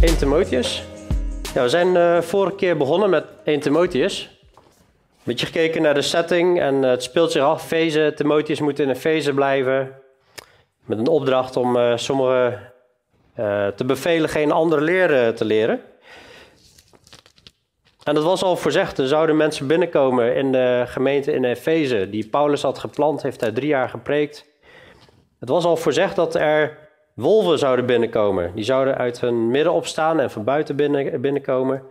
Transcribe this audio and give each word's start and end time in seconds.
naar 0.00 0.08
1 0.08 0.18
Timotheus. 0.18 0.82
Ja, 1.54 1.62
we 1.62 1.68
zijn 1.68 1.94
uh, 1.94 2.20
vorige 2.20 2.54
keer 2.54 2.76
begonnen 2.76 3.10
met 3.10 3.24
1 3.44 3.60
Timotheus. 3.60 4.38
Een 4.54 5.24
beetje 5.24 5.46
gekeken 5.46 5.82
naar 5.82 5.94
de 5.94 6.02
setting 6.02 6.60
en 6.60 6.74
uh, 6.74 6.90
het 6.90 7.02
speelt 7.02 7.32
zich 7.32 7.42
af. 7.42 7.66
Feze, 7.66 8.12
Timotheus 8.16 8.60
moet 8.60 8.78
in 8.78 8.88
een 8.88 8.96
feze 8.96 9.32
blijven. 9.32 9.94
Met 10.84 10.98
een 10.98 11.06
opdracht 11.06 11.56
om 11.56 11.76
uh, 11.76 11.96
sommigen 11.96 12.72
te 13.76 13.84
bevelen 13.86 14.28
geen 14.28 14.52
andere 14.52 14.82
leren 14.82 15.34
te 15.34 15.44
leren. 15.44 15.80
En 18.02 18.14
dat 18.14 18.24
was 18.24 18.42
al 18.42 18.56
voorzegd. 18.56 18.98
Er 18.98 19.08
zouden 19.08 19.36
mensen 19.36 19.66
binnenkomen 19.66 20.34
in 20.34 20.52
de 20.52 20.84
gemeente 20.86 21.32
in 21.32 21.44
Efeze, 21.44 22.10
die 22.10 22.28
Paulus 22.28 22.62
had 22.62 22.78
geplant, 22.78 23.22
heeft 23.22 23.40
hij 23.40 23.52
drie 23.52 23.68
jaar 23.68 23.88
gepreekt. 23.88 24.44
Het 25.38 25.48
was 25.48 25.64
al 25.64 25.76
voorzegd 25.76 26.16
dat 26.16 26.34
er 26.34 26.87
wolven 27.18 27.58
zouden 27.58 27.86
binnenkomen. 27.86 28.52
Die 28.54 28.64
zouden 28.64 28.96
uit 28.96 29.20
hun 29.20 29.50
midden 29.50 29.72
opstaan 29.72 30.20
en 30.20 30.30
van 30.30 30.44
buiten 30.44 30.76
binnen, 30.76 31.20
binnenkomen. 31.20 31.82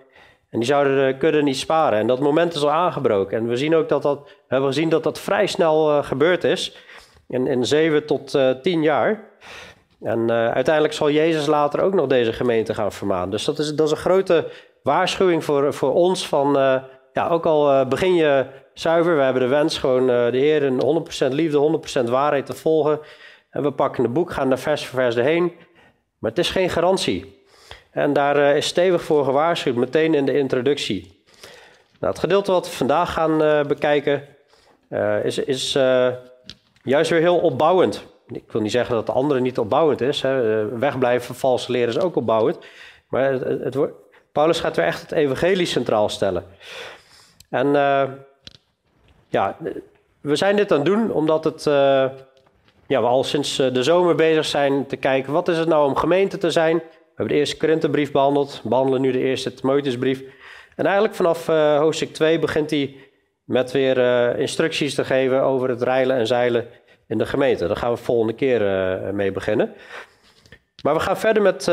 En 0.50 0.60
die 0.60 0.68
zouden 0.68 1.08
de 1.08 1.18
kudde 1.18 1.44
niet 1.44 1.58
sparen. 1.58 2.00
En 2.00 2.08
dat 2.08 2.20
moment 2.20 2.54
is 2.54 2.62
al 2.62 2.72
aangebroken. 2.72 3.38
En 3.38 3.48
we 3.48 3.58
zien 3.58 3.76
ook 3.76 3.90
dat 3.90 4.02
dat, 4.02 4.20
we 4.24 4.34
hebben 4.48 4.68
gezien 4.68 4.90
dat 4.90 5.04
dat 5.04 5.20
vrij 5.20 5.48
snel 5.48 5.98
uh, 5.98 6.04
gebeurd 6.04 6.44
is. 6.44 6.78
In, 7.28 7.48
in 7.48 7.66
zeven 7.66 8.06
tot 8.06 8.36
uh, 8.36 8.52
tien 8.62 8.82
jaar. 8.82 9.24
En 10.02 10.20
uh, 10.20 10.50
uiteindelijk 10.52 10.94
zal 10.94 11.12
Jezus 11.12 11.46
later 11.46 11.82
ook 11.82 11.94
nog 11.94 12.08
deze 12.08 12.34
gemeente 12.34 12.74
gaan 12.74 12.92
vermanen. 12.92 13.30
Dus 13.30 13.46
dat 13.46 13.60
is, 13.60 13.76
dat 13.76 13.86
is 13.86 13.92
een 13.92 13.98
grote 13.98 14.52
waarschuwing 14.84 15.44
voor, 15.44 15.74
voor 15.74 15.94
ons. 15.94 16.28
Van, 16.28 16.54
ja, 17.14 17.28
ook 17.30 17.46
al 17.46 17.88
begin 17.88 18.16
je 18.16 18.46
zuiver, 18.74 19.16
we 19.16 19.22
hebben 19.22 19.42
de 19.42 19.48
wens 19.48 19.78
gewoon 19.78 20.08
de 20.08 20.38
Heer 20.38 20.64
in 20.64 21.06
100% 21.30 21.32
liefde, 21.32 21.80
100% 22.06 22.10
waarheid 22.10 22.46
te 22.46 22.54
volgen. 22.54 23.00
We 23.62 23.72
pakken 23.72 24.04
het 24.04 24.14
boek, 24.14 24.32
gaan 24.32 24.52
er 24.52 24.58
vers 24.58 24.86
voor 24.86 25.00
vers 25.00 25.16
doorheen. 25.16 25.54
Maar 26.18 26.30
het 26.30 26.40
is 26.40 26.50
geen 26.50 26.70
garantie. 26.70 27.46
En 27.92 28.14
daar 28.14 28.38
uh, 28.38 28.56
is 28.56 28.68
stevig 28.68 29.04
voor 29.04 29.24
gewaarschuwd, 29.24 29.76
meteen 29.76 30.14
in 30.14 30.26
de 30.26 30.38
introductie. 30.38 31.24
Nou, 32.00 32.14
het 32.14 32.20
gedeelte 32.20 32.52
wat 32.52 32.70
we 32.70 32.76
vandaag 32.76 33.14
gaan 33.14 33.44
uh, 33.44 33.64
bekijken, 33.64 34.24
uh, 34.90 35.26
is, 35.26 35.38
is 35.38 35.72
juist 36.82 37.10
weer 37.10 37.20
heel 37.20 37.38
opbouwend. 37.38 38.06
Ik 38.28 38.52
wil 38.52 38.62
niet 38.62 38.72
zeggen 38.72 38.96
dat 38.96 39.06
de 39.06 39.12
andere 39.12 39.40
niet 39.40 39.60
opbouwend 39.60 40.02
is. 40.02 40.22
Hè. 40.22 40.66
Wegblijven 40.80 41.26
van 41.26 41.36
valse 41.36 41.72
leren 41.72 41.90
is 41.90 42.00
ook 42.00 42.16
opbouwend. 42.16 42.58
Maar 43.10 43.32
het, 43.32 43.64
het, 43.64 43.90
Paulus 44.32 44.60
gaat 44.60 44.76
weer 44.76 44.86
echt 44.86 45.02
het 45.02 45.12
evangelie 45.12 45.66
centraal 45.66 46.10
stellen. 46.10 46.46
En 47.50 47.68
ja, 49.30 49.58
we 50.22 50.36
zijn 50.36 50.56
dit 50.56 50.72
aan 50.72 50.78
het 50.78 50.86
doen 50.86 51.12
omdat 51.12 51.44
het 51.44 51.64
ja, 52.88 53.02
we 53.02 53.08
al 53.08 53.24
sinds 53.24 53.60
eh, 53.60 53.74
de 53.74 53.84
zomer 53.84 54.16
bezig 54.16 54.46
zijn 54.46 54.86
te 54.86 54.96
kijken, 54.96 55.34
wat 55.34 55.48
is 55.48 55.58
het 55.58 55.68
nou 55.68 55.88
om 55.88 55.96
gemeente 55.96 56.38
te 56.38 56.52
zijn? 56.52 56.76
We 56.78 56.84
hebben 57.16 57.34
de 57.34 57.40
eerste 57.40 57.58
Korinthebrief 57.58 58.12
behandeld, 58.12 58.62
behandelen 58.64 59.02
nu 59.02 59.12
de 59.12 59.20
eerste 59.20 59.54
Timotheusbrief. 59.54 60.24
En 60.76 60.86
eigenlijk 60.86 61.16
vanaf 61.16 61.48
uh, 61.48 61.78
hoofdstuk 61.78 62.14
2 62.14 62.40
begint 62.40 62.70
hij 62.70 62.96
met 63.44 63.72
weer 63.72 63.98
uh, 63.98 64.40
instructies 64.40 64.96
te 64.96 65.06
geven 65.06 65.42
over 65.42 65.70
het 65.70 65.82
reilen 65.82 66.18
en 66.18 66.28
zeilen 66.28 66.68
in 67.08 67.18
de 67.18 67.26
gemeente. 67.26 67.68
Daar 67.68 67.78
gaan 67.78 67.92
we 67.92 67.98
volgende 67.98 68.34
keer 68.34 68.62
mee 69.14 69.32
beginnen. 69.32 69.74
Maar 70.84 70.94
we 70.94 71.00
gaan 71.00 71.18
verder 71.18 71.44
met 71.44 71.72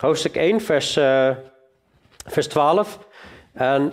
hoofdstuk 0.00 0.36
1, 0.36 0.60
vers, 0.60 0.92
vers 2.26 2.46
12. 2.48 2.98
En 3.52 3.92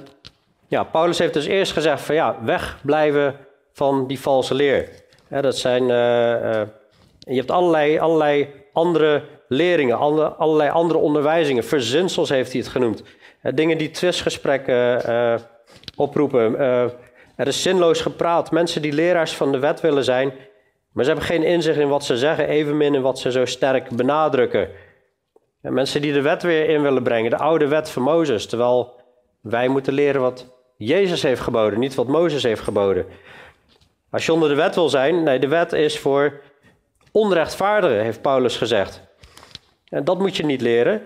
ja, 0.68 0.84
Paulus 0.84 1.20
heeft 1.20 1.34
dus 1.34 1.46
eerst 1.46 1.72
gezegd 1.72 2.02
van 2.02 2.16
ja, 2.16 2.38
wegblijven 2.44 3.36
van 3.74 4.08
die 4.08 4.20
valse 4.20 4.54
leer 4.54 4.90
dat 5.30 5.58
zijn, 5.58 5.84
uh, 5.84 6.62
je 7.20 7.36
hebt 7.36 7.52
allerlei, 7.52 8.00
allerlei 8.00 8.48
andere 8.74 9.24
leringen, 9.48 9.98
allerlei 10.38 10.70
andere 10.70 11.00
onderwijzingen. 11.00 11.64
Verzinsels 11.64 12.30
heeft 12.30 12.52
hij 12.52 12.62
het 12.62 12.70
genoemd. 12.70 13.04
dingen 13.42 13.78
die 13.78 13.92
twistgesprekken 13.92 15.02
oproepen. 15.96 16.60
er 17.36 17.48
is 17.48 17.62
zinloos 17.62 18.02
gepraat. 18.02 18.52
Mensen 18.52 18.82
die 18.82 18.94
leraars 18.94 19.34
van 19.34 19.52
de 19.52 19.60
wet 19.60 19.82
willen 19.82 20.04
zijn, 20.04 20.34
maar 20.94 21.04
ze 21.04 21.10
hebben 21.10 21.30
geen 21.30 21.44
inzicht 21.44 21.80
in 21.80 21.90
wat 21.90 22.04
ze 22.04 22.18
zeggen, 22.18 22.48
evenmin 22.48 22.96
in 22.96 23.02
wat 23.02 23.20
ze 23.20 23.32
zo 23.32 23.46
sterk 23.46 23.90
benadrukken. 23.90 24.70
mensen 25.62 26.02
die 26.02 26.14
de 26.14 26.22
wet 26.22 26.44
weer 26.44 26.70
in 26.70 26.82
willen 26.82 27.04
brengen, 27.04 27.30
de 27.30 27.38
oude 27.38 27.68
wet 27.68 27.90
van 27.90 28.02
Mozes, 28.02 28.46
terwijl 28.46 29.02
wij 29.42 29.68
moeten 29.68 29.94
leren 29.94 30.22
wat 30.22 30.46
Jezus 30.78 31.22
heeft 31.22 31.42
geboden, 31.42 31.80
niet 31.80 31.96
wat 31.96 32.08
Mozes 32.08 32.44
heeft 32.44 32.62
geboden. 32.62 33.06
Als 34.12 34.26
je 34.26 34.34
onder 34.34 34.50
de 34.50 34.56
wet 34.56 34.76
wil 34.76 34.90
zijn, 34.90 35.24
nee, 35.24 35.40
de 35.40 35.48
wet 35.48 35.74
is 35.74 36.00
voor 36.00 36.40
onrechtvaardigen, 37.12 38.04
heeft 38.04 38.22
Paulus 38.22 38.58
gezegd. 38.58 39.02
En 39.90 40.04
dat 40.04 40.20
moet 40.20 40.38
je 40.38 40.46
niet 40.46 40.62
leren. 40.62 41.02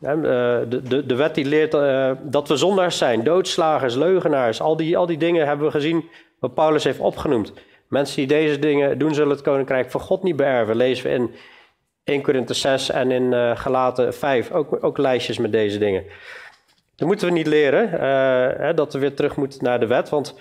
Eh, 0.00 0.58
de, 0.68 0.82
de, 0.82 1.06
de 1.06 1.14
wet 1.14 1.34
die 1.34 1.44
leert 1.44 1.74
uh, 1.74 2.10
dat 2.22 2.48
we 2.48 2.56
zondaars 2.56 2.98
zijn, 2.98 3.24
doodslagers, 3.24 3.94
leugenaars, 3.94 4.60
al 4.60 4.76
die, 4.76 4.96
al 4.96 5.06
die 5.06 5.16
dingen 5.16 5.46
hebben 5.46 5.66
we 5.66 5.72
gezien 5.72 6.04
wat 6.38 6.54
Paulus 6.54 6.84
heeft 6.84 6.98
opgenoemd. 6.98 7.52
Mensen 7.88 8.16
die 8.16 8.26
deze 8.26 8.58
dingen 8.58 8.98
doen, 8.98 9.14
zullen 9.14 9.30
het 9.30 9.42
koninkrijk 9.42 9.90
van 9.90 10.00
God 10.00 10.22
niet 10.22 10.36
beërven. 10.36 10.76
Lezen 10.76 11.06
we 11.06 11.12
in 11.12 11.34
1 12.04 12.22
Korinthe 12.22 12.54
6 12.54 12.90
en 12.90 13.10
in 13.10 13.32
uh, 13.32 13.56
Galaten 13.56 14.14
5 14.14 14.50
ook, 14.52 14.84
ook 14.84 14.98
lijstjes 14.98 15.38
met 15.38 15.52
deze 15.52 15.78
dingen. 15.78 16.04
Dat 16.96 17.08
moeten 17.08 17.26
we 17.26 17.32
niet 17.32 17.46
leren, 17.46 17.90
hè, 18.60 18.74
dat 18.74 18.92
we 18.92 18.98
weer 18.98 19.14
terug 19.14 19.36
moeten 19.36 19.64
naar 19.64 19.80
de 19.80 19.86
wet, 19.86 20.08
want 20.08 20.34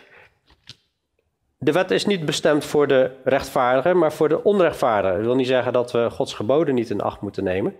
de 1.63 1.72
wet 1.72 1.91
is 1.91 2.06
niet 2.06 2.25
bestemd 2.25 2.66
voor 2.66 2.88
de 2.88 3.12
rechtvaardigen, 3.24 3.97
maar 3.97 4.13
voor 4.13 4.29
de 4.29 4.44
onrechtvaardigen. 4.44 5.18
Dat 5.18 5.25
wil 5.25 5.35
niet 5.35 5.47
zeggen 5.47 5.74
dat 5.74 5.91
we 5.91 6.09
Gods 6.09 6.34
geboden 6.34 6.75
niet 6.75 6.90
in 6.90 7.01
acht 7.01 7.22
moeten 7.22 7.44
nemen. 7.44 7.75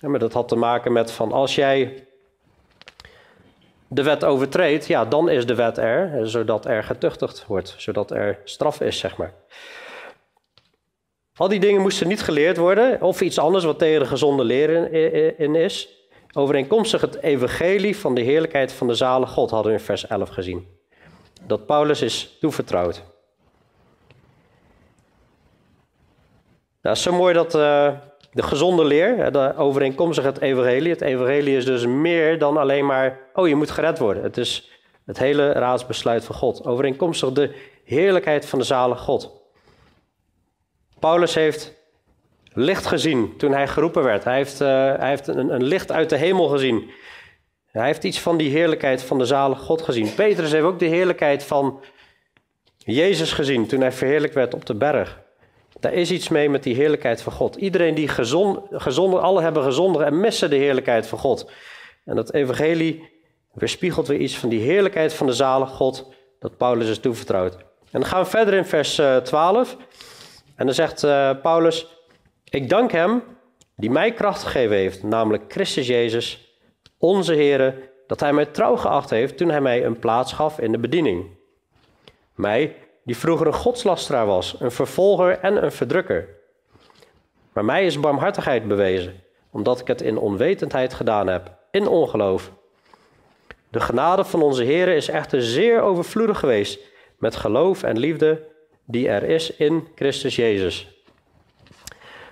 Maar 0.00 0.18
dat 0.18 0.32
had 0.32 0.48
te 0.48 0.56
maken 0.56 0.92
met 0.92 1.10
van 1.10 1.32
als 1.32 1.54
jij 1.54 2.06
de 3.88 4.02
wet 4.02 4.24
overtreedt, 4.24 4.86
ja, 4.86 5.04
dan 5.04 5.28
is 5.28 5.46
de 5.46 5.54
wet 5.54 5.78
er, 5.78 6.28
zodat 6.28 6.66
er 6.66 6.84
getuchtigd 6.84 7.46
wordt, 7.46 7.74
zodat 7.76 8.10
er 8.10 8.38
straf 8.44 8.80
is, 8.80 8.98
zeg 8.98 9.16
maar. 9.16 9.32
Al 11.36 11.48
die 11.48 11.60
dingen 11.60 11.80
moesten 11.80 12.08
niet 12.08 12.22
geleerd 12.22 12.56
worden, 12.56 13.02
of 13.02 13.20
iets 13.20 13.38
anders 13.38 13.64
wat 13.64 13.78
tegen 13.78 14.00
de 14.00 14.06
gezonde 14.06 14.44
leren 14.44 14.92
in 15.38 15.54
is. 15.54 15.88
Overeenkomstig 16.32 17.00
het 17.00 17.22
evangelie 17.22 17.96
van 17.96 18.14
de 18.14 18.20
heerlijkheid 18.20 18.72
van 18.72 18.86
de 18.86 18.94
zalen 18.94 19.28
God 19.28 19.50
hadden 19.50 19.72
we 19.72 19.78
in 19.78 19.84
vers 19.84 20.06
11 20.06 20.28
gezien 20.28 20.75
dat 21.46 21.66
Paulus 21.66 22.02
is 22.02 22.36
toevertrouwd. 22.40 23.02
Nou, 26.82 26.96
is 26.96 27.02
zo 27.02 27.12
mooi 27.12 27.34
dat 27.34 27.54
uh, 27.54 27.92
de 28.32 28.42
gezonde 28.42 28.84
leer, 28.84 29.32
de 29.32 29.56
overeenkomstig 29.56 30.24
het 30.24 30.40
evangelie, 30.40 30.90
het 30.90 31.00
evangelie 31.00 31.56
is 31.56 31.64
dus 31.64 31.86
meer 31.86 32.38
dan 32.38 32.56
alleen 32.56 32.86
maar, 32.86 33.18
oh 33.34 33.48
je 33.48 33.54
moet 33.54 33.70
gered 33.70 33.98
worden. 33.98 34.22
Het 34.22 34.36
is 34.36 34.70
het 35.06 35.18
hele 35.18 35.52
raadsbesluit 35.52 36.24
van 36.24 36.34
God, 36.34 36.64
overeenkomstig 36.64 37.32
de 37.32 37.54
heerlijkheid 37.84 38.46
van 38.46 38.58
de 38.58 38.64
zalige 38.64 39.02
God. 39.02 39.30
Paulus 40.98 41.34
heeft 41.34 41.72
licht 42.52 42.86
gezien 42.86 43.36
toen 43.36 43.52
hij 43.52 43.68
geroepen 43.68 44.02
werd. 44.02 44.24
Hij 44.24 44.36
heeft, 44.36 44.60
uh, 44.60 44.68
hij 44.68 45.08
heeft 45.08 45.26
een, 45.26 45.54
een 45.54 45.64
licht 45.64 45.92
uit 45.92 46.10
de 46.10 46.16
hemel 46.16 46.48
gezien. 46.48 46.90
Hij 47.76 47.86
heeft 47.86 48.04
iets 48.04 48.20
van 48.20 48.36
die 48.36 48.50
heerlijkheid 48.50 49.02
van 49.02 49.18
de 49.18 49.24
zalige 49.24 49.62
God 49.62 49.82
gezien. 49.82 50.14
Petrus 50.14 50.52
heeft 50.52 50.64
ook 50.64 50.78
de 50.78 50.86
heerlijkheid 50.86 51.42
van 51.42 51.80
Jezus 52.76 53.32
gezien 53.32 53.66
toen 53.66 53.80
hij 53.80 53.92
verheerlijk 53.92 54.32
werd 54.32 54.54
op 54.54 54.66
de 54.66 54.74
berg. 54.74 55.20
Daar 55.80 55.92
is 55.92 56.10
iets 56.10 56.28
mee 56.28 56.50
met 56.50 56.62
die 56.62 56.74
heerlijkheid 56.74 57.22
van 57.22 57.32
God. 57.32 57.56
Iedereen 57.56 57.94
die 57.94 58.08
gezond, 58.08 58.60
gezonder, 58.70 59.20
alle 59.20 59.42
hebben 59.42 59.62
gezonder 59.62 60.02
en 60.02 60.20
missen 60.20 60.50
de 60.50 60.56
heerlijkheid 60.56 61.06
van 61.06 61.18
God. 61.18 61.50
En 62.04 62.16
dat 62.16 62.32
evangelie 62.32 63.08
weerspiegelt 63.52 64.06
weer 64.06 64.18
iets 64.18 64.36
van 64.36 64.48
die 64.48 64.60
heerlijkheid 64.60 65.12
van 65.12 65.26
de 65.26 65.32
zalige 65.32 65.74
God 65.74 66.12
dat 66.38 66.56
Paulus 66.56 66.88
is 66.88 66.98
toevertrouwd. 66.98 67.54
En 67.90 68.00
dan 68.00 68.04
gaan 68.04 68.22
we 68.22 68.28
verder 68.28 68.54
in 68.54 68.64
vers 68.64 69.00
12. 69.22 69.72
Eh, 69.72 69.78
en 70.56 70.66
dan 70.66 70.74
zegt 70.74 71.04
uh, 71.04 71.30
Paulus, 71.42 71.86
ik 72.44 72.68
dank 72.68 72.92
hem 72.92 73.22
die 73.76 73.90
mij 73.90 74.12
kracht 74.12 74.42
gegeven 74.42 74.76
heeft, 74.76 75.02
namelijk 75.02 75.44
Christus 75.48 75.86
Jezus 75.86 76.45
onze 76.98 77.34
Heere, 77.34 77.74
dat 78.06 78.20
hij 78.20 78.32
mij 78.32 78.46
trouw 78.46 78.76
geacht 78.76 79.10
heeft 79.10 79.36
toen 79.36 79.48
hij 79.48 79.60
mij 79.60 79.84
een 79.84 79.98
plaats 79.98 80.32
gaf 80.32 80.58
in 80.58 80.72
de 80.72 80.78
bediening. 80.78 81.26
Mij, 82.34 82.76
die 83.04 83.16
vroeger 83.16 83.46
een 83.46 83.52
godslasteraar 83.52 84.26
was, 84.26 84.56
een 84.60 84.70
vervolger 84.70 85.38
en 85.38 85.64
een 85.64 85.72
verdrukker. 85.72 86.28
Maar 87.52 87.64
mij 87.64 87.86
is 87.86 88.00
barmhartigheid 88.00 88.68
bewezen, 88.68 89.22
omdat 89.50 89.80
ik 89.80 89.86
het 89.86 90.00
in 90.00 90.18
onwetendheid 90.18 90.94
gedaan 90.94 91.26
heb, 91.26 91.56
in 91.70 91.86
ongeloof. 91.86 92.50
De 93.68 93.80
genade 93.80 94.24
van 94.24 94.42
onze 94.42 94.64
Heere 94.64 94.94
is 94.94 95.08
echter 95.08 95.42
zeer 95.42 95.80
overvloedig 95.80 96.38
geweest 96.38 96.80
met 97.18 97.36
geloof 97.36 97.82
en 97.82 97.98
liefde 97.98 98.42
die 98.84 99.08
er 99.08 99.22
is 99.22 99.56
in 99.56 99.88
Christus 99.94 100.36
Jezus. 100.36 100.88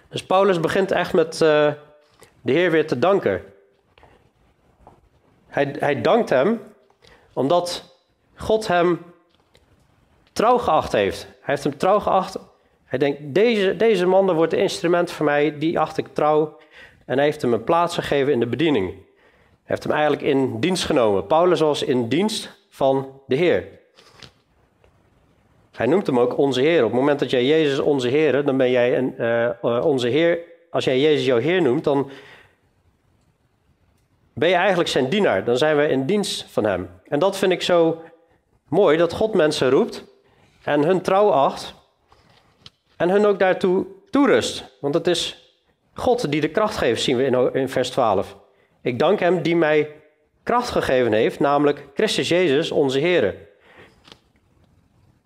Dus 0.09 0.27
Paulus 0.27 0.61
begint 0.61 0.91
echt 0.91 1.13
met 1.13 1.35
uh, 1.35 1.73
de 2.41 2.53
Heer 2.53 2.71
weer 2.71 2.87
te 2.87 2.99
danken. 2.99 3.43
Hij, 5.55 5.75
hij 5.79 6.01
dankt 6.01 6.31
hem 6.31 6.61
omdat 7.33 7.97
God 8.35 8.67
hem 8.67 9.01
trouw 10.33 10.59
geacht 10.59 10.93
heeft. 10.93 11.23
Hij 11.23 11.55
heeft 11.55 11.65
hem 11.65 11.77
trouw 11.77 12.01
geacht. 12.01 12.39
Hij 12.85 12.99
denkt, 12.99 13.19
deze, 13.23 13.77
deze 13.77 14.07
man 14.07 14.33
wordt 14.33 14.53
een 14.53 14.59
instrument 14.59 15.11
voor 15.11 15.25
mij, 15.25 15.59
die 15.59 15.79
acht 15.79 15.99
ik 15.99 16.07
trouw. 16.13 16.57
En 17.05 17.17
hij 17.17 17.25
heeft 17.25 17.43
hem 17.43 17.53
een 17.53 17.65
plaats 17.65 17.95
gegeven 17.95 18.33
in 18.33 18.41
de 18.41 18.47
bediening. 18.47 18.89
Hij 18.89 19.63
heeft 19.65 19.83
hem 19.83 19.93
eigenlijk 19.93 20.23
in 20.23 20.61
dienst 20.61 20.85
genomen. 20.85 21.27
Paulus 21.27 21.61
was 21.61 21.83
in 21.83 22.09
dienst 22.09 22.67
van 22.69 23.21
de 23.27 23.35
Heer. 23.35 23.69
Hij 25.73 25.87
noemt 25.87 26.07
hem 26.07 26.19
ook 26.19 26.39
onze 26.39 26.61
Heer. 26.61 26.85
Op 26.85 26.91
het 26.91 27.01
moment 27.01 27.19
dat 27.19 27.31
jij 27.31 27.45
Jezus 27.45 27.79
onze 27.79 28.09
Heer, 28.09 28.45
dan 28.45 28.57
ben 28.57 28.71
jij 28.71 28.99
een, 28.99 29.15
uh, 29.19 29.85
onze 29.85 30.09
Heer. 30.09 30.39
Als 30.71 30.85
jij 30.85 31.01
Jezus 31.01 31.27
jouw 31.27 31.39
Heer 31.39 31.63
noemt, 31.63 31.85
dan 31.85 32.11
ben 34.35 34.49
je 34.49 34.55
eigenlijk 34.55 34.89
zijn 34.89 35.09
dienaar. 35.09 35.45
Dan 35.45 35.57
zijn 35.57 35.77
we 35.77 35.89
in 35.89 36.07
dienst 36.07 36.45
van 36.49 36.65
hem. 36.65 36.91
En 37.09 37.19
dat 37.19 37.37
vind 37.37 37.53
ik 37.53 37.63
zo 37.63 38.03
mooi, 38.69 38.97
dat 38.97 39.13
God 39.13 39.35
mensen 39.35 39.71
roept 39.71 40.05
en 40.63 40.83
hun 40.83 41.01
trouw 41.01 41.31
acht 41.31 41.75
en 42.97 43.09
hun 43.09 43.27
ook 43.27 43.39
daartoe 43.39 43.87
toerust. 44.11 44.77
Want 44.81 44.95
het 44.95 45.07
is 45.07 45.53
God 45.95 46.31
die 46.31 46.41
de 46.41 46.51
kracht 46.51 46.77
geeft, 46.77 47.03
zien 47.03 47.17
we 47.17 47.51
in, 47.53 47.69
vers 47.69 47.91
12. 47.91 48.37
Ik 48.83 48.99
dank 48.99 49.21
hem 49.21 49.43
die 49.43 49.57
mij 49.57 49.91
kracht 50.43 50.71
gegeven 50.71 51.13
heeft, 51.13 51.41
namelijk 51.41 51.89
Christus 51.95 52.29
Jezus, 52.29 52.71
onze 52.71 52.99
Heer. 52.99 53.35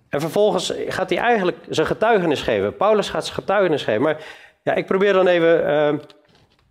En 0.08 0.20
vervolgens 0.20 0.72
gaat 0.88 1.10
hij 1.10 1.18
eigenlijk 1.18 1.56
zijn 1.68 1.86
getuigenis 1.86 2.42
geven. 2.42 2.76
Paulus 2.76 3.10
gaat 3.10 3.24
zijn 3.24 3.38
getuigenis 3.38 3.82
geven. 3.82 4.02
Maar 4.02 4.24
ja, 4.62 4.74
ik 4.74 4.86
probeer 4.86 5.12
dan 5.12 5.26
even 5.26 5.66
uh, 5.66 6.00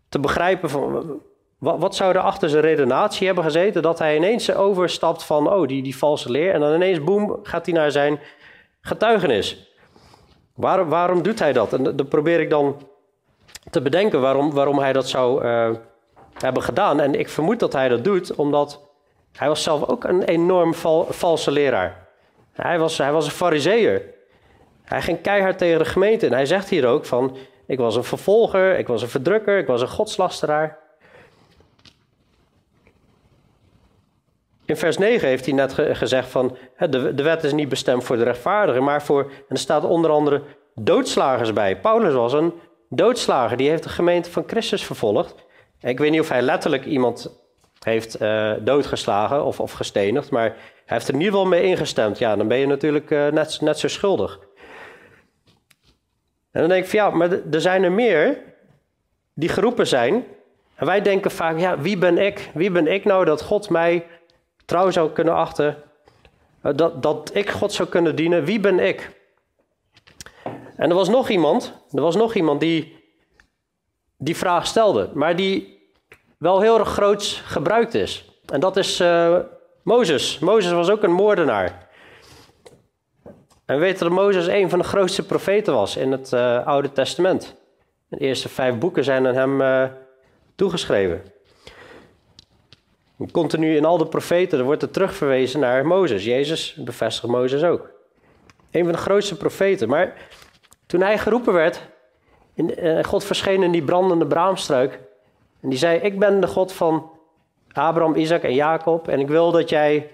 te 0.10 0.20
begrijpen 0.20 0.70
van 0.70 1.22
wat, 1.58 1.80
wat, 1.80 1.96
zou 1.96 2.14
er 2.14 2.20
achter 2.20 2.50
zijn 2.50 2.62
redenatie 2.62 3.26
hebben 3.26 3.44
gezeten 3.44 3.82
dat 3.82 4.00
hij 4.00 4.16
ineens 4.16 4.54
overstapt 4.54 5.24
van 5.24 5.54
oh, 5.54 5.68
die, 5.68 5.84
die 5.84 5.98
valse 5.98 6.32
leer 6.32 6.54
en 6.54 6.60
dan 6.60 6.74
ineens 6.74 7.04
boem 7.04 7.40
gaat 7.44 7.66
hij 7.66 7.76
naar 7.76 7.92
zijn 7.92 8.20
getuigenis. 8.82 9.72
Waarom, 10.54 10.90
waarom 10.90 11.22
doet 11.22 11.40
hij 11.40 11.54
dat? 11.54 11.74
En 11.74 11.84
dan 11.84 12.08
probeer 12.08 12.40
ik 12.40 12.50
dan 12.50 12.82
te 13.70 13.82
bedenken 13.82 14.22
waarom, 14.22 14.54
waarom 14.54 14.80
hij 14.80 14.94
dat 14.94 15.10
zou 15.10 15.46
uh, 15.46 15.70
hebben 16.34 16.64
gedaan. 16.64 17.00
En 17.00 17.20
ik 17.20 17.30
vermoed 17.30 17.60
dat 17.60 17.74
hij 17.74 17.88
dat 17.88 18.04
doet 18.04 18.36
omdat 18.36 18.82
hij 19.38 19.48
was 19.48 19.64
zelf 19.64 19.88
ook 19.88 20.04
een 20.04 20.24
enorm 20.24 20.74
val, 20.74 21.08
valse 21.10 21.52
leraar. 21.52 22.08
Hij 22.52 22.80
was, 22.80 22.98
hij 22.98 23.12
was 23.12 23.26
een 23.26 23.32
fariseer. 23.32 24.02
Hij 24.84 25.02
ging 25.02 25.22
keihard 25.22 25.58
tegen 25.58 25.80
de 25.80 25.86
gemeente. 25.86 26.26
En 26.26 26.34
hij 26.34 26.46
zegt 26.46 26.70
hier 26.70 26.88
ook 26.88 27.06
van, 27.06 27.38
ik 27.66 27.78
was 27.78 27.96
een 27.96 28.04
vervolger, 28.04 28.78
ik 28.78 28.88
was 28.88 29.02
een 29.02 29.10
verdrukker, 29.10 29.58
ik 29.58 29.68
was 29.68 29.82
een 29.82 29.88
godslasteraar. 29.88 30.78
In 34.68 34.78
vers 34.78 34.98
9 34.98 35.28
heeft 35.28 35.46
hij 35.46 35.54
net 35.54 35.74
gezegd 35.74 36.30
van, 36.30 36.58
de, 36.90 37.14
de 37.14 37.24
wet 37.24 37.44
is 37.44 37.54
niet 37.54 37.70
bestemd 37.70 38.04
voor 38.04 38.18
de 38.18 38.24
rechtvaardigen, 38.24 38.84
maar 38.84 39.04
voor, 39.04 39.24
en 39.24 39.32
er 39.48 39.58
staat 39.58 39.84
onder 39.84 40.12
andere 40.12 40.42
doodslagers 40.76 41.54
bij. 41.54 41.80
Paulus 41.80 42.14
was 42.14 42.34
een 42.34 42.54
doodslager, 42.90 43.58
die 43.58 43.70
heeft 43.70 43.84
de 43.84 43.90
gemeente 43.90 44.32
van 44.32 44.44
Christus 44.48 44.86
vervolgd. 44.86 45.36
Ik 45.80 46.00
weet 46.00 46.12
niet 46.12 46.20
of 46.20 46.30
hij 46.30 46.42
letterlijk 46.42 46.86
iemand 46.86 47.40
heeft 47.80 48.22
uh, 48.22 48.54
doodgeslagen 48.60 49.46
of, 49.46 49.60
of 49.60 49.72
gestenigd, 49.72 50.30
maar 50.30 50.44
hij 50.44 50.56
heeft 50.86 51.08
er 51.08 51.14
in 51.14 51.20
ieder 51.20 51.34
geval 51.34 51.50
mee 51.50 51.64
ingestemd. 51.64 52.18
Ja, 52.18 52.36
dan 52.36 52.48
ben 52.48 52.58
je 52.58 52.68
natuurlijk 52.68 53.12
uh, 53.12 53.28
net, 53.28 53.62
net 53.62 53.80
zo 53.80 53.88
schuldig. 53.88 54.40
En 56.52 56.60
dan 56.60 56.70
denk 56.70 56.84
ik 56.84 56.90
van 56.90 57.00
ja, 57.00 57.10
maar 57.10 57.32
er 57.52 57.62
zijn 57.62 57.84
er 57.84 57.92
meer 57.92 58.44
die 59.34 59.50
geroepen 59.50 59.88
zijn. 59.88 60.26
En 60.76 60.86
wij 60.86 61.02
denken 61.02 61.32
vaak, 61.32 61.60
ja, 61.60 61.80
wie 61.80 61.98
ben 61.98 62.18
ik? 62.18 62.50
Wie 62.54 62.72
ben 62.72 62.88
ik 62.88 63.06
nou 63.06 63.26
dat 63.26 63.42
God 63.42 63.70
mij 63.70 64.06
trouw 64.68 64.92
zou 64.92 65.12
kunnen 65.12 65.34
achten? 65.34 65.78
Eh, 66.62 66.72
dat, 66.76 67.04
dat 67.04 67.32
ik 67.34 67.50
God 67.50 67.74
zou 67.74 67.90
kunnen 67.90 68.16
dienen? 68.16 68.44
Wie 68.44 68.60
ben 68.60 68.80
ik? 68.80 69.16
En 70.76 70.90
er 70.90 70.96
was 70.96 71.10
nog 71.10 71.30
iemand, 71.30 71.74
er 71.92 72.02
was 72.02 72.16
nog 72.16 72.34
iemand 72.34 72.60
die 72.60 72.96
die 74.18 74.38
vraag 74.38 74.68
stelde, 74.68 75.10
maar 75.14 75.36
die 75.36 75.80
wel 76.38 76.62
heel 76.62 76.80
erg 76.80 76.90
groots 76.90 77.42
gebruikt 77.46 77.94
is. 77.94 78.42
En 78.46 78.60
dat 78.60 78.78
is 78.78 79.02
uh, 79.02 79.38
Mozes. 79.84 80.40
Mozes 80.40 80.72
was 80.72 80.90
ook 80.90 81.04
een 81.04 81.12
moordenaar. 81.12 81.88
En 83.66 83.76
we 83.76 83.78
weten 83.78 84.04
dat 84.08 84.18
Mozes 84.18 84.48
een 84.48 84.70
van 84.70 84.80
de 84.80 84.86
grootste 84.86 85.26
profeten 85.26 85.74
was 85.74 85.98
in 85.98 86.12
het 86.12 86.32
uh, 86.32 86.68
Oude 86.68 86.92
Testament. 86.92 87.56
De 88.08 88.18
eerste 88.18 88.50
vijf 88.50 88.78
boeken 88.78 89.04
zijn 89.04 89.28
aan 89.28 89.36
hem 89.36 89.92
toegeschreven. 90.56 91.24
Continu 93.32 93.76
in 93.76 93.86
al 93.86 93.98
de 93.98 94.06
profeten 94.06 94.64
wordt 94.64 94.82
er 94.82 94.92
terugverwezen 94.92 95.60
naar 95.60 95.86
Mozes. 95.86 96.24
Jezus 96.24 96.74
bevestigt 96.74 97.28
Mozes 97.28 97.64
ook. 97.64 97.90
Een 98.72 98.84
van 98.84 98.92
de 98.92 98.98
grootste 98.98 99.38
profeten. 99.38 99.90
Maar 99.90 100.14
toen 100.86 101.02
hij 101.02 101.18
geroepen 101.18 101.54
werd, 101.54 101.88
in, 102.54 103.04
God 103.04 103.24
verscheen 103.24 103.64
in 103.64 103.72
die 103.72 103.84
brandende 103.84 104.28
braamstruik. 104.28 105.00
En 105.62 105.70
die 105.70 105.78
zei: 105.78 106.00
Ik 106.00 106.20
ben 106.20 106.40
de 106.40 106.48
God 106.48 106.74
van 106.74 107.12
Abraham, 107.72 108.16
Isaac 108.16 108.44
en 108.44 108.54
Jacob. 108.54 109.08
En 109.08 109.20
ik 109.20 109.28
wil 109.28 109.52
dat 109.52 109.70
jij 109.70 110.12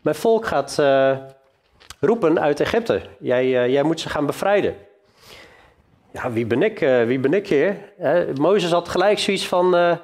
mijn 0.00 0.16
volk 0.16 0.46
gaat 0.46 0.76
uh, 0.80 1.16
roepen 2.00 2.40
uit 2.40 2.60
Egypte. 2.60 3.02
Jij, 3.18 3.44
uh, 3.44 3.68
jij 3.68 3.82
moet 3.82 4.00
ze 4.00 4.08
gaan 4.08 4.26
bevrijden. 4.26 4.76
Ja, 6.10 6.32
wie 6.32 6.46
ben 6.46 6.62
ik, 6.62 6.78
wie 7.06 7.18
ben 7.18 7.34
ik 7.34 7.48
hier? 7.48 7.76
Mozes 8.34 8.70
had 8.70 8.88
gelijk 8.88 9.18
zoiets 9.18 9.46
van: 9.46 9.98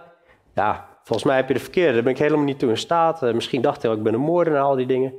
Ja, 0.55 0.90
volgens 1.11 1.29
mij 1.29 1.37
heb 1.37 1.49
je 1.49 1.55
de 1.55 1.61
verkeerde. 1.61 1.93
Daar 1.93 2.03
ben 2.03 2.13
ik 2.13 2.19
helemaal 2.19 2.45
niet 2.45 2.59
toe 2.59 2.71
in 2.71 2.79
staat. 2.79 3.21
misschien 3.21 3.63
dacht 3.63 3.83
hij 3.83 3.91
ook: 3.91 3.97
Ik 3.97 4.03
ben 4.03 4.15
een 4.15 4.21
moordenaar, 4.21 4.63
al 4.63 4.77
die 4.77 4.87
dingen. 4.87 5.15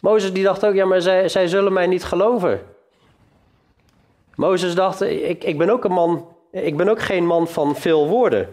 Mozes 0.00 0.32
die 0.32 0.44
dacht 0.44 0.66
ook: 0.66 0.74
Ja, 0.74 0.84
maar 0.84 1.00
zij, 1.00 1.28
zij 1.28 1.46
zullen 1.46 1.72
mij 1.72 1.86
niet 1.86 2.04
geloven. 2.04 2.60
Mozes 4.34 4.74
dacht: 4.74 5.00
ik, 5.00 5.44
ik 5.44 5.58
ben 5.58 5.70
ook 5.70 5.84
een 5.84 5.92
man 5.92 6.38
ik 6.52 6.76
ben 6.76 6.88
ook 6.88 7.02
geen 7.02 7.26
man 7.26 7.48
van 7.48 7.76
veel 7.76 8.08
woorden. 8.08 8.48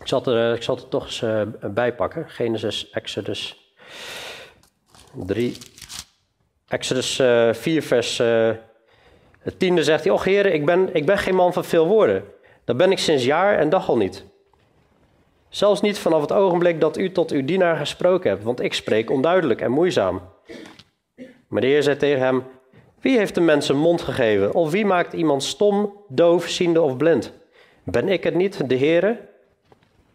Ik 0.00 0.08
zal 0.08 0.24
er, 0.24 0.50
eh, 0.50 0.56
ik 0.56 0.62
er 0.62 0.88
toch 0.88 1.04
eens 1.04 1.22
uh, 1.22 1.42
bij 1.60 1.94
pakken. 1.94 2.28
Genesis, 2.28 2.90
Exodus 2.90 3.72
3. 5.12 5.56
Exodus 6.68 7.18
uh, 7.18 7.48
eh, 7.48 7.54
4, 7.54 7.82
vers 7.82 8.18
uh, 8.18 8.50
10 9.56 9.84
zegt 9.84 10.04
hij: 10.04 10.12
Och 10.12 10.24
heren, 10.24 10.54
ik 10.54 10.64
ben, 10.66 10.94
ik 10.94 11.06
ben 11.06 11.18
geen 11.18 11.34
man 11.34 11.52
van 11.52 11.64
veel 11.64 11.86
woorden. 11.86 12.24
Dat 12.70 12.78
ben 12.78 12.90
ik 12.90 12.98
sinds 12.98 13.24
jaar 13.24 13.58
en 13.58 13.68
dag 13.68 13.88
al 13.88 13.96
niet. 13.96 14.24
Zelfs 15.48 15.80
niet 15.80 15.98
vanaf 15.98 16.20
het 16.20 16.32
ogenblik 16.32 16.80
dat 16.80 16.98
u 16.98 17.12
tot 17.12 17.30
uw 17.30 17.44
dienaar 17.44 17.76
gesproken 17.76 18.30
hebt, 18.30 18.42
want 18.42 18.60
ik 18.60 18.74
spreek 18.74 19.10
onduidelijk 19.10 19.60
en 19.60 19.70
moeizaam. 19.70 20.20
Maar 21.48 21.60
de 21.60 21.66
Heer 21.66 21.82
zei 21.82 21.96
tegen 21.96 22.20
hem: 22.20 22.44
wie 23.00 23.18
heeft 23.18 23.34
de 23.34 23.40
mens 23.40 23.68
een 23.68 23.78
mond 23.78 24.02
gegeven? 24.02 24.54
Of 24.54 24.70
wie 24.70 24.86
maakt 24.86 25.12
iemand 25.12 25.42
stom, 25.42 25.92
doof, 26.08 26.48
ziende 26.48 26.80
of 26.80 26.96
blind? 26.96 27.32
Ben 27.84 28.08
ik 28.08 28.24
het 28.24 28.34
niet, 28.34 28.68
de 28.68 28.78
Heere? 28.78 29.28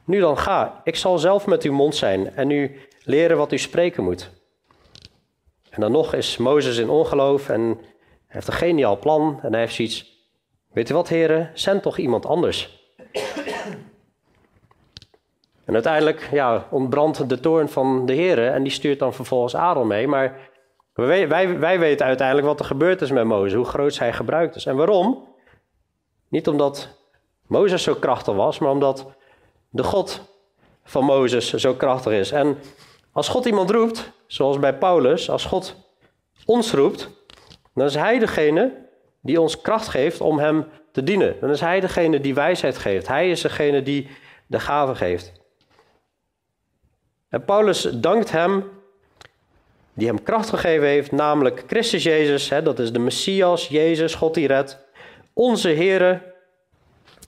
Nu 0.05 0.19
dan 0.19 0.37
ga, 0.37 0.81
ik 0.83 0.95
zal 0.95 1.17
zelf 1.17 1.45
met 1.45 1.63
uw 1.63 1.73
mond 1.73 1.95
zijn 1.95 2.35
en 2.35 2.49
u 2.49 2.79
leren 3.03 3.37
wat 3.37 3.51
u 3.51 3.57
spreken 3.57 4.03
moet. 4.03 4.31
En 5.69 5.81
dan 5.81 5.91
nog 5.91 6.13
is 6.13 6.37
Mozes 6.37 6.77
in 6.77 6.89
ongeloof 6.89 7.49
en 7.49 7.79
heeft 8.27 8.47
een 8.47 8.53
geniaal 8.53 8.99
plan 8.99 9.39
en 9.41 9.51
hij 9.51 9.61
heeft 9.61 9.75
zoiets. 9.75 10.14
Weet 10.75 10.89
u 10.89 10.93
wat, 10.93 11.07
heren, 11.07 11.51
zend 11.53 11.81
toch 11.81 11.97
iemand 11.97 12.25
anders. 12.25 12.89
En 15.65 15.73
uiteindelijk 15.73 16.29
ja, 16.31 16.67
ontbrandt 16.71 17.29
de 17.29 17.39
toorn 17.39 17.69
van 17.69 18.05
de 18.05 18.13
heren 18.13 18.53
en 18.53 18.63
die 18.63 18.71
stuurt 18.71 18.99
dan 18.99 19.13
vervolgens 19.13 19.55
Aaron 19.55 19.87
mee. 19.87 20.07
Maar 20.07 20.39
wij, 20.93 21.27
wij, 21.27 21.59
wij 21.59 21.79
weten 21.79 22.05
uiteindelijk 22.05 22.47
wat 22.47 22.59
er 22.59 22.65
gebeurd 22.65 23.01
is 23.01 23.11
met 23.11 23.25
Mozes, 23.25 23.53
hoe 23.53 23.65
groot 23.65 23.93
zij 23.93 24.13
gebruikt 24.13 24.55
is. 24.55 24.65
En 24.65 24.75
waarom? 24.75 25.27
Niet 26.27 26.47
omdat 26.47 26.89
Mozes 27.47 27.83
zo 27.83 27.93
krachtig 27.93 28.35
was, 28.35 28.59
maar 28.59 28.71
omdat 28.71 29.05
de 29.69 29.83
God 29.83 30.21
van 30.83 31.03
Mozes 31.03 31.53
zo 31.53 31.73
krachtig 31.73 32.13
is. 32.13 32.31
En 32.31 32.57
als 33.11 33.27
God 33.27 33.45
iemand 33.45 33.69
roept, 33.69 34.11
zoals 34.27 34.59
bij 34.59 34.77
Paulus, 34.77 35.29
als 35.29 35.45
God 35.45 35.75
ons 36.45 36.73
roept, 36.73 37.09
dan 37.73 37.85
is 37.85 37.95
Hij 37.95 38.19
degene 38.19 38.83
die 39.25 39.41
ons 39.41 39.61
kracht 39.61 39.87
geeft 39.87 40.21
om 40.21 40.39
Hem 40.39 40.65
te 40.91 41.03
dienen. 41.03 41.35
Dan 41.39 41.49
is 41.49 41.61
Hij 41.61 41.79
degene 41.79 42.19
die 42.19 42.33
wijsheid 42.33 42.77
geeft. 42.77 43.07
Hij 43.07 43.29
is 43.29 43.41
degene 43.41 43.83
die 43.83 44.09
de 44.47 44.59
gave 44.59 44.95
geeft. 44.95 45.31
En 47.29 47.45
Paulus 47.45 47.81
dankt 47.81 48.31
Hem 48.31 48.63
die 49.95 50.07
hem 50.07 50.23
kracht 50.23 50.49
gegeven 50.49 50.87
heeft, 50.87 51.11
namelijk 51.11 51.63
Christus 51.67 52.03
Jezus, 52.03 52.49
hè, 52.49 52.61
dat 52.61 52.79
is 52.79 52.91
de 52.91 52.99
Messias, 52.99 53.67
Jezus, 53.67 54.15
God 54.15 54.33
die 54.33 54.47
redt, 54.47 54.77
onze 55.33 55.69
Here, 55.69 56.21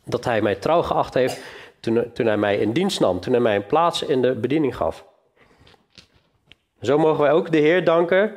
dat 0.05 0.25
hij 0.25 0.41
mij 0.41 0.55
trouw 0.55 0.81
geacht 0.81 1.13
heeft 1.13 1.41
toen, 1.79 2.11
toen 2.13 2.25
hij 2.25 2.37
mij 2.37 2.57
in 2.57 2.71
dienst 2.71 2.99
nam, 2.99 3.19
toen 3.19 3.33
hij 3.33 3.41
mij 3.41 3.55
een 3.55 3.65
plaats 3.65 4.01
in 4.01 4.21
de 4.21 4.35
bediening 4.35 4.75
gaf. 4.75 5.05
Zo 6.81 6.97
mogen 6.97 7.21
wij 7.21 7.31
ook 7.31 7.51
de 7.51 7.57
Heer 7.57 7.83
danken 7.83 8.33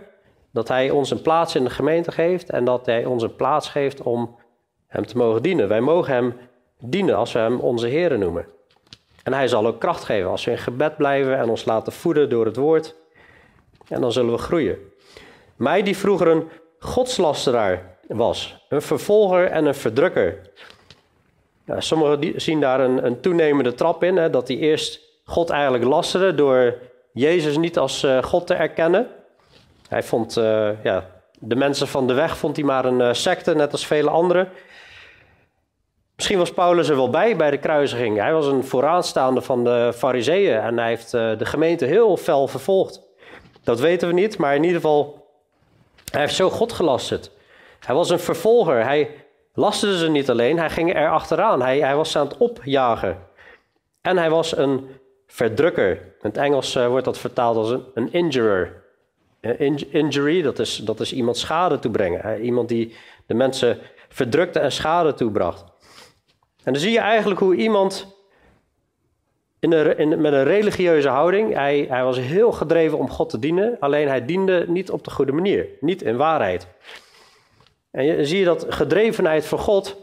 dat 0.53 0.69
hij 0.69 0.91
ons 0.91 1.11
een 1.11 1.23
plaats 1.23 1.55
in 1.55 1.65
de 1.65 1.71
gemeente 1.71 2.13
geeft 2.13 2.51
en 2.51 2.65
dat 2.65 2.87
hij 2.87 3.05
ons 3.05 3.23
een 3.23 3.37
plaats 3.37 3.69
geeft 3.69 4.03
om 4.03 4.37
hem 4.87 5.07
te 5.07 5.17
mogen 5.17 5.43
dienen. 5.43 5.69
Wij 5.69 5.81
mogen 5.81 6.15
hem 6.15 6.35
dienen 6.79 7.17
als 7.17 7.33
we 7.33 7.39
hem 7.39 7.61
onze 7.61 7.87
Heer 7.87 8.19
noemen. 8.19 8.47
En 9.23 9.33
hij 9.33 9.49
zal 9.49 9.67
ook 9.67 9.81
kracht 9.81 10.05
geven 10.05 10.31
als 10.31 10.45
we 10.45 10.51
in 10.51 10.59
gebed 10.59 10.97
blijven 10.97 11.39
en 11.39 11.49
ons 11.49 11.65
laten 11.65 11.93
voeden 11.93 12.29
door 12.29 12.45
het 12.45 12.57
woord 12.57 12.95
en 13.89 14.01
dan 14.01 14.13
zullen 14.13 14.33
we 14.33 14.39
groeien. 14.39 14.79
Mij 15.57 15.83
die 15.83 15.97
vroeger 15.97 16.29
een 16.29 16.49
godslasteraar 16.79 17.99
was. 18.09 18.65
Een 18.69 18.83
vervolger 18.83 19.47
en 19.47 19.67
een 19.67 19.75
verdrukker. 19.75 20.51
Sommigen 21.79 22.41
zien 22.41 22.61
daar 22.61 22.81
een, 22.81 23.07
een 23.07 23.21
toenemende 23.21 23.75
trap 23.75 24.03
in. 24.03 24.17
Hè, 24.17 24.31
dat 24.31 24.49
hij 24.49 24.57
eerst 24.57 25.01
God 25.25 25.51
eigenlijk 25.51 25.85
lasterde 25.85 26.35
door 26.35 26.75
Jezus 27.13 27.57
niet 27.57 27.79
als 27.79 28.03
uh, 28.05 28.23
God 28.23 28.47
te 28.47 28.55
erkennen. 28.55 29.09
Hij 29.91 30.03
vond, 30.03 30.37
uh, 30.37 30.85
ja, 30.85 31.05
de 31.39 31.57
mensen 31.57 31.89
van 31.89 32.07
de 32.07 32.13
weg 32.13 32.37
vond 32.37 32.57
hij 32.57 32.65
maar 32.65 32.85
een 32.85 33.01
uh, 33.01 33.13
secte, 33.13 33.55
net 33.55 33.73
als 33.73 33.87
vele 33.87 34.11
anderen. 34.11 34.49
Misschien 36.17 36.39
was 36.39 36.53
Paulus 36.53 36.89
er 36.89 36.97
wel 36.97 37.11
bij 37.11 37.37
bij 37.37 37.51
de 37.51 37.59
kruisiging. 37.59 38.19
Hij 38.19 38.33
was 38.33 38.47
een 38.47 38.65
vooraanstaande 38.65 39.41
van 39.41 39.65
de 39.65 39.93
fariseeën 39.97 40.61
en 40.61 40.79
hij 40.79 40.89
heeft 40.89 41.11
de 41.11 41.45
gemeente 41.45 41.85
heel 41.85 42.17
fel 42.17 42.49
vervolgd. 42.49 43.03
Dat 43.63 43.81
weten 43.81 44.09
we 44.09 44.15
niet, 44.15 44.39
maar 44.39 44.55
in 44.55 44.63
ieder 44.63 44.81
geval, 44.81 45.29
hij 46.11 46.21
heeft 46.21 46.35
zo 46.35 46.51
God 46.51 46.73
gelasterd. 46.73 47.31
Hij 47.81 47.95
was 47.95 48.11
een 48.11 48.21
vervolger. 48.21 48.85
Hij 48.85 49.11
lasterde 49.55 49.99
ze 49.99 50.11
niet 50.11 50.31
alleen, 50.31 50.59
hij 50.59 50.71
ging 50.71 50.95
er 50.95 51.11
achteraan. 51.11 51.63
Hij, 51.63 51.79
hij 51.79 51.97
was 51.97 52.17
aan 52.17 52.27
het 52.27 52.37
opjagen. 52.37 53.19
En 54.01 54.17
hij 54.17 54.31
was 54.31 54.57
een 54.57 54.89
verdrukker. 55.27 55.91
In 55.91 56.01
het 56.21 56.37
Engels 56.37 56.75
wordt 56.75 57.05
dat 57.05 57.19
vertaald 57.19 57.57
als 57.57 57.75
een 57.95 58.13
injurer. 58.13 58.80
In, 59.41 59.93
injury, 59.93 60.43
dat 60.43 60.59
is, 60.59 60.77
dat 60.77 61.01
is 61.01 61.13
iemand 61.13 61.37
schade 61.37 61.79
toebrengen. 61.79 62.41
Iemand 62.41 62.69
die 62.69 62.97
de 63.27 63.35
mensen 63.35 63.79
verdrukte 64.09 64.59
en 64.59 64.73
schade 64.73 65.15
toebracht. 65.15 65.65
En 66.65 66.73
dan 66.73 66.83
zie 66.83 66.93
je 66.93 66.99
eigenlijk 66.99 67.41
hoe 67.41 67.55
iemand 67.55 68.19
in 69.59 69.73
een, 69.73 69.99
in, 69.99 70.21
met 70.21 70.33
een 70.33 70.45
religieuze 70.45 71.09
houding, 71.09 71.55
hij, 71.55 71.87
hij 71.89 72.05
was 72.05 72.19
heel 72.19 72.53
gedreven 72.53 72.99
om 72.99 73.11
God 73.11 73.31
te 73.31 73.39
dienen, 73.39 73.77
alleen 73.81 74.09
hij 74.09 74.25
diende 74.25 74.65
niet 74.69 74.91
op 74.91 75.05
de 75.05 75.11
goede 75.11 75.33
manier, 75.33 75.67
niet 75.81 76.03
in 76.03 76.17
waarheid. 76.17 76.67
En 77.91 78.05
je, 78.05 78.25
zie 78.25 78.39
je 78.39 78.45
dat 78.45 78.67
gedrevenheid 78.69 79.47
voor 79.47 79.59
God, 79.59 79.97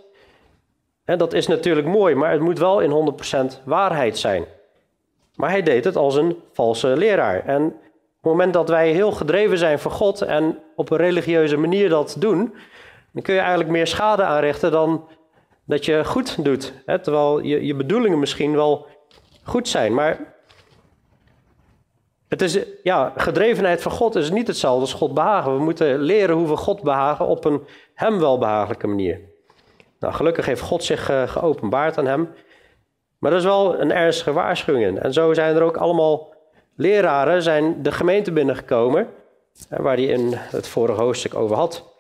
dat 1.06 1.34
is 1.34 1.48
natuurlijk 1.48 1.88
mooi, 1.88 2.16
maar 2.16 2.32
het 2.32 2.42
moet 2.42 2.60
wel 2.60 2.80
in 2.80 3.16
100% 3.60 3.64
waarheid 3.64 4.18
zijn. 4.18 4.46
Maar 5.36 5.50
hij 5.50 5.62
deed 5.62 5.84
het 5.84 5.96
als 5.96 6.16
een 6.16 6.42
valse 6.54 6.88
leraar. 6.88 7.46
En 7.46 7.76
het 8.28 8.38
moment 8.38 8.54
dat 8.54 8.70
wij 8.70 8.92
heel 8.92 9.12
gedreven 9.12 9.58
zijn 9.58 9.80
voor 9.80 9.92
God 9.92 10.22
en 10.22 10.60
op 10.76 10.92
een 10.92 10.98
religieuze 10.98 11.58
manier 11.58 11.90
dat 11.90 12.16
doen, 12.20 12.54
dan 13.12 13.24
kun 13.24 13.34
je 13.34 13.40
eigenlijk 13.40 13.70
meer 13.70 13.88
schade 13.88 14.24
aanrichten 14.24 14.72
dan 14.72 15.08
dat 15.66 15.86
je 15.86 16.06
goed 16.06 16.44
doet. 16.44 16.74
Hè? 16.86 17.00
Terwijl 17.00 17.40
je, 17.40 17.66
je 17.66 17.76
bedoelingen 17.76 18.20
misschien 18.20 18.56
wel 18.56 18.88
goed 19.44 19.68
zijn. 19.68 19.94
Maar 19.94 20.36
het 22.28 22.42
is, 22.42 22.60
ja, 22.84 23.14
gedrevenheid 23.16 23.82
van 23.82 23.92
God 23.92 24.16
is 24.16 24.32
niet 24.32 24.48
hetzelfde 24.48 24.82
als 24.82 24.94
God 24.94 25.14
behagen. 25.14 25.58
We 25.58 25.64
moeten 25.64 26.00
leren 26.00 26.36
hoe 26.36 26.48
we 26.48 26.56
God 26.56 26.84
behagen 26.84 27.28
op 27.28 27.46
een 27.46 27.62
hem 27.94 28.20
welbehagelijke 28.20 28.88
manier. 28.88 29.22
Nou, 30.00 30.14
gelukkig 30.14 30.46
heeft 30.46 30.62
God 30.62 30.84
zich 30.84 31.12
uh, 31.12 31.28
geopenbaard 31.28 31.98
aan 31.98 32.06
hem. 32.06 32.30
Maar 33.20 33.32
dat 33.32 33.40
is 33.40 33.46
wel 33.46 33.80
een 33.80 33.92
ernstige 33.92 34.34
waarschuwing. 34.34 35.00
En 35.00 35.14
zo 35.14 35.34
zijn 35.34 35.56
er 35.56 35.62
ook 35.62 35.78
allemaal 35.78 36.34
leraren 36.78 37.42
zijn 37.42 37.84
de 37.84 37.92
gemeente 37.92 38.32
binnengekomen, 38.32 39.08
waar 39.70 39.96
hij 39.96 40.06
in 40.06 40.34
het 40.34 40.68
vorige 40.68 41.02
hoofdstuk 41.02 41.36
over 41.36 41.56
had. 41.56 41.96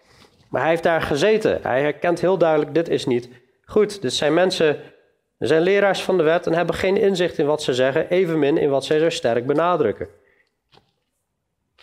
Maar 0.49 0.61
hij 0.61 0.69
heeft 0.69 0.83
daar 0.83 1.01
gezeten. 1.01 1.59
Hij 1.61 1.81
herkent 1.81 2.21
heel 2.21 2.37
duidelijk, 2.37 2.73
dit 2.73 2.89
is 2.89 3.05
niet 3.05 3.29
goed. 3.65 4.01
Dit 4.01 4.13
zijn 4.13 4.33
mensen 4.33 4.79
zijn 5.37 5.61
leraars 5.61 6.01
van 6.01 6.17
de 6.17 6.23
wet 6.23 6.47
en 6.47 6.53
hebben 6.53 6.75
geen 6.75 6.97
inzicht 6.97 7.37
in 7.37 7.45
wat 7.45 7.61
ze 7.63 7.73
zeggen, 7.73 8.09
evenmin 8.09 8.57
in 8.57 8.69
wat 8.69 8.85
zij 8.85 8.99
zo 8.99 9.09
sterk 9.09 9.45
benadrukken. 9.45 10.07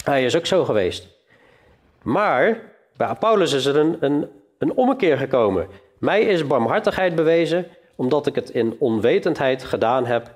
Hij 0.05 0.25
is 0.25 0.37
ook 0.37 0.47
zo 0.47 0.65
geweest. 0.65 1.09
Maar 2.03 2.61
bij 2.97 3.15
Paulus 3.15 3.53
is 3.53 3.65
er 3.65 3.77
een, 3.77 3.97
een, 4.01 4.29
een 4.59 4.75
ommekeer 4.75 5.19
gekomen. 5.19 5.69
Mij 5.99 6.23
is 6.23 6.47
barmhartigheid 6.47 7.15
bewezen, 7.15 7.67
omdat 7.95 8.27
ik 8.27 8.35
het 8.35 8.51
in 8.51 8.77
onwetendheid 8.79 9.65
gedaan 9.65 10.07
heb, 10.07 10.31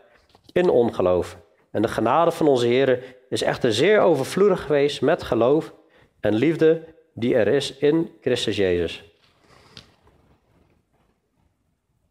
in 0.52 0.68
ongeloof. 0.68 1.36
En 1.70 1.82
de 1.82 1.88
genade 1.88 2.30
van 2.30 2.48
onze 2.48 2.66
Heer 2.66 3.16
is 3.28 3.42
echter 3.42 3.72
zeer 3.72 4.00
overvloedig 4.00 4.62
geweest 4.62 5.00
met 5.00 5.22
geloof 5.22 5.72
en 6.20 6.34
liefde 6.34 6.84
die 7.14 7.34
er 7.34 7.48
is 7.48 7.76
in 7.76 8.10
Christus 8.20 8.56
Jezus. 8.56 9.04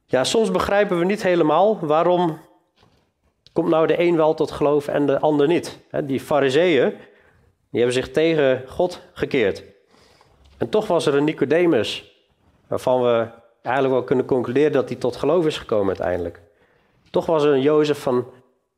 Ja, 0.05 0.23
soms 0.23 0.51
begrijpen 0.51 0.99
we 0.99 1.05
niet 1.05 1.23
helemaal 1.23 1.79
waarom 1.79 2.39
komt 3.53 3.69
nou 3.69 3.87
de 3.87 3.99
een 3.99 4.15
wel 4.15 4.33
tot 4.33 4.51
geloof 4.51 4.87
en 4.87 5.05
de 5.05 5.19
ander 5.19 5.47
niet. 5.47 5.79
Die 6.03 6.19
fariseeën, 6.19 6.89
die 7.69 7.81
hebben 7.81 7.93
zich 7.93 8.11
tegen 8.11 8.63
God 8.67 9.01
gekeerd. 9.13 9.63
En 10.57 10.69
toch 10.69 10.87
was 10.87 11.05
er 11.05 11.15
een 11.15 11.23
Nicodemus, 11.23 12.15
waarvan 12.67 13.01
we 13.01 13.27
eigenlijk 13.61 13.95
wel 13.95 14.03
kunnen 14.03 14.25
concluderen 14.25 14.71
dat 14.71 14.89
hij 14.89 14.97
tot 14.97 15.15
geloof 15.15 15.45
is 15.45 15.57
gekomen 15.57 15.87
uiteindelijk. 15.87 16.41
Toch 17.11 17.25
was 17.25 17.43
er 17.43 17.53
een 17.53 17.61
Jozef 17.61 18.01
van 18.01 18.27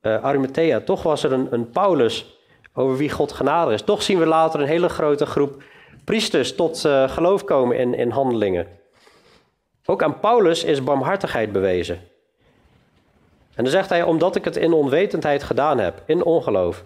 uh, 0.02 0.24
Arimathea, 0.24 0.80
toch 0.80 1.04
was 1.04 1.24
er 1.24 1.32
een, 1.32 1.70
Paulus 1.70 2.40
over 2.74 2.98
wie 2.98 3.10
God 3.10 3.32
genade 3.32 3.74
is. 3.74 3.82
Toch 3.82 4.02
zien 4.02 4.20
we 4.20 4.26
later 4.26 4.60
een 4.60 4.68
hele 4.68 4.90
grote 4.90 5.26
groep 5.26 5.64
priesters 6.04 6.56
tot 6.56 6.86
uh, 6.86 7.10
geloof 7.10 7.44
komen 7.44 7.78
in, 7.78 7.94
in 7.94 8.10
handelingen. 8.10 8.68
Ook 9.86 10.04
aan 10.04 10.20
Paulus 10.20 10.64
is 10.64 10.84
barmhartigheid 10.84 11.52
bewezen. 11.52 11.96
En 13.56 13.64
dan 13.64 13.74
zegt 13.74 13.90
hij, 13.90 14.04
omdat 14.04 14.36
ik 14.36 14.46
het 14.46 14.56
in 14.56 14.74
onwetendheid 14.74 15.44
gedaan 15.44 15.80
heb, 15.80 16.04
in 16.06 16.24
ongeloof. 16.24 16.84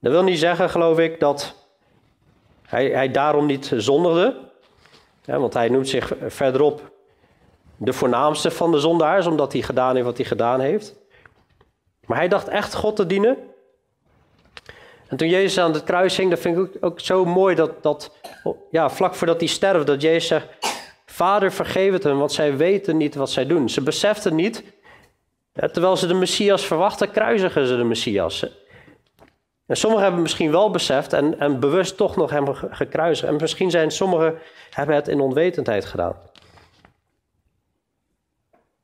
Dat 0.00 0.12
wil 0.12 0.22
niet 0.22 0.38
zeggen, 0.38 0.70
geloof 0.70 0.98
ik, 0.98 1.20
dat 1.20 1.54
hij, 2.62 2.90
hij 2.90 3.10
daarom 3.10 3.46
niet 3.46 3.72
zondigde. 3.76 4.36
Ja, 5.24 5.38
want 5.38 5.54
hij 5.54 5.68
noemt 5.68 5.88
zich 5.88 6.12
verderop 6.26 6.90
de 7.76 7.92
voornaamste 7.92 8.50
van 8.50 8.70
de 8.70 8.78
zondaars, 8.78 9.26
omdat 9.26 9.52
hij 9.52 9.62
gedaan 9.62 9.94
heeft 9.94 10.06
wat 10.06 10.16
hij 10.16 10.26
gedaan 10.26 10.60
heeft. 10.60 10.94
Maar 12.08 12.18
hij 12.18 12.28
dacht 12.28 12.48
echt 12.48 12.74
God 12.74 12.96
te 12.96 13.06
dienen. 13.06 13.36
En 15.08 15.16
toen 15.16 15.28
Jezus 15.28 15.58
aan 15.58 15.72
het 15.72 15.84
kruis 15.84 16.16
hing, 16.16 16.30
dat 16.30 16.38
vind 16.38 16.58
ik 16.58 16.84
ook, 16.84 17.00
zo 17.00 17.24
mooi 17.24 17.54
dat, 17.54 17.82
dat 17.82 18.12
ja, 18.70 18.90
vlak 18.90 19.14
voordat 19.14 19.40
hij 19.40 19.48
sterft, 19.48 19.86
dat 19.86 20.02
Jezus 20.02 20.26
zegt, 20.26 20.46
Vader, 21.06 21.52
vergeef 21.52 21.92
het 21.92 22.02
hen, 22.02 22.18
want 22.18 22.32
zij 22.32 22.56
weten 22.56 22.96
niet 22.96 23.14
wat 23.14 23.30
zij 23.30 23.46
doen. 23.46 23.68
Ze 23.68 23.82
beseften 23.82 24.34
niet, 24.34 24.64
terwijl 25.52 25.96
ze 25.96 26.06
de 26.06 26.14
Messias 26.14 26.66
verwachten, 26.66 27.10
kruisigen 27.10 27.66
ze 27.66 27.76
de 27.76 27.84
Messias. 27.84 28.46
En 29.66 29.76
sommigen 29.76 30.04
hebben 30.04 30.22
misschien 30.22 30.50
wel 30.50 30.70
beseft 30.70 31.12
en, 31.12 31.38
en 31.38 31.60
bewust 31.60 31.96
toch 31.96 32.16
nog 32.16 32.30
hem 32.30 32.54
gekruisigd. 32.54 33.28
En 33.28 33.36
misschien 33.40 33.70
zijn 33.70 33.90
sommigen 33.90 34.38
hebben 34.70 34.94
het 34.94 35.08
in 35.08 35.20
onwetendheid 35.20 35.84
gedaan. 35.84 36.16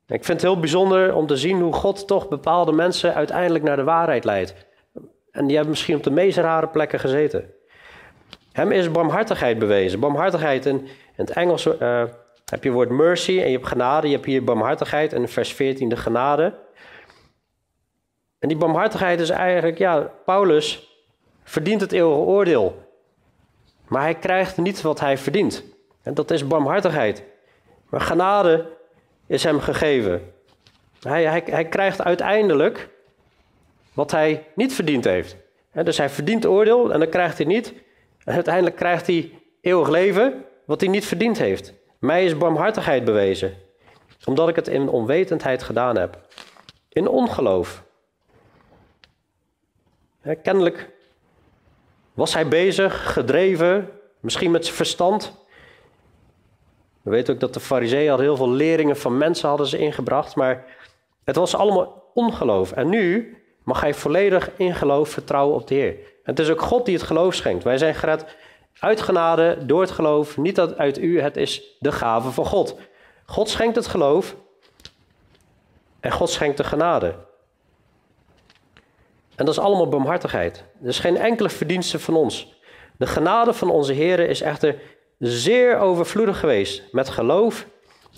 Ik 0.06 0.24
vind 0.24 0.40
het 0.40 0.50
heel 0.50 0.60
bijzonder 0.60 1.14
om 1.14 1.26
te 1.26 1.36
zien 1.36 1.60
hoe 1.60 1.72
God 1.72 2.06
toch 2.06 2.28
bepaalde 2.28 2.72
mensen 2.72 3.14
uiteindelijk 3.14 3.64
naar 3.64 3.76
de 3.76 3.84
waarheid 3.84 4.24
leidt. 4.24 4.54
En 5.30 5.46
die 5.46 5.54
hebben 5.54 5.70
misschien 5.70 5.96
op 5.96 6.02
de 6.02 6.10
meest 6.10 6.38
rare 6.38 6.68
plekken 6.68 7.00
gezeten. 7.00 7.50
Hem 8.52 8.72
is 8.72 8.90
barmhartigheid 8.90 9.58
bewezen. 9.58 10.00
Barmhartigheid 10.00 10.66
in, 10.66 10.88
het 11.14 11.30
Engels 11.30 11.66
uh, 11.66 11.72
heb 12.44 12.62
je 12.62 12.68
het 12.68 12.72
woord 12.72 12.90
mercy 12.90 13.40
en 13.40 13.46
je 13.46 13.56
hebt 13.56 13.66
genade. 13.66 14.06
Je 14.06 14.14
hebt 14.14 14.26
hier 14.26 14.44
barmhartigheid 14.44 15.12
en 15.12 15.20
in 15.20 15.28
vers 15.28 15.52
14 15.52 15.88
de 15.88 15.96
genade. 15.96 16.54
En 18.38 18.48
die 18.48 18.56
barmhartigheid 18.56 19.20
is 19.20 19.30
eigenlijk, 19.30 19.78
ja, 19.78 20.10
Paulus 20.24 20.96
verdient 21.42 21.80
het 21.80 21.92
eeuwige 21.92 22.20
oordeel. 22.20 22.82
Maar 23.88 24.02
hij 24.02 24.14
krijgt 24.14 24.56
niet 24.56 24.82
wat 24.82 25.00
hij 25.00 25.18
verdient. 25.18 25.64
En 26.02 26.14
dat 26.14 26.30
is 26.30 26.46
barmhartigheid. 26.46 27.22
Maar 27.88 28.00
genade 28.00 28.73
is 29.26 29.44
hem 29.44 29.60
gegeven. 29.60 30.32
Hij, 31.00 31.24
hij, 31.24 31.42
hij 31.46 31.64
krijgt 31.64 32.02
uiteindelijk 32.02 32.88
wat 33.92 34.10
hij 34.10 34.46
niet 34.54 34.74
verdiend 34.74 35.04
heeft. 35.04 35.36
dus 35.72 35.98
hij 35.98 36.10
verdient 36.10 36.46
oordeel 36.46 36.92
en 36.92 36.98
dan 36.98 37.08
krijgt 37.08 37.38
hij 37.38 37.46
niet. 37.46 37.74
En 38.24 38.34
uiteindelijk 38.34 38.76
krijgt 38.76 39.06
hij 39.06 39.32
eeuwig 39.60 39.88
leven 39.88 40.44
wat 40.64 40.80
hij 40.80 40.90
niet 40.90 41.06
verdiend 41.06 41.38
heeft. 41.38 41.72
Mij 41.98 42.24
is 42.24 42.38
barmhartigheid 42.38 43.04
bewezen, 43.04 43.54
omdat 44.24 44.48
ik 44.48 44.56
het 44.56 44.68
in 44.68 44.88
onwetendheid 44.88 45.62
gedaan 45.62 45.96
heb. 45.96 46.18
In 46.88 47.08
ongeloof. 47.08 47.84
kennelijk 50.42 50.90
was 52.14 52.34
hij 52.34 52.48
bezig, 52.48 53.12
gedreven, 53.12 53.90
misschien 54.20 54.50
met 54.50 54.64
zijn 54.64 54.76
verstand. 54.76 55.43
We 57.04 57.10
weten 57.10 57.34
ook 57.34 57.40
dat 57.40 57.54
de 57.54 57.60
fariseeën 57.60 58.08
hadden 58.08 58.26
heel 58.26 58.36
veel 58.36 58.50
leringen 58.50 58.96
van 58.96 59.18
mensen 59.18 59.48
hadden 59.48 59.66
ze 59.66 59.78
ingebracht, 59.78 60.36
maar 60.36 60.64
het 61.24 61.36
was 61.36 61.54
allemaal 61.54 62.10
ongeloof. 62.14 62.72
En 62.72 62.88
nu 62.88 63.36
mag 63.62 63.80
hij 63.80 63.94
volledig 63.94 64.50
in 64.56 64.74
geloof 64.74 65.08
vertrouwen 65.08 65.54
op 65.56 65.66
de 65.66 65.74
Heer. 65.74 65.96
het 66.22 66.38
is 66.38 66.50
ook 66.50 66.60
God 66.60 66.84
die 66.84 66.94
het 66.94 67.04
geloof 67.04 67.34
schenkt. 67.34 67.64
Wij 67.64 67.78
zijn 67.78 67.94
gered 67.94 68.36
uit 68.78 69.00
genade, 69.00 69.58
door 69.66 69.80
het 69.80 69.90
geloof, 69.90 70.36
niet 70.36 70.56
dat 70.56 70.78
uit 70.78 70.98
u, 70.98 71.20
het 71.20 71.36
is 71.36 71.76
de 71.78 71.92
gave 71.92 72.30
van 72.30 72.46
God. 72.46 72.76
God 73.26 73.48
schenkt 73.48 73.76
het 73.76 73.86
geloof 73.86 74.36
en 76.00 76.12
God 76.12 76.30
schenkt 76.30 76.56
de 76.56 76.64
genade. 76.64 77.14
En 79.34 79.44
dat 79.44 79.48
is 79.48 79.60
allemaal 79.60 79.88
barmhartigheid. 79.88 80.64
Er 80.82 80.88
is 80.88 80.98
geen 80.98 81.16
enkele 81.16 81.50
verdienste 81.50 81.98
van 81.98 82.16
ons. 82.16 82.54
De 82.96 83.06
genade 83.06 83.52
van 83.52 83.70
onze 83.70 83.92
Heer 83.92 84.18
is 84.18 84.40
echter 84.40 84.80
zeer 85.26 85.78
overvloedig 85.78 86.38
geweest 86.38 86.82
met 86.92 87.08
geloof 87.08 87.66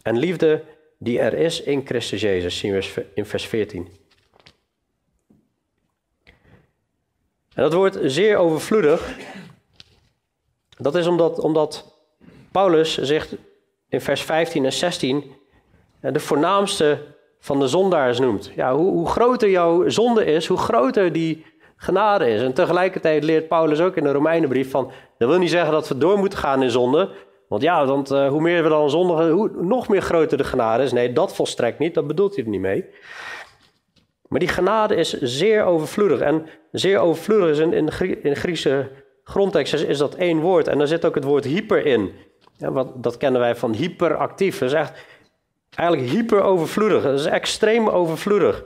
en 0.03 0.19
liefde 0.19 0.65
die 0.99 1.21
er 1.21 1.35
is 1.35 1.63
in 1.63 1.87
Christus 1.87 2.21
Jezus, 2.21 2.59
zien 2.59 2.73
we 2.73 3.07
in 3.15 3.27
vers 3.27 3.47
14. 3.47 3.89
En 7.55 7.63
dat 7.63 7.73
woord 7.73 7.99
zeer 8.03 8.37
overvloedig, 8.37 9.17
dat 10.79 10.95
is 10.95 11.07
omdat, 11.07 11.39
omdat 11.39 11.99
Paulus 12.53 12.99
zegt 12.99 13.35
in 13.89 14.01
vers 14.01 14.23
15 14.23 14.65
en 14.65 14.73
16 14.73 15.35
de 16.01 16.21
voornaamste 16.21 17.15
van 17.39 17.61
de 17.61 17.69
zondaars 17.69 18.19
noemt. 18.19 18.51
Ja, 18.55 18.75
hoe, 18.75 18.93
hoe 18.93 19.09
groter 19.09 19.51
jouw 19.51 19.89
zonde 19.89 20.25
is, 20.25 20.47
hoe 20.47 20.59
groter 20.59 21.13
die 21.13 21.45
genade 21.77 22.29
is. 22.29 22.43
En 22.43 22.53
tegelijkertijd 22.53 23.25
leert 23.25 23.49
Paulus 23.49 23.81
ook 23.81 23.97
in 23.97 24.05
de 24.05 24.13
Romeinenbrief 24.13 24.71
van, 24.71 24.91
dat 25.19 25.29
wil 25.29 25.39
niet 25.39 25.51
zeggen 25.51 25.73
dat 25.73 25.89
we 25.89 25.99
door 25.99 26.19
moeten 26.19 26.39
gaan 26.39 26.63
in 26.63 26.71
zonde, 26.71 27.11
want 27.49 27.63
ja, 27.63 27.87
want, 27.87 28.11
uh, 28.13 28.29
hoe 28.29 28.41
meer 28.41 28.63
we 28.63 28.69
dan 28.69 28.91
zondigen, 28.91 29.31
hoe 29.31 29.51
nog 29.61 29.89
meer 29.89 30.03
groter 30.03 30.39
de 30.39 30.45
genade 30.45 30.83
is. 30.83 30.93
Nee, 30.93 31.13
dat 31.13 31.35
volstrekt 31.35 31.79
niet, 31.79 31.95
dat 31.95 32.07
bedoelt 32.07 32.35
hij 32.35 32.45
er 32.45 32.51
niet 32.51 32.61
mee. 32.61 32.85
Maar 34.29 34.41
die 34.41 34.49
genade 34.49 34.95
is 34.95 35.13
zeer 35.21 35.65
overvloedig. 35.65 36.21
En 36.21 36.47
zeer 36.71 36.99
overvloedig 36.99 37.49
is 37.49 37.59
in, 37.59 37.73
in, 38.23 38.37
Griekse 38.37 38.91
grondtekst 39.25 39.75
is, 39.75 39.99
dat 39.99 40.15
één 40.15 40.41
woord. 40.41 40.69
En 40.69 40.79
daar 40.79 40.87
zit 40.87 41.05
ook 41.05 41.15
het 41.15 41.25
woord 41.25 41.45
hyper 41.45 41.87
in. 41.87 42.13
Ja, 42.57 42.73
wat, 42.73 43.03
dat 43.03 43.17
kennen 43.17 43.41
wij 43.41 43.57
van 43.57 43.73
hyperactief. 43.73 44.59
Dat 44.59 44.69
is 44.69 44.75
echt 44.75 45.07
eigenlijk 45.75 46.11
hyper 46.11 46.43
overvloedig. 46.43 47.03
Dat 47.03 47.19
is 47.19 47.27
extreem 47.27 47.89
overvloedig. 47.89 48.65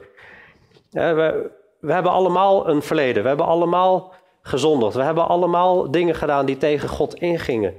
Ja, 0.90 1.14
we, 1.14 1.50
we 1.81 1.93
hebben 1.93 2.13
allemaal 2.13 2.69
een 2.69 2.83
verleden. 2.83 3.23
We 3.23 3.29
hebben 3.29 3.47
allemaal 3.47 4.13
gezondigd. 4.43 4.95
We 4.95 5.03
hebben 5.03 5.29
allemaal 5.29 5.91
dingen 5.91 6.15
gedaan 6.15 6.47
die 6.47 6.57
tegen 6.57 6.89
God 6.89 7.15
ingingen. 7.15 7.75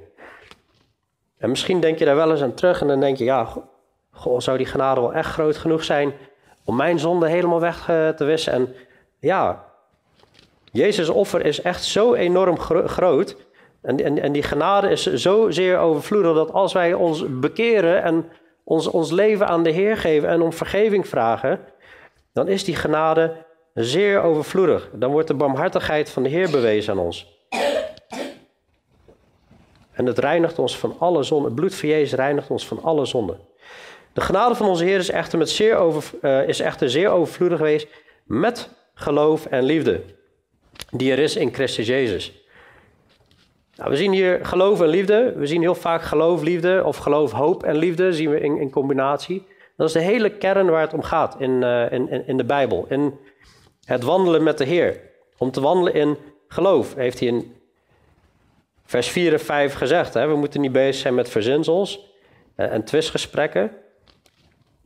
En 1.38 1.50
misschien 1.50 1.80
denk 1.80 2.00
je 2.00 2.06
daar 2.06 2.16
wel 2.16 2.32
eens 2.32 2.42
aan 2.42 2.54
terug 2.54 2.82
en 2.82 2.88
dan 2.88 3.00
denk 3.00 3.18
je, 3.18 3.24
ja, 3.24 3.48
goh, 4.12 4.40
zou 4.40 4.58
die 4.58 4.66
genade 4.66 5.02
wel 5.02 5.14
echt 5.14 5.32
groot 5.32 5.58
genoeg 5.58 5.84
zijn 5.84 6.14
om 6.66 6.76
mijn 6.76 7.00
zonde 7.00 7.28
helemaal 7.28 7.60
weg 7.60 7.90
eh, 7.90 8.10
te 8.10 8.24
wissen? 8.24 8.54
En 8.54 8.76
ja, 9.20 9.66
Jezus' 10.72 11.10
offer 11.10 11.46
is 11.46 11.62
echt 11.62 11.84
zo 11.84 12.14
enorm 12.14 12.60
groot. 12.88 13.36
En, 13.82 14.04
en, 14.04 14.22
en 14.22 14.32
die 14.32 14.44
genade 14.44 14.90
is 14.90 15.14
zo 15.14 15.50
zeer 15.50 15.78
overvloedig 15.78 16.34
dat 16.34 16.52
als 16.52 16.74
wij 16.74 16.94
ons 16.94 17.40
bekeren 17.40 18.04
en 18.04 18.30
ons, 18.64 18.88
ons 18.88 19.12
leven 19.12 19.48
aan 19.48 19.64
de 19.64 19.70
Heer 19.72 19.98
geven 19.98 20.30
en 20.30 20.42
om 20.42 20.54
vergeving 20.54 21.08
vragen, 21.08 21.60
dan 22.34 22.48
is 22.48 22.64
die 22.64 22.76
genade 22.76 23.34
zeer 23.74 24.22
overvloedig. 24.22 24.90
Dan 24.94 25.12
wordt 25.12 25.28
de 25.28 25.34
barmhartigheid 25.34 26.10
van 26.10 26.24
de 26.24 26.30
Heer 26.30 26.50
bewezen 26.50 26.94
aan 26.94 27.00
ons. 27.00 27.40
En 29.92 30.06
het 30.06 30.18
reinigt 30.18 30.60
ons 30.60 30.78
van 30.78 30.96
alle 31.00 31.24
zonde. 31.24 31.46
Het 31.46 31.56
bloed 31.56 31.76
van 31.76 31.90
Jezus 31.90 32.14
reinigt 32.14 32.50
ons 32.50 32.68
van 32.68 32.84
alle 32.84 33.06
zonden. 33.06 33.40
De 34.14 34.22
genade 34.22 34.56
van 34.56 34.68
onze 34.68 34.84
Heer 34.84 34.98
is 34.98 35.10
echter, 35.10 35.38
met 35.38 35.50
zeer 35.50 35.76
over, 35.76 36.12
uh, 36.22 36.48
is 36.48 36.60
echter 36.60 36.90
zeer 36.90 37.10
overvloedig 37.10 37.58
geweest 37.58 37.88
met 38.24 38.70
geloof 38.94 39.46
en 39.46 39.64
liefde. 39.64 40.02
Die 40.90 41.12
er 41.12 41.20
is 41.20 41.36
in 41.36 41.54
Christus 41.54 41.88
Jezus. 41.88 42.34
Nou, 43.76 43.90
we 43.90 43.98
zien 43.98 44.12
hier 44.12 44.40
geloof 44.46 44.82
en 44.82 44.88
liefde. 44.88 45.34
We 45.36 45.48
zien 45.48 45.62
heel 45.62 45.76
vaak 45.76 46.02
geloof, 46.02 46.42
liefde 46.42 46.82
of 46.86 46.98
geloof, 46.98 47.32
hoop 47.32 47.64
en 47.64 47.76
liefde 47.76 48.14
zien 48.14 48.30
we 48.30 48.40
in, 48.40 48.58
in 48.58 48.70
combinatie. 48.70 49.48
Dat 49.78 49.88
is 49.88 49.94
de 49.94 50.00
hele 50.00 50.30
kern 50.30 50.70
waar 50.70 50.82
het 50.82 50.94
om 50.94 51.02
gaat 51.02 51.36
in, 51.40 51.62
uh, 51.62 51.92
in, 51.92 52.28
in 52.28 52.38
de 52.38 52.44
Bijbel. 52.44 52.86
In 52.90 53.20
het 53.86 54.04
wandelen 54.04 54.44
met 54.44 54.58
de 54.58 54.66
Heer. 54.66 55.00
Om 55.38 55.52
te 55.52 55.62
wandelen 55.62 55.94
in 55.94 56.18
geloof, 56.48 56.96
heeft 56.96 57.20
hij 57.20 57.28
in 57.28 57.56
vers 58.86 59.10
4 59.10 59.34
en 59.34 59.40
5 59.40 59.74
gezegd. 59.74 60.14
Hè? 60.14 60.28
We 60.28 60.36
moeten 60.36 60.62
niet 60.62 60.72
bezig 60.72 61.02
zijn 61.02 61.16
met 61.16 61.30
verzinsels 61.30 62.00
uh, 62.58 62.74
en 62.74 62.84
twistgesprekken. 62.84 63.72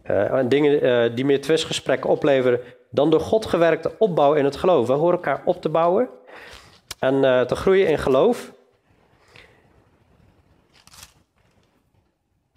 Uh, 0.09 0.33
en 0.33 0.49
dingen 0.49 0.83
uh, 0.83 1.15
die 1.15 1.25
meer 1.25 1.41
twistgesprekken 1.41 2.09
opleveren 2.09 2.59
dan 2.89 3.09
door 3.09 3.19
God 3.19 3.45
gewerkte 3.45 3.91
opbouw 3.97 4.33
in 4.33 4.45
het 4.45 4.55
geloof. 4.55 4.87
We 4.87 4.93
horen 4.93 5.15
elkaar 5.15 5.41
op 5.45 5.61
te 5.61 5.69
bouwen 5.69 6.09
en 6.99 7.47
te 7.47 7.55
groeien 7.55 7.87
in 7.87 7.97
geloof. 7.97 8.53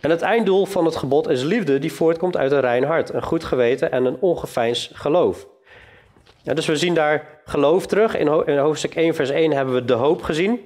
En 0.00 0.10
het 0.10 0.22
einddoel 0.22 0.66
van 0.66 0.84
het 0.84 0.96
gebod 0.96 1.28
is 1.28 1.42
liefde 1.42 1.78
die 1.78 1.92
voortkomt 1.92 2.36
uit 2.36 2.52
een 2.52 2.60
rein 2.60 2.84
hart, 2.84 3.12
een 3.12 3.22
goed 3.22 3.44
geweten 3.44 3.90
en 3.90 4.04
een 4.04 4.20
ongeveinsd 4.20 4.96
geloof. 4.96 5.46
Dus 6.54 6.66
we 6.66 6.76
zien 6.76 6.94
daar 6.94 7.40
geloof 7.44 7.86
terug. 7.86 8.16
In, 8.16 8.56
hoofdstuk 8.58 8.94
1, 8.94 9.14
vers 9.14 9.30
1 9.30 9.52
hebben 9.52 9.74
we 9.74 9.84
de 9.84 9.92
hoop 9.92 10.22
gezien. 10.22 10.60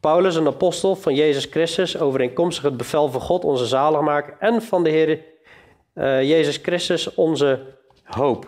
Paulus, 0.00 0.34
een 0.34 0.46
apostel 0.46 0.96
van 0.96 1.14
Jezus 1.14 1.44
Christus, 1.44 1.98
overeenkomstig 1.98 2.62
het 2.62 2.76
bevel 2.76 3.08
van 3.10 3.20
God, 3.20 3.44
onze 3.44 3.66
zaligmaker, 3.66 4.36
en 4.38 4.62
van 4.62 4.84
de 4.84 4.90
Heer 4.90 5.20
uh, 5.94 6.22
Jezus 6.22 6.56
Christus, 6.56 7.14
onze 7.14 7.60
hoop. 8.04 8.46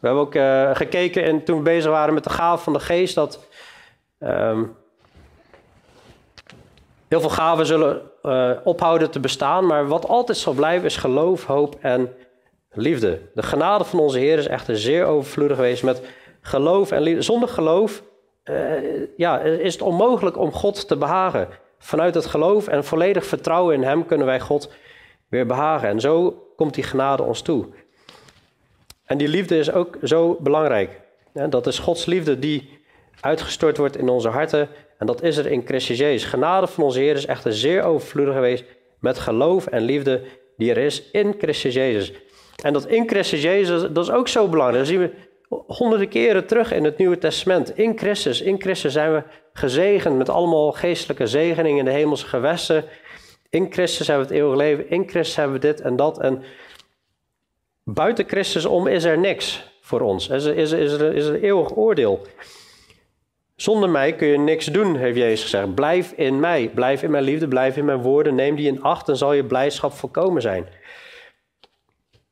We 0.00 0.06
hebben 0.06 0.22
ook 0.22 0.34
uh, 0.34 0.74
gekeken 0.74 1.24
en 1.24 1.44
toen 1.44 1.56
we 1.56 1.62
bezig 1.62 1.90
waren 1.90 2.14
met 2.14 2.24
de 2.24 2.30
gaven 2.30 2.64
van 2.64 2.72
de 2.72 2.80
geest, 2.80 3.14
dat 3.14 3.46
um, 4.18 4.76
heel 7.08 7.20
veel 7.20 7.30
gaven 7.30 7.66
zullen 7.66 8.02
uh, 8.22 8.52
ophouden 8.64 9.10
te 9.10 9.20
bestaan, 9.20 9.66
maar 9.66 9.88
wat 9.88 10.08
altijd 10.08 10.38
zal 10.38 10.52
blijven 10.52 10.86
is 10.86 10.96
geloof, 10.96 11.44
hoop 11.44 11.76
en 11.80 12.14
liefde. 12.72 13.20
De 13.34 13.42
genade 13.42 13.84
van 13.84 13.98
onze 13.98 14.18
Heer 14.18 14.38
is 14.38 14.46
echter 14.46 14.78
zeer 14.78 15.04
overvloedig 15.04 15.56
geweest 15.56 15.82
met 15.82 16.02
geloof 16.40 16.90
en 16.90 17.02
liefde. 17.02 17.22
Zonder 17.22 17.48
geloof 17.48 18.02
uh, 18.44 18.56
ja, 19.16 19.40
is 19.40 19.72
het 19.72 19.82
onmogelijk 19.82 20.38
om 20.38 20.52
God 20.52 20.88
te 20.88 20.96
behagen. 20.96 21.48
Vanuit 21.78 22.14
het 22.14 22.26
geloof 22.26 22.68
en 22.68 22.84
volledig 22.84 23.26
vertrouwen 23.26 23.74
in 23.74 23.82
Hem 23.82 24.06
kunnen 24.06 24.26
wij 24.26 24.40
God 24.40 24.72
weer 25.28 25.46
behagen. 25.46 25.88
En 25.88 26.00
zo 26.00 26.44
komt 26.56 26.74
die 26.74 26.84
genade 26.84 27.22
ons 27.22 27.42
toe. 27.42 27.66
En 29.04 29.18
die 29.18 29.28
liefde 29.28 29.58
is 29.58 29.72
ook 29.72 29.98
zo 30.02 30.36
belangrijk. 30.40 31.00
Dat 31.32 31.66
is 31.66 31.78
Gods 31.78 32.04
liefde 32.06 32.38
die 32.38 32.78
uitgestort 33.20 33.76
wordt 33.76 33.96
in 33.96 34.08
onze 34.08 34.28
harten. 34.28 34.68
En 34.98 35.06
dat 35.06 35.22
is 35.22 35.36
er 35.36 35.46
in 35.46 35.62
Christus 35.66 35.98
Jezus. 35.98 36.28
Genade 36.28 36.66
van 36.66 36.84
onze 36.84 36.98
Heer 36.98 37.16
is 37.16 37.26
echter 37.26 37.54
zeer 37.54 37.82
overvloedig 37.82 38.34
geweest 38.34 38.64
met 38.98 39.18
geloof 39.18 39.66
en 39.66 39.82
liefde 39.82 40.22
die 40.56 40.70
er 40.70 40.78
is 40.78 41.10
in 41.10 41.34
Christus 41.38 41.74
Jezus. 41.74 42.12
En 42.62 42.72
dat 42.72 42.86
in 42.86 43.08
Christus 43.08 43.42
Jezus, 43.42 43.80
dat 43.92 44.04
is 44.04 44.10
ook 44.10 44.28
zo 44.28 44.48
belangrijk. 44.48 44.78
Dat 44.78 44.86
zien 44.86 45.00
we 45.00 45.28
honderden 45.66 46.08
keren 46.08 46.46
terug 46.46 46.72
in 46.72 46.84
het 46.84 46.98
Nieuwe 46.98 47.18
Testament. 47.18 47.78
In 47.78 47.98
Christus, 47.98 48.40
in 48.40 48.60
Christus 48.60 48.92
zijn 48.92 49.12
we 49.14 49.22
gezegend 49.52 50.16
met 50.16 50.28
allemaal 50.28 50.72
geestelijke 50.72 51.26
zegeningen 51.26 51.78
in 51.78 51.84
de 51.84 51.90
hemelse 51.90 52.26
gewesten. 52.26 52.84
In 53.50 53.72
Christus 53.72 54.06
hebben 54.06 54.26
we 54.26 54.32
het 54.32 54.42
eeuwig 54.42 54.58
leven. 54.58 54.90
In 54.90 55.08
Christus 55.08 55.36
hebben 55.36 55.54
we 55.54 55.66
dit 55.66 55.80
en 55.80 55.96
dat. 55.96 56.20
En 56.20 56.42
buiten 57.84 58.28
Christus 58.28 58.64
om 58.64 58.86
is 58.86 59.04
er 59.04 59.18
niks 59.18 59.68
voor 59.80 60.00
ons. 60.00 60.28
Is 60.28 60.44
er, 60.44 60.56
is 60.56 60.72
is 60.72 60.92
is 60.92 61.26
een 61.26 61.42
eeuwig 61.42 61.76
oordeel. 61.76 62.26
Zonder 63.56 63.90
mij 63.90 64.12
kun 64.12 64.28
je 64.28 64.38
niks 64.38 64.66
doen, 64.66 64.96
heeft 64.96 65.16
Jezus 65.16 65.42
gezegd. 65.42 65.74
Blijf 65.74 66.12
in 66.12 66.40
mij, 66.40 66.70
blijf 66.74 67.02
in 67.02 67.10
mijn 67.10 67.24
liefde, 67.24 67.48
blijf 67.48 67.76
in 67.76 67.84
mijn 67.84 68.02
woorden. 68.02 68.34
Neem 68.34 68.56
die 68.56 68.66
in 68.66 68.82
acht, 68.82 69.06
dan 69.06 69.16
zal 69.16 69.32
je 69.32 69.44
blijdschap 69.44 69.92
volkomen 69.92 70.42
zijn. 70.42 70.66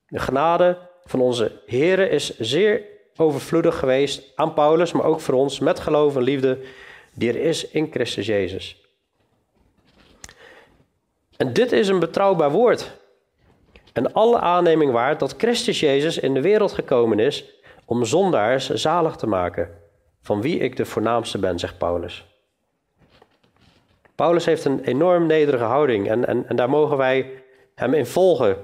De 0.09 0.19
genade 0.19 0.79
van 1.05 1.21
onze 1.21 1.61
Here 1.67 2.09
is 2.09 2.39
zeer 2.39 2.83
overvloedig 3.17 3.79
geweest 3.79 4.33
aan 4.35 4.55
Paulus, 4.55 4.93
maar 4.93 5.05
ook 5.05 5.21
voor 5.21 5.35
ons 5.35 5.59
met 5.59 5.81
geloof 5.81 6.17
en 6.17 6.23
liefde 6.23 6.59
die 7.15 7.29
er 7.29 7.41
is 7.41 7.69
in 7.69 7.89
Christus 7.91 8.27
Jezus. 8.27 8.87
En 11.37 11.53
dit 11.53 11.73
is 11.73 11.89
een 11.89 11.99
betrouwbaar 11.99 12.51
woord. 12.51 12.97
En 13.93 14.13
alle 14.13 14.39
aanneming 14.39 14.93
waard 14.93 15.19
dat 15.19 15.35
Christus 15.39 15.81
Jezus 15.81 16.19
in 16.19 16.35
de 16.35 16.41
wereld 16.41 16.73
gekomen 16.73 17.19
is 17.19 17.45
om 17.85 18.05
zondaars 18.05 18.71
zalig 18.71 19.17
te 19.17 19.27
maken, 19.27 19.71
van 20.23 20.41
wie 20.41 20.59
ik 20.59 20.77
de 20.77 20.85
voornaamste 20.85 21.39
ben, 21.39 21.59
zegt 21.59 21.79
Paulus. 21.79 22.27
Paulus 24.15 24.45
heeft 24.45 24.65
een 24.65 24.85
enorm 24.85 25.27
nederige 25.27 25.65
houding 25.65 26.09
en, 26.09 26.27
en, 26.27 26.49
en 26.49 26.57
daar 26.57 26.71
mogen 26.71 26.97
wij 26.97 27.43
hem 27.75 27.95
in 27.95 28.07
volgen. 28.07 28.57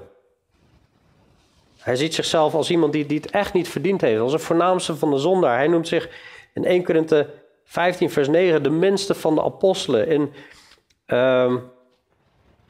Hij 1.85 1.95
ziet 1.95 2.13
zichzelf 2.13 2.53
als 2.53 2.69
iemand 2.69 2.93
die, 2.93 3.05
die 3.05 3.17
het 3.17 3.31
echt 3.31 3.53
niet 3.53 3.69
verdiend 3.69 4.01
heeft, 4.01 4.19
als 4.19 4.33
een 4.33 4.39
voornaamste 4.39 4.95
van 4.95 5.11
de 5.11 5.17
zondaar. 5.17 5.57
Hij 5.57 5.67
noemt 5.67 5.87
zich 5.87 6.09
in 6.53 6.65
1 6.65 6.83
Korinthe 6.83 7.29
15 7.63 8.09
vers 8.09 8.27
9 8.27 8.63
de 8.63 8.69
minste 8.69 9.15
van 9.15 9.35
de 9.35 9.43
apostelen. 9.43 10.07
In 10.07 10.33
uh, 11.07 11.53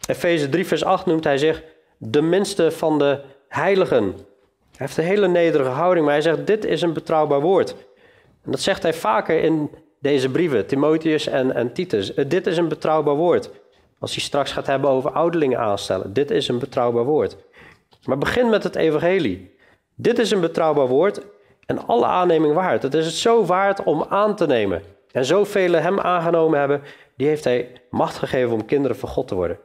Efeze 0.08 0.50
3 0.50 0.66
vers 0.66 0.84
8 0.84 1.06
noemt 1.06 1.24
hij 1.24 1.38
zich 1.38 1.64
de 1.98 2.22
minste 2.22 2.72
van 2.72 3.00
de 3.00 3.22
heiligen. 3.48 4.04
Hij 4.04 4.18
heeft 4.72 4.98
een 4.98 5.04
hele 5.04 5.28
nederige 5.28 5.70
houding, 5.70 6.06
maar 6.06 6.14
hij 6.14 6.24
zegt 6.24 6.48
dit 6.48 6.66
is 6.66 6.82
een 6.82 6.94
betrouwbaar 6.94 7.42
woord. 7.42 7.76
En 8.44 8.52
dat 8.52 8.60
zegt 8.60 8.84
hij 8.84 8.94
vaker 8.94 9.40
in 9.40 9.70
deze 10.00 10.30
brieven, 10.30 10.66
Timotheus 10.66 11.28
en, 11.28 11.54
en 11.56 11.74
Titus. 11.74 12.14
Dit 12.14 12.48
is 12.48 12.58
een 12.58 12.68
betrouwbaar 12.68 13.16
woord. 13.16 13.50
Als 14.00 14.14
hij 14.14 14.22
straks 14.24 14.52
gaat 14.52 14.68
hebben 14.68 14.90
over 14.90 15.12
ouderlingen 15.12 15.60
aanstellen. 15.60 16.14
Dit 16.14 16.32
is 16.32 16.48
een 16.48 16.60
betrouwbaar 16.60 17.04
woord. 17.04 17.38
Maar 18.06 18.18
begin 18.18 18.50
met 18.50 18.64
het 18.64 18.76
evangelie. 18.76 19.56
Dit 19.96 20.20
is 20.20 20.32
een 20.32 20.42
betrouwbaar 20.42 20.88
woord. 20.88 21.22
en 21.66 21.88
alle 21.88 22.06
aanneming 22.06 22.54
waard. 22.54 22.84
Het 22.84 22.94
is 22.94 23.06
het 23.06 23.16
zo 23.16 23.46
waard 23.46 23.84
om 23.84 24.06
aan 24.10 24.36
te 24.36 24.46
nemen. 24.46 24.84
En 25.12 25.26
zoveel 25.26 25.72
hem 25.72 26.00
aangenomen 26.00 26.60
hebben, 26.60 26.82
die 27.16 27.28
heeft 27.28 27.44
hij 27.44 27.82
macht 27.90 28.18
gegeven 28.18 28.54
om 28.54 28.66
kinderen 28.66 28.98
van 28.98 29.10
God 29.10 29.28
te 29.28 29.36
worden. 29.36 29.60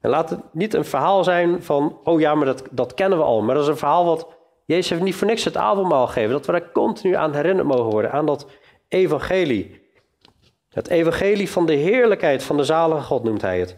En 0.00 0.10
laat 0.10 0.30
het 0.30 0.40
niet 0.52 0.74
een 0.74 0.84
verhaal 0.84 1.24
zijn 1.24 1.62
van, 1.62 1.98
oh 2.04 2.20
ja, 2.20 2.34
maar 2.34 2.46
dat, 2.46 2.62
dat 2.70 2.94
kennen 2.94 3.18
we 3.18 3.24
al. 3.24 3.42
Maar 3.42 3.54
dat 3.54 3.64
is 3.64 3.70
een 3.70 3.76
verhaal 3.76 4.04
wat, 4.04 4.28
Jezus 4.64 4.90
heeft 4.90 5.02
niet 5.02 5.14
voor 5.14 5.26
niks 5.26 5.44
het 5.44 5.56
avondmaal 5.56 6.06
gegeven. 6.06 6.30
Dat 6.30 6.46
we 6.46 6.52
daar 6.52 6.72
continu 6.72 7.14
aan 7.14 7.34
herinnerd 7.34 7.66
mogen 7.66 7.90
worden, 7.90 8.12
aan 8.12 8.26
dat 8.26 8.46
evangelie. 8.88 9.80
Het 10.68 10.88
evangelie 10.88 11.50
van 11.50 11.66
de 11.66 11.74
heerlijkheid 11.74 12.42
van 12.42 12.56
de 12.56 12.64
zalige 12.64 13.02
God 13.02 13.24
noemt 13.24 13.42
hij 13.42 13.58
het. 13.58 13.76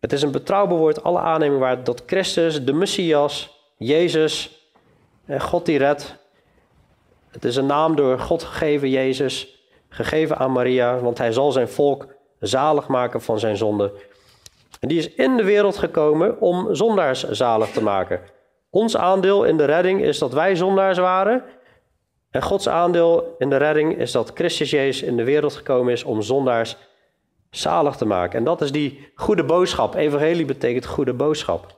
Het 0.00 0.12
is 0.12 0.22
een 0.22 0.30
betrouwbaar 0.30 0.78
woord, 0.78 1.02
alle 1.02 1.18
aanneming 1.18 1.60
waard, 1.60 1.86
dat 1.86 2.02
Christus, 2.06 2.64
de 2.64 2.72
Messias, 2.72 3.62
Jezus, 3.76 4.62
en 5.26 5.40
God 5.40 5.66
die 5.66 5.78
redt. 5.78 6.16
Het 7.30 7.44
is 7.44 7.56
een 7.56 7.66
naam 7.66 7.96
door 7.96 8.18
God 8.18 8.42
gegeven, 8.42 8.90
Jezus, 8.90 9.62
gegeven 9.88 10.36
aan 10.36 10.52
Maria, 10.52 10.98
want 10.98 11.18
hij 11.18 11.32
zal 11.32 11.52
zijn 11.52 11.68
volk 11.68 12.06
zalig 12.40 12.88
maken 12.88 13.22
van 13.22 13.38
zijn 13.38 13.56
zonde. 13.56 13.92
En 14.80 14.88
die 14.88 14.98
is 14.98 15.14
in 15.14 15.36
de 15.36 15.44
wereld 15.44 15.76
gekomen 15.76 16.40
om 16.40 16.74
zondaars 16.74 17.30
zalig 17.30 17.70
te 17.70 17.82
maken. 17.82 18.20
Ons 18.70 18.96
aandeel 18.96 19.44
in 19.44 19.56
de 19.56 19.64
redding 19.64 20.02
is 20.02 20.18
dat 20.18 20.32
wij 20.32 20.56
zondaars 20.56 20.98
waren. 20.98 21.44
En 22.30 22.42
Gods 22.42 22.68
aandeel 22.68 23.34
in 23.38 23.50
de 23.50 23.56
redding 23.56 23.98
is 23.98 24.12
dat 24.12 24.30
Christus 24.34 24.70
Jezus 24.70 25.02
in 25.02 25.16
de 25.16 25.24
wereld 25.24 25.54
gekomen 25.54 25.92
is 25.92 26.04
om 26.04 26.22
zondaars 26.22 26.76
zalig 27.50 27.96
te 27.96 28.04
maken. 28.04 28.38
En 28.38 28.44
dat 28.44 28.60
is 28.60 28.72
die 28.72 29.08
goede 29.14 29.44
boodschap. 29.44 29.94
Evangelie 29.94 30.44
betekent 30.44 30.86
goede 30.86 31.12
boodschap. 31.12 31.76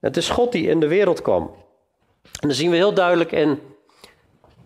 Het 0.00 0.16
is 0.16 0.30
God 0.30 0.52
die 0.52 0.68
in 0.68 0.80
de 0.80 0.88
wereld 0.88 1.22
kwam. 1.22 1.42
En 2.22 2.48
dan 2.48 2.52
zien 2.52 2.70
we 2.70 2.76
heel 2.76 2.94
duidelijk 2.94 3.32
in. 3.32 3.60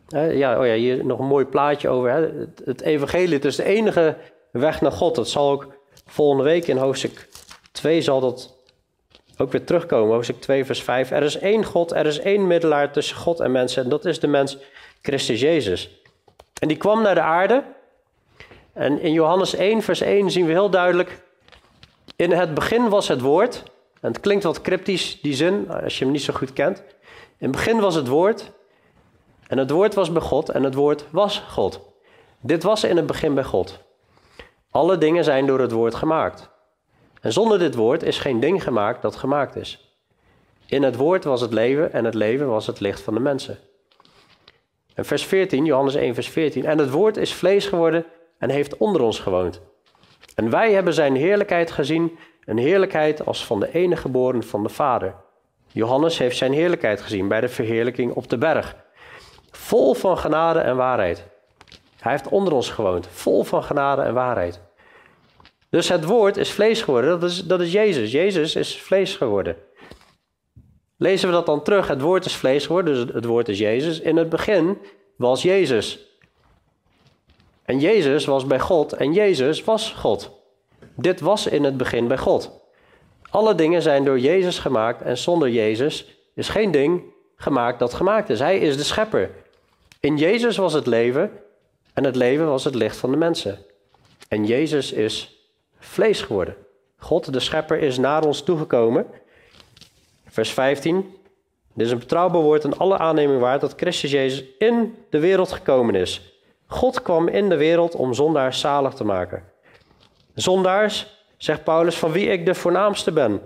ja, 0.09 0.59
oh 0.59 0.66
ja, 0.66 0.74
hier 0.74 1.05
nog 1.05 1.18
een 1.18 1.26
mooi 1.26 1.44
plaatje 1.44 1.88
over. 1.88 2.11
Hè, 2.11 2.46
het, 2.64 2.81
evangelie, 2.81 3.35
het 3.35 3.44
is 3.44 3.57
de 3.57 3.64
enige 3.64 4.16
weg 4.50 4.81
naar 4.81 4.92
God. 4.92 5.14
Dat 5.14 5.29
zal 5.29 5.50
ook 5.50 5.66
volgende 6.07 6.44
week 6.44 6.66
in 6.66 6.76
hoofdstuk 6.76 7.29
2 7.72 8.00
zal 8.00 8.20
dat 8.20 8.57
ook 9.37 9.52
weer 9.52 9.64
terugkomen. 9.64 10.14
Hoofdstuk 10.14 10.40
2 10.40 10.64
vers 10.64 10.83
5. 10.83 11.11
Er 11.11 11.22
is 11.22 11.38
één 11.38 11.64
God, 11.64 11.92
er 11.92 12.07
is 12.07 12.18
één 12.18 12.46
middelaar 12.46 12.92
tussen 12.92 13.16
God 13.16 13.40
en 13.40 13.52
mensen. 13.52 13.83
En 13.85 13.88
dat 13.88 14.05
is 14.05 14.20
de 14.20 14.26
mens 14.26 14.59
Christus 15.02 15.40
Jezus. 15.40 16.06
En 16.61 16.69
die 16.69 16.77
kwam 16.77 17.03
naar 17.03 17.14
de 17.14 17.21
aarde. 17.21 17.64
En 18.73 19.01
in 19.01 19.12
Johannes 19.12 19.55
1 19.55 19.83
vers 19.83 20.01
1 20.01 20.31
zien 20.31 20.47
we 20.47 20.53
heel 20.53 20.71
duidelijk. 20.71 21.23
In 22.16 22.31
het 22.31 22.55
begin 22.55 22.88
was 22.88 23.09
het 23.09 23.21
woord. 23.21 23.62
En 24.01 24.12
het 24.12 24.21
klinkt 24.21 24.45
wat 24.45 24.61
cryptisch, 24.61 25.21
die 25.21 25.35
zin, 25.35 25.71
als 25.71 25.99
je 25.99 26.05
hem 26.05 26.12
niet 26.12 26.23
zo 26.23 26.35
goed 26.35 26.53
kent. 26.53 26.79
In 27.38 27.49
het 27.49 27.51
begin 27.51 27.81
was 27.81 27.95
het 27.95 28.09
woord. 28.09 28.53
En 29.47 29.59
het 29.59 29.71
woord 29.71 29.95
was 29.95 30.12
bij 30.12 30.23
God 30.23 30.49
en 30.49 30.62
het 30.62 30.75
woord 30.75 31.05
was 31.11 31.45
God. 31.49 31.81
Dit 32.40 32.62
was 32.62 32.85
in 32.85 32.97
het 32.97 33.07
begin 33.07 33.35
bij 33.35 33.45
God. 33.45 33.79
Alle 34.71 34.99
dingen 34.99 35.25
zijn 35.25 35.47
door 35.47 35.61
het 35.61 35.73
woord 35.73 35.95
gemaakt. 35.95 36.51
En 37.21 37.33
zonder 37.33 37.59
dit 37.59 37.75
woord 37.75 38.03
is 38.03 38.19
geen 38.19 38.40
ding 38.40 38.62
gemaakt 38.62 39.03
dat 39.03 39.16
gemaakt 39.16 39.57
is. 39.57 39.99
In 40.66 40.83
het 40.83 40.97
woord 40.97 41.25
was 41.25 41.40
het 41.40 41.53
leven 41.53 41.92
en 41.92 42.05
het 42.05 42.14
leven 42.14 42.49
was 42.49 42.66
het 42.66 42.81
licht 42.81 43.01
van 43.01 43.14
de 43.14 43.21
mensen. 43.21 43.59
En 44.97 45.05
vers 45.05 45.25
14, 45.25 45.65
Johannes 45.65 45.95
1, 45.95 46.15
vers 46.15 46.29
14. 46.29 46.65
En 46.65 46.79
het 46.79 46.91
woord 46.91 47.17
is 47.17 47.35
vlees 47.35 47.67
geworden 47.67 48.05
en 48.39 48.51
heeft 48.51 48.77
onder 48.77 49.03
ons 49.03 49.19
gewoond. 49.19 49.61
En 50.35 50.51
wij 50.51 50.73
hebben 50.73 50.95
zijn 50.95 51.17
heerlijkheid 51.17 51.71
gezien, 51.71 52.19
een 52.45 52.59
heerlijkheid 52.59 53.27
als 53.27 53.45
van 53.47 53.61
de 53.61 53.73
enige 53.73 54.01
geboren 54.01 54.43
van 54.43 54.63
de 54.63 54.69
Vader. 54.69 55.15
Johannes 55.73 56.19
heeft 56.19 56.37
zijn 56.37 56.53
heerlijkheid 56.53 57.01
gezien 57.01 57.29
bij 57.29 57.41
de 57.41 57.49
verheerlijking 57.49 58.13
op 58.13 58.29
de 58.29 58.39
berg. 58.39 58.77
Vol 59.51 59.95
van 59.95 60.19
genade 60.19 60.59
en 60.59 60.77
waarheid. 60.77 61.27
Hij 62.01 62.13
heeft 62.13 62.29
onder 62.29 62.53
ons 62.53 62.71
gewoond, 62.71 63.09
vol 63.11 63.45
van 63.45 63.63
genade 63.63 64.03
en 64.03 64.15
waarheid. 64.15 64.61
Dus 65.71 65.89
het 65.89 66.05
woord 66.05 66.37
is 66.37 66.51
vlees 66.51 66.83
geworden, 66.83 67.21
dat 67.21 67.31
is, 67.31 67.45
dat 67.45 67.61
is 67.61 67.73
Jezus. 67.73 68.13
Jezus 68.13 68.57
is 68.57 68.81
vlees 68.83 69.17
geworden. 69.17 69.57
Lezen 70.97 71.29
we 71.29 71.35
dat 71.35 71.47
dan 71.47 71.63
terug? 71.63 71.89
Het 71.89 72.01
woord 72.01 72.25
is 72.25 72.37
vlees 72.37 72.67
geworden, 72.67 72.95
dus 72.95 73.15
het 73.15 73.25
woord 73.25 73.49
is 73.49 73.59
Jezus. 73.59 74.01
In 74.01 74.17
het 74.17 74.29
begin 74.29 74.79
was 75.17 75.43
Jezus. 75.43 76.07
En 77.63 77.81
Jezus 77.81 78.25
was 78.25 78.47
bij 78.47 78.61
God 78.61 78.93
en 78.93 79.13
Jezus 79.13 79.65
was 79.65 79.93
God. 79.93 80.31
Dit 80.95 81.21
was 81.21 81.47
in 81.47 81.65
het 81.65 81.77
begin 81.77 82.09
bij 82.09 82.19
God. 82.19 82.51
Alle 83.31 83.55
dingen 83.55 83.83
zijn 83.83 84.05
door 84.05 84.19
Jezus 84.19 84.59
gemaakt 84.59 85.03
en 85.03 85.19
zonder 85.19 85.51
Jezus 85.51 86.19
is 86.35 86.49
geen 86.49 86.71
ding 86.71 87.03
gemaakt 87.37 87.79
dat 87.79 87.95
gemaakt 87.95 88.31
is. 88.31 88.39
Hij 88.39 88.59
is 88.59 88.77
de 88.77 88.83
schepper. 88.83 89.31
In 90.01 90.17
Jezus 90.17 90.57
was 90.57 90.73
het 90.73 90.87
leven 90.87 91.31
en 91.95 92.05
het 92.05 92.17
leven 92.17 92.47
was 92.47 92.65
het 92.65 92.75
licht 92.75 92.97
van 92.97 93.11
de 93.11 93.17
mensen. 93.17 93.59
En 94.29 94.45
Jezus 94.45 94.93
is 94.93 95.41
vlees 95.79 96.23
geworden. 96.23 96.57
God, 96.99 97.33
de 97.33 97.41
schepper, 97.41 97.79
is 97.79 97.99
naar 97.99 98.25
ons 98.25 98.43
toegekomen. 98.43 99.07
Vers 100.37 100.53
15. 100.53 101.14
Dit 101.75 101.87
is 101.87 101.92
een 101.92 101.99
betrouwbaar 101.99 102.40
woord 102.40 102.64
en 102.64 102.79
alle 102.79 102.99
aanneming 102.99 103.40
waard 103.40 103.61
dat 103.61 103.75
Christus 103.77 104.11
Jezus 104.11 104.44
in 104.59 104.96
de 105.11 105.18
wereld 105.18 105.53
gekomen 105.53 105.94
is. 105.94 106.40
God 106.66 107.03
kwam 107.03 107.29
in 107.29 107.49
de 107.49 107.57
wereld 107.57 107.94
om 107.94 108.14
zondaars 108.14 108.61
zalig 108.61 108.94
te 108.94 109.05
maken. 109.05 109.44
Zondaars, 110.35 111.07
zegt 111.37 111.64
Paulus, 111.64 111.96
van 111.99 112.12
wie 112.12 112.27
ik 112.27 112.46
de 112.46 112.55
voornaamste 112.55 113.12
ben. 113.12 113.40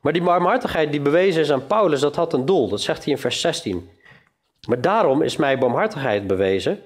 Maar 0.00 0.12
die 0.12 0.22
barmhartigheid 0.22 0.90
die 0.90 1.00
bewezen 1.00 1.42
is 1.42 1.52
aan 1.52 1.66
Paulus, 1.66 2.00
dat 2.00 2.16
had 2.16 2.32
een 2.32 2.44
doel. 2.44 2.68
Dat 2.68 2.80
zegt 2.80 3.04
hij 3.04 3.12
in 3.12 3.18
vers 3.18 3.40
16. 3.40 3.90
Maar 4.68 4.80
daarom 4.80 5.22
is 5.22 5.36
mij 5.36 5.58
barmhartigheid 5.58 6.26
bewezen, 6.26 6.82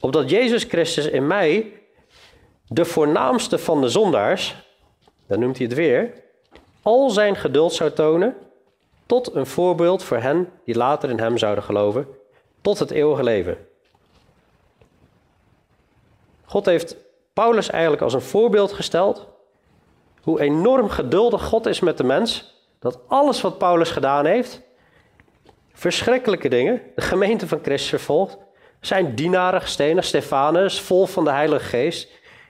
opdat 0.00 0.30
Jezus 0.30 0.64
Christus 0.64 1.06
in 1.06 1.26
mij, 1.26 1.77
de 2.68 2.84
voornaamste 2.84 3.58
van 3.58 3.80
de 3.80 3.88
zondaars, 3.88 4.56
dan 5.26 5.38
noemt 5.38 5.56
hij 5.58 5.66
het 5.66 5.76
weer, 5.76 6.12
al 6.82 7.10
zijn 7.10 7.36
geduld 7.36 7.72
zou 7.72 7.90
tonen 7.90 8.36
tot 9.06 9.34
een 9.34 9.46
voorbeeld 9.46 10.02
voor 10.02 10.16
hen 10.16 10.52
die 10.64 10.76
later 10.76 11.10
in 11.10 11.18
hem 11.18 11.38
zouden 11.38 11.64
geloven, 11.64 12.06
tot 12.60 12.78
het 12.78 12.90
eeuwige 12.90 13.22
leven. 13.22 13.66
God 16.44 16.66
heeft 16.66 16.96
Paulus 17.32 17.70
eigenlijk 17.70 18.02
als 18.02 18.14
een 18.14 18.20
voorbeeld 18.20 18.72
gesteld 18.72 19.26
hoe 20.22 20.40
enorm 20.40 20.88
geduldig 20.88 21.42
God 21.44 21.66
is 21.66 21.80
met 21.80 21.96
de 21.96 22.04
mens, 22.04 22.56
dat 22.78 22.98
alles 23.06 23.40
wat 23.40 23.58
Paulus 23.58 23.90
gedaan 23.90 24.24
heeft, 24.24 24.60
verschrikkelijke 25.72 26.48
dingen, 26.48 26.82
de 26.94 27.02
gemeente 27.02 27.48
van 27.48 27.58
Christus 27.62 27.88
vervolgt, 27.88 28.38
zijn 28.80 29.14
dienaren 29.14 29.60
gestenigd, 29.60 30.06
Stefanus, 30.06 30.80
vol 30.80 31.06
van 31.06 31.24
de 31.24 31.30
Heilige 31.30 31.64
Geest, 31.64 32.08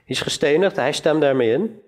is 0.09 0.21
gestenigd, 0.21 0.75
hij 0.75 0.91
stemt 0.91 1.21
daarmee 1.21 1.51
in. 1.51 1.81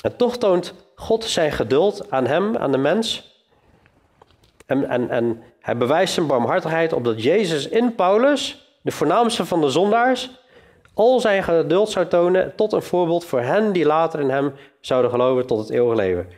En 0.00 0.16
toch 0.16 0.38
toont 0.38 0.74
God 0.94 1.24
zijn 1.24 1.52
geduld 1.52 2.10
aan 2.10 2.26
hem, 2.26 2.56
aan 2.56 2.72
de 2.72 2.78
mens. 2.78 3.34
En, 4.66 4.88
en, 4.88 5.10
en 5.10 5.42
hij 5.60 5.76
bewijst 5.76 6.14
zijn 6.14 6.26
barmhartigheid 6.26 6.92
opdat 6.92 7.22
Jezus 7.22 7.68
in 7.68 7.94
Paulus, 7.94 8.68
de 8.82 8.90
voornaamste 8.90 9.44
van 9.44 9.60
de 9.60 9.70
zondaars, 9.70 10.30
al 10.94 11.20
zijn 11.20 11.42
geduld 11.42 11.90
zou 11.90 12.06
tonen 12.06 12.52
tot 12.56 12.72
een 12.72 12.82
voorbeeld 12.82 13.24
voor 13.24 13.40
hen 13.40 13.72
die 13.72 13.84
later 13.84 14.20
in 14.20 14.30
hem 14.30 14.54
zouden 14.80 15.10
geloven 15.10 15.46
tot 15.46 15.58
het 15.58 15.70
eeuwige 15.70 15.96
leven. 15.96 16.28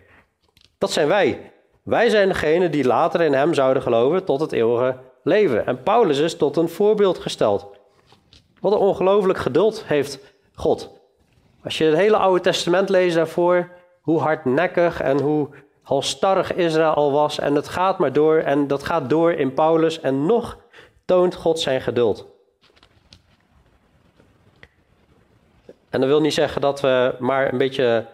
Dat 0.79 0.91
zijn 0.91 1.09
wij. 1.09 1.53
Wij 1.83 2.09
zijn 2.09 2.29
degene 2.29 2.71
die 2.71 2.85
later 2.85 3.21
in 3.21 3.33
hem 3.33 3.55
zouden 3.55 3.83
geloven 3.83 4.25
tot 4.25 4.41
het 4.41 4.53
eeuwige 4.53 4.97
leven. 5.23 5.67
En 5.67 5.83
Paulus 5.83 6.19
is 6.19 6.37
tot 6.37 6.57
een 6.57 6.69
voorbeeld 6.69 7.19
gesteld. 7.19 7.67
Wat 8.61 8.73
een 8.73 8.79
ongelooflijk 8.79 9.39
geduld 9.39 9.85
heeft 9.87 10.19
God. 10.59 10.91
Als 11.65 11.79
je 11.79 11.85
het 11.85 11.97
hele 11.97 12.17
Oude 12.17 12.41
Testament 12.41 12.89
leest 12.89 13.17
daarvoor, 13.17 13.71
hoe 14.01 14.21
hardnekkig 14.21 15.01
en 15.01 15.21
hoe 15.21 15.49
halstarrig 15.83 16.55
Israël 16.55 17.13
was. 17.13 17.39
En 17.39 17.55
het 17.55 17.69
gaat 17.69 17.99
maar 17.99 18.13
door 18.13 18.39
en 18.39 18.67
dat 18.67 18.83
gaat 18.83 19.11
door 19.11 19.33
in 19.33 19.55
Paulus 19.55 20.01
en 20.01 20.27
nog 20.27 20.59
toont 21.05 21.35
God 21.35 21.61
zijn 21.61 21.81
geduld. 21.81 22.27
En 25.91 26.01
dat 26.01 26.09
wil 26.09 26.21
niet 26.21 26.35
zeggen 26.35 26.61
dat 26.61 26.81
we 26.81 27.15
maar 27.19 27.53
een 27.53 27.59
beetje 27.59 28.07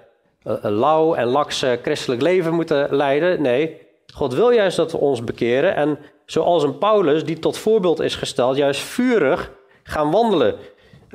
uh, 0.47 0.55
lauw 0.61 1.15
en 1.15 1.27
laks 1.27 1.65
christelijk 1.83 2.23
leven 2.23 2.55
moeten 2.55 2.95
leiden. 2.97 3.43
Nee, 3.43 3.81
God 4.15 4.35
wil 4.35 4.51
juist 4.51 4.77
dat 4.77 4.93
we 4.93 4.99
ons 4.99 5.25
bekeren 5.25 5.77
en 5.77 5.99
zoals 6.27 6.63
een 6.63 6.79
Paulus 6.79 7.25
die 7.25 7.39
tot 7.39 7.59
voorbeeld 7.59 8.01
is 8.01 8.15
gesteld, 8.15 8.57
juist 8.57 8.81
vurig 8.81 9.53
gaan 9.83 10.11
wandelen. 10.11 10.57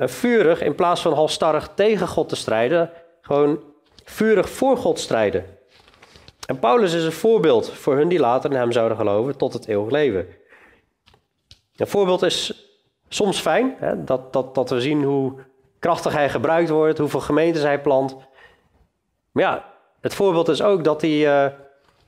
En 0.00 0.10
vurig 0.10 0.60
in 0.60 0.74
plaats 0.74 1.00
van 1.00 1.12
halstarrig 1.12 1.70
tegen 1.74 2.08
God 2.08 2.28
te 2.28 2.36
strijden, 2.36 2.90
gewoon 3.20 3.60
vurig 4.04 4.50
voor 4.50 4.76
God 4.76 4.98
strijden. 4.98 5.44
En 6.46 6.58
Paulus 6.58 6.92
is 6.92 7.04
een 7.04 7.12
voorbeeld 7.12 7.70
voor 7.70 7.96
hun 7.96 8.08
die 8.08 8.18
later 8.18 8.50
in 8.50 8.56
hem 8.56 8.72
zouden 8.72 8.96
geloven 8.96 9.36
tot 9.36 9.52
het 9.52 9.66
eeuwig 9.66 9.90
leven. 9.90 10.26
Een 11.76 11.86
voorbeeld 11.86 12.22
is 12.22 12.68
soms 13.08 13.40
fijn, 13.40 13.74
hè, 13.78 14.04
dat, 14.04 14.32
dat, 14.32 14.54
dat 14.54 14.70
we 14.70 14.80
zien 14.80 15.02
hoe 15.02 15.32
krachtig 15.78 16.12
hij 16.12 16.28
gebruikt 16.30 16.70
wordt, 16.70 16.98
hoeveel 16.98 17.20
gemeentes 17.20 17.62
hij 17.62 17.80
plant. 17.80 18.16
Maar 19.30 19.44
ja, 19.44 19.64
het 20.00 20.14
voorbeeld 20.14 20.48
is 20.48 20.62
ook 20.62 20.84
dat 20.84 21.00
hij 21.00 21.44
uh, 21.44 21.52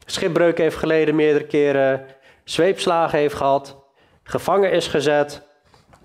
schipbreuk 0.07 0.59
heeft 0.59 0.77
geleden 0.77 1.15
meerdere 1.15 1.47
keren, 1.47 2.07
zweepslagen 2.45 3.19
heeft 3.19 3.35
gehad, 3.35 3.77
gevangen 4.23 4.73
is 4.73 4.87
gezet, 4.87 5.43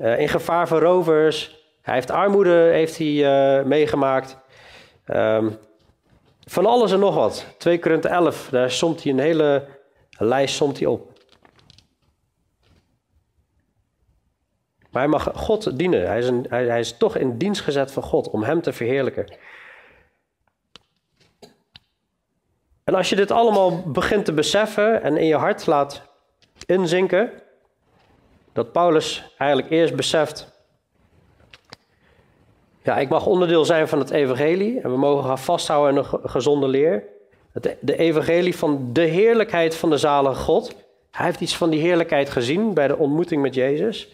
uh, 0.01 0.19
in 0.19 0.29
gevaar 0.29 0.67
van 0.67 0.79
rovers. 0.79 1.56
Hij 1.87 1.95
heeft 1.95 2.11
armoede 2.11 2.69
heeft 2.71 2.97
hij, 2.97 3.07
uh, 3.07 3.65
meegemaakt. 3.65 4.37
Um, 5.05 5.57
van 6.45 6.65
alles 6.65 6.91
en 6.91 6.99
nog 6.99 7.15
wat. 7.15 7.45
2 7.57 7.79
Korinthe 7.79 8.07
11, 8.07 8.49
daar 8.49 8.71
somt 8.71 9.03
hij 9.03 9.11
een 9.11 9.19
hele 9.19 9.67
lijst 10.17 10.55
somt 10.55 10.77
hij 10.79 10.87
op. 10.87 11.11
Maar 14.89 15.01
hij 15.01 15.07
mag 15.07 15.31
God 15.33 15.77
dienen. 15.77 16.07
Hij 16.07 16.17
is, 16.17 16.27
een, 16.27 16.45
hij 16.49 16.79
is 16.79 16.97
toch 16.97 17.15
in 17.15 17.37
dienst 17.37 17.61
gezet 17.61 17.91
van 17.91 18.03
God 18.03 18.29
om 18.29 18.43
hem 18.43 18.61
te 18.61 18.73
verheerlijken. 18.73 19.37
En 22.83 22.95
als 22.95 23.09
je 23.09 23.15
dit 23.15 23.31
allemaal 23.31 23.91
begint 23.91 24.25
te 24.25 24.33
beseffen 24.33 25.03
en 25.03 25.17
in 25.17 25.25
je 25.25 25.35
hart 25.35 25.65
laat 25.65 26.01
inzinken, 26.65 27.31
dat 28.53 28.71
Paulus 28.71 29.35
eigenlijk 29.37 29.71
eerst 29.71 29.95
beseft, 29.95 30.55
ja, 32.87 32.97
ik 32.97 33.09
mag 33.09 33.25
onderdeel 33.25 33.65
zijn 33.65 33.87
van 33.87 33.99
het 33.99 34.09
evangelie 34.09 34.81
en 34.81 34.91
we 34.91 34.97
mogen 34.97 35.23
gaan 35.23 35.39
vasthouden 35.39 36.05
aan 36.05 36.09
een 36.21 36.29
gezonde 36.29 36.67
leer. 36.67 37.03
Het, 37.51 37.75
de 37.81 37.97
evangelie 37.97 38.55
van 38.55 38.89
de 38.93 39.01
heerlijkheid 39.01 39.75
van 39.75 39.89
de 39.89 39.97
zalige 39.97 40.41
God. 40.41 40.75
Hij 41.11 41.25
heeft 41.25 41.41
iets 41.41 41.57
van 41.57 41.69
die 41.69 41.79
heerlijkheid 41.79 42.29
gezien 42.29 42.73
bij 42.73 42.87
de 42.87 42.97
ontmoeting 42.97 43.41
met 43.41 43.55
Jezus. 43.55 44.07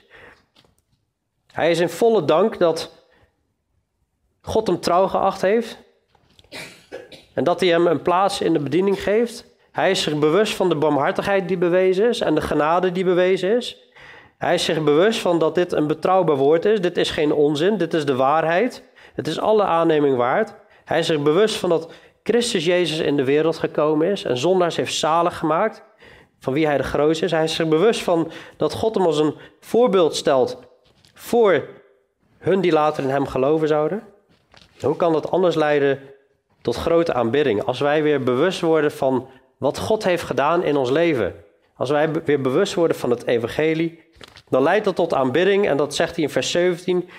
Hij 1.51 1.71
is 1.71 1.79
in 1.79 1.89
volle 1.89 2.25
dank 2.25 2.59
dat 2.59 3.07
God 4.41 4.67
hem 4.67 4.79
trouw 4.79 5.07
geacht 5.07 5.41
heeft. 5.41 5.77
En 7.33 7.43
dat 7.43 7.59
hij 7.59 7.69
hem 7.69 7.87
een 7.87 8.01
plaats 8.01 8.41
in 8.41 8.53
de 8.53 8.59
bediening 8.59 9.03
geeft. 9.03 9.45
Hij 9.71 9.91
is 9.91 10.01
zich 10.01 10.19
bewust 10.19 10.53
van 10.53 10.69
de 10.69 10.75
barmhartigheid 10.75 11.47
die 11.47 11.57
bewezen 11.57 12.09
is 12.09 12.19
en 12.19 12.35
de 12.35 12.41
genade 12.41 12.91
die 12.91 13.03
bewezen 13.03 13.55
is. 13.55 13.77
Hij 14.43 14.53
is 14.53 14.65
zich 14.65 14.83
bewust 14.83 15.19
van 15.19 15.39
dat 15.39 15.55
dit 15.55 15.71
een 15.71 15.87
betrouwbaar 15.87 16.35
woord 16.35 16.65
is. 16.65 16.81
Dit 16.81 16.97
is 16.97 17.11
geen 17.11 17.33
onzin, 17.33 17.77
dit 17.77 17.93
is 17.93 18.05
de 18.05 18.15
waarheid. 18.15 18.83
Het 19.13 19.27
is 19.27 19.39
alle 19.39 19.63
aanneming 19.63 20.17
waard. 20.17 20.53
Hij 20.85 20.99
is 20.99 21.05
zich 21.05 21.21
bewust 21.21 21.55
van 21.55 21.69
dat 21.69 21.91
Christus 22.23 22.65
Jezus 22.65 22.99
in 22.99 23.15
de 23.15 23.23
wereld 23.23 23.57
gekomen 23.57 24.07
is 24.07 24.23
en 24.23 24.37
zondaars 24.37 24.75
heeft 24.75 24.93
zalig 24.93 25.37
gemaakt, 25.37 25.83
van 26.39 26.53
wie 26.53 26.65
hij 26.65 26.77
de 26.77 26.83
grootste 26.83 27.25
is. 27.25 27.31
Hij 27.31 27.43
is 27.43 27.55
zich 27.55 27.67
bewust 27.67 28.03
van 28.03 28.31
dat 28.57 28.73
God 28.73 28.95
hem 28.95 29.05
als 29.05 29.19
een 29.19 29.35
voorbeeld 29.59 30.15
stelt 30.15 30.57
voor 31.13 31.67
hun 32.37 32.61
die 32.61 32.71
later 32.71 33.03
in 33.03 33.09
hem 33.09 33.27
geloven 33.27 33.67
zouden. 33.67 34.03
Hoe 34.81 34.95
kan 34.95 35.13
dat 35.13 35.31
anders 35.31 35.55
leiden 35.55 35.99
tot 36.61 36.75
grote 36.75 37.13
aanbidding? 37.13 37.63
Als 37.63 37.79
wij 37.79 38.03
weer 38.03 38.23
bewust 38.23 38.61
worden 38.61 38.91
van 38.91 39.27
wat 39.57 39.77
God 39.77 40.03
heeft 40.03 40.23
gedaan 40.23 40.63
in 40.63 40.75
ons 40.75 40.89
leven. 40.89 41.35
Als 41.75 41.89
wij 41.89 42.11
weer 42.11 42.41
bewust 42.41 42.73
worden 42.73 42.97
van 42.97 43.09
het 43.09 43.27
evangelie, 43.27 44.02
dan 44.53 44.63
leidt 44.63 44.85
dat 44.85 44.95
tot 44.95 45.13
aanbidding. 45.13 45.67
En 45.67 45.77
dat 45.77 45.95
zegt 45.95 46.15
hij 46.15 46.23
in 46.23 46.29
vers 46.29 46.51
17. 46.51 47.09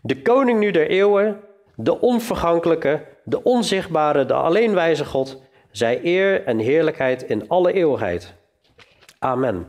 De 0.00 0.22
koning 0.22 0.58
nu 0.58 0.70
der 0.70 0.88
eeuwen, 0.88 1.40
de 1.74 2.00
onvergankelijke, 2.00 3.04
de 3.24 3.42
onzichtbare, 3.42 4.26
de 4.26 4.34
alleenwijze 4.34 5.04
God, 5.04 5.42
zij 5.70 6.00
eer 6.04 6.44
en 6.44 6.58
heerlijkheid 6.58 7.22
in 7.22 7.48
alle 7.48 7.72
eeuwigheid. 7.72 8.34
Amen. 9.18 9.66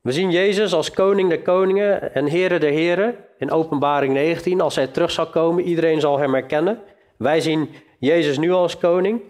We 0.00 0.12
zien 0.12 0.30
Jezus 0.30 0.72
als 0.72 0.90
koning 0.90 1.28
der 1.28 1.42
koningen 1.42 2.14
en 2.14 2.26
heren 2.26 2.60
der 2.60 2.70
heren 2.70 3.16
in 3.38 3.50
Openbaring 3.50 4.12
19. 4.12 4.60
Als 4.60 4.76
hij 4.76 4.86
terug 4.86 5.10
zal 5.10 5.26
komen, 5.26 5.64
iedereen 5.64 6.00
zal 6.00 6.18
hem 6.18 6.32
herkennen. 6.32 6.82
Wij 7.16 7.40
zien 7.40 7.68
Jezus 7.98 8.38
nu 8.38 8.52
als 8.52 8.78
koning. 8.78 9.20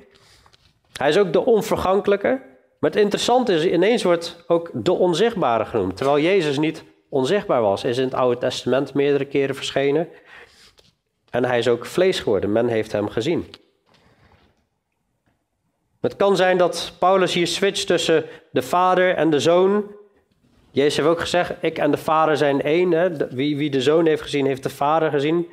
Hij 0.93 1.09
is 1.09 1.19
ook 1.19 1.33
de 1.33 1.45
onvergankelijke. 1.45 2.53
Maar 2.85 2.93
het 2.93 3.03
interessante 3.03 3.55
is, 3.55 3.67
ineens 3.67 4.03
wordt 4.03 4.45
ook 4.47 4.71
de 4.73 4.93
onzichtbare 4.93 5.65
genoemd. 5.65 5.97
Terwijl 5.97 6.25
Jezus 6.25 6.59
niet 6.59 6.85
onzichtbaar 7.09 7.63
was, 7.63 7.85
is 7.85 7.99
in 7.99 8.05
het 8.05 8.15
Oude 8.15 8.41
Testament 8.41 8.95
meerdere 8.95 9.25
keren 9.25 9.55
verschenen. 9.55 10.09
En 11.31 11.45
hij 11.45 11.59
is 11.59 11.69
ook 11.69 11.87
vlees 11.87 12.21
geworden. 12.21 12.53
Men 12.53 12.69
heeft 12.69 12.93
hem 12.93 13.09
gezien. 13.09 13.47
Het 16.01 16.17
kan 16.17 16.37
zijn 16.37 16.59
dat 16.59 16.93
Paulus 16.99 17.35
hier 17.35 17.47
switcht 17.47 17.87
tussen 17.87 18.25
de 18.51 18.63
vader 18.63 19.15
en 19.15 19.31
de 19.31 19.41
zoon. 19.41 19.85
Jezus 20.71 20.97
heeft 20.97 21.09
ook 21.09 21.21
gezegd, 21.21 21.53
ik 21.61 21.79
en 21.79 21.91
de 21.91 21.97
vader 21.97 22.37
zijn 22.37 22.63
één. 22.63 22.93
Hè? 22.93 23.29
Wie, 23.35 23.57
wie 23.57 23.71
de 23.71 23.83
zoon 23.83 24.07
heeft 24.07 24.23
gezien, 24.23 24.47
heeft 24.47 24.63
de 24.63 24.71
vader 24.71 25.11
gezien. 25.11 25.49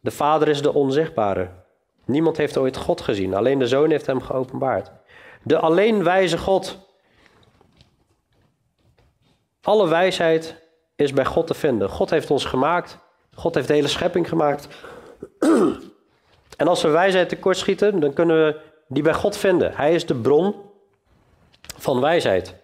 De 0.00 0.10
vader 0.10 0.48
is 0.48 0.62
de 0.62 0.74
onzichtbare. 0.74 1.50
Niemand 2.04 2.36
heeft 2.36 2.56
ooit 2.56 2.76
God 2.76 3.00
gezien, 3.00 3.34
alleen 3.34 3.58
de 3.58 3.66
zoon 3.66 3.90
heeft 3.90 4.06
hem 4.06 4.20
geopenbaard. 4.20 4.98
De 5.42 5.58
alleen 5.58 6.04
wijze 6.04 6.38
God. 6.38 6.78
Alle 9.62 9.88
wijsheid 9.88 10.54
is 10.96 11.12
bij 11.12 11.24
God 11.24 11.46
te 11.46 11.54
vinden. 11.54 11.88
God 11.88 12.10
heeft 12.10 12.30
ons 12.30 12.44
gemaakt. 12.44 12.98
God 13.34 13.54
heeft 13.54 13.68
de 13.68 13.74
hele 13.74 13.88
schepping 13.88 14.28
gemaakt. 14.28 14.68
En 16.56 16.68
als 16.68 16.82
we 16.82 16.88
wijsheid 16.88 17.28
tekortschieten, 17.28 18.00
dan 18.00 18.12
kunnen 18.12 18.46
we 18.46 18.60
die 18.88 19.02
bij 19.02 19.14
God 19.14 19.36
vinden. 19.36 19.74
Hij 19.74 19.94
is 19.94 20.06
de 20.06 20.14
bron 20.14 20.54
van 21.78 22.00
wijsheid. 22.00 22.54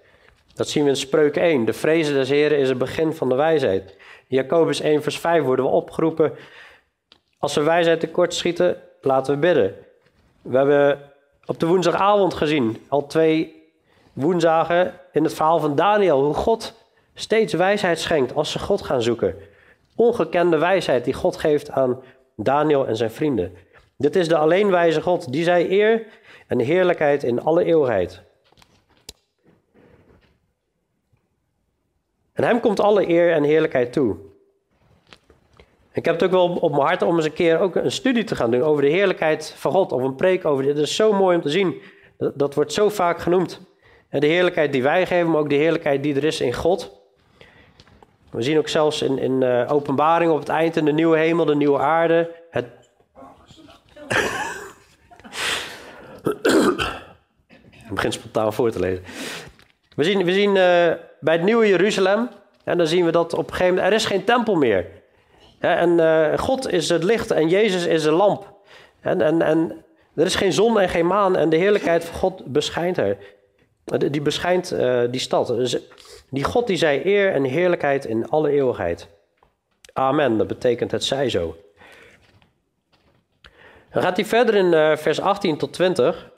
Dat 0.55 0.69
zien 0.69 0.85
we 0.85 0.89
in 0.89 0.97
Spreuk 0.97 1.37
1. 1.37 1.65
De 1.65 1.73
vrezen 1.73 2.15
des 2.15 2.29
Heren 2.29 2.59
is 2.59 2.69
het 2.69 2.79
begin 2.79 3.12
van 3.12 3.29
de 3.29 3.35
wijsheid. 3.35 3.97
Jacobus 4.27 4.81
1 4.81 5.03
vers 5.03 5.19
5 5.19 5.43
worden 5.43 5.65
we 5.65 5.71
opgeroepen. 5.71 6.33
Als 7.39 7.55
we 7.55 7.62
wijsheid 7.62 8.01
tekortschieten, 8.01 8.83
laten 9.01 9.35
we 9.35 9.41
bidden. 9.41 9.75
We 10.43 10.57
hebben 10.57 11.11
op 11.47 11.61
de 11.61 11.67
woensdagavond 11.67 12.35
gezien, 12.35 12.77
al 12.89 13.07
twee 13.07 13.65
woensdagen 14.13 14.95
in 15.13 15.25
het 15.25 15.35
verhaal 15.35 15.59
van 15.59 15.75
Daniel, 15.75 16.25
hoe 16.25 16.35
God 16.35 16.75
steeds 17.15 17.53
wijsheid 17.53 18.01
schenkt 18.01 18.35
als 18.35 18.51
ze 18.51 18.59
God 18.59 18.83
gaan 18.83 19.03
zoeken. 19.03 19.35
Ongekende 19.95 20.59
wijsheid 20.59 21.05
die 21.05 21.15
God 21.15 21.37
geeft 21.37 21.71
aan 21.71 22.03
Daniel 22.37 22.87
en 22.87 22.97
zijn 22.97 23.11
vrienden. 23.11 23.57
Dit 23.97 24.17
is 24.17 24.29
de 24.29 24.37
alleenwijze 24.37 25.03
God, 25.03 25.33
die 25.33 25.45
zij 25.45 25.71
eer 25.71 26.07
en 26.47 26.59
heerlijkheid 26.59 27.23
in 27.23 27.43
alle 27.43 27.65
eeuwigheid. 27.65 28.23
En 32.33 32.45
hem 32.45 32.61
komt 32.61 32.81
alle 32.81 33.09
eer 33.09 33.33
en 33.33 33.43
heerlijkheid 33.43 33.93
toe. 33.93 34.17
Ik 35.97 36.05
heb 36.05 36.15
het 36.15 36.23
ook 36.23 36.31
wel 36.31 36.49
op 36.49 36.71
mijn 36.71 36.83
hart 36.83 37.03
om 37.03 37.17
eens 37.17 37.25
een 37.25 37.33
keer 37.33 37.59
ook 37.59 37.75
een 37.75 37.93
studie 37.93 38.25
te 38.25 38.37
gaan 38.37 38.51
doen 38.51 38.63
over 38.63 38.83
de 38.83 38.89
heerlijkheid 38.89 39.55
van 39.57 39.73
God. 39.73 39.93
Of 39.93 40.03
een 40.03 40.15
preek 40.15 40.45
over 40.45 40.65
dit. 40.65 40.79
Is 40.79 40.97
zo 40.97 41.13
mooi 41.13 41.37
om 41.37 41.43
te 41.43 41.51
zien. 41.51 41.75
Dat, 42.35 42.55
wordt 42.55 42.73
zo 42.73 42.89
vaak 42.89 43.19
genoemd. 43.19 43.61
En 44.09 44.21
de 44.21 44.27
heerlijkheid 44.27 44.73
die 44.73 44.83
wij 44.83 45.07
geven, 45.07 45.31
maar 45.31 45.41
ook 45.41 45.49
de 45.49 45.55
heerlijkheid 45.55 46.03
die 46.03 46.15
er 46.15 46.25
is 46.25 46.41
in 46.41 46.53
God. 46.53 47.01
We 48.31 48.43
zien 48.43 48.59
ook 48.59 48.69
zelfs 48.69 49.03
in, 49.03 49.19
in 49.19 49.43
uh, 49.43 49.73
openbaring 49.73 50.33
op 50.33 50.39
het 50.39 50.49
eind 50.49 50.77
in 50.77 50.85
de 50.85 50.93
nieuwe 50.93 51.19
hemel, 51.19 51.45
de 51.45 51.57
nieuwe 51.57 51.79
aarde. 51.79 52.31
Het... 52.51 52.67
Ik 57.89 57.95
begin 57.95 58.13
spontaan 58.13 58.53
voor 58.53 58.71
te 58.71 58.81
lezen. 58.81 59.05
We 59.95 60.05
zien, 60.05 60.25
we 60.25 60.33
zien 60.33 60.49
uh, 60.49 60.55
bij 61.21 61.35
het 61.35 61.43
nieuwe 61.43 61.69
Jeruzalem, 61.69 62.29
en 62.65 62.79
dan 62.79 62.87
zien 62.87 63.05
we 63.05 63.11
dat 63.11 63.35
op 63.35 63.49
een 63.49 63.55
gegeven 63.55 63.75
moment, 63.75 63.93
er 63.93 63.99
is 63.99 64.07
geen 64.07 64.25
tempel 64.25 64.55
meer. 64.55 64.96
En 65.75 65.99
uh, 65.99 66.39
God 66.39 66.73
is 66.73 66.89
het 66.89 67.05
licht 67.05 67.31
en 67.31 67.49
Jezus 67.49 67.87
is 67.87 68.03
de 68.03 68.11
lamp. 68.11 68.55
En, 69.01 69.21
en, 69.21 69.43
en 69.43 69.85
er 70.15 70.25
is 70.25 70.35
geen 70.35 70.53
zon 70.53 70.81
en 70.81 70.89
geen 70.89 71.07
maan 71.07 71.37
en 71.37 71.49
de 71.49 71.57
heerlijkheid 71.57 72.05
van 72.05 72.19
God 72.19 72.45
beschijnt 72.45 72.97
er. 72.97 73.17
Die 73.85 74.21
beschijnt 74.21 74.73
uh, 74.73 75.03
die 75.11 75.21
stad. 75.21 75.47
Dus 75.47 75.79
die 76.31 76.45
God 76.45 76.67
die 76.67 76.77
zij 76.77 77.07
eer 77.07 77.33
en 77.33 77.45
heerlijkheid 77.45 78.05
in 78.05 78.29
alle 78.29 78.51
eeuwigheid. 78.51 79.09
Amen, 79.93 80.39
dat 80.39 80.47
betekent 80.47 80.91
het 80.91 81.05
zij 81.05 81.31
zo. 81.31 81.57
Dan 83.91 84.03
gaat 84.03 84.17
hij 84.17 84.25
verder 84.25 84.55
in 84.55 84.99
vers 84.99 85.21
18 85.21 85.57
tot 85.57 85.73
20. 85.73 86.31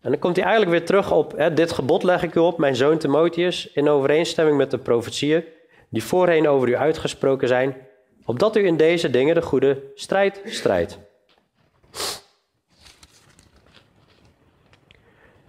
En 0.00 0.10
dan 0.10 0.18
komt 0.18 0.36
hij 0.36 0.44
eigenlijk 0.44 0.76
weer 0.76 0.86
terug 0.86 1.12
op: 1.12 1.36
hè, 1.36 1.52
Dit 1.52 1.72
gebod 1.72 2.02
leg 2.02 2.22
ik 2.22 2.34
u 2.34 2.40
op, 2.40 2.58
mijn 2.58 2.76
zoon 2.76 2.98
Timotheus, 2.98 3.72
in 3.72 3.88
overeenstemming 3.88 4.56
met 4.56 4.70
de 4.70 4.78
profetieën 4.78 5.44
die 5.88 6.04
voorheen 6.04 6.48
over 6.48 6.68
u 6.68 6.76
uitgesproken 6.76 7.48
zijn, 7.48 7.76
opdat 8.24 8.56
u 8.56 8.66
in 8.66 8.76
deze 8.76 9.10
dingen 9.10 9.34
de 9.34 9.42
goede 9.42 9.82
strijd 9.94 10.40
strijdt. 10.44 10.98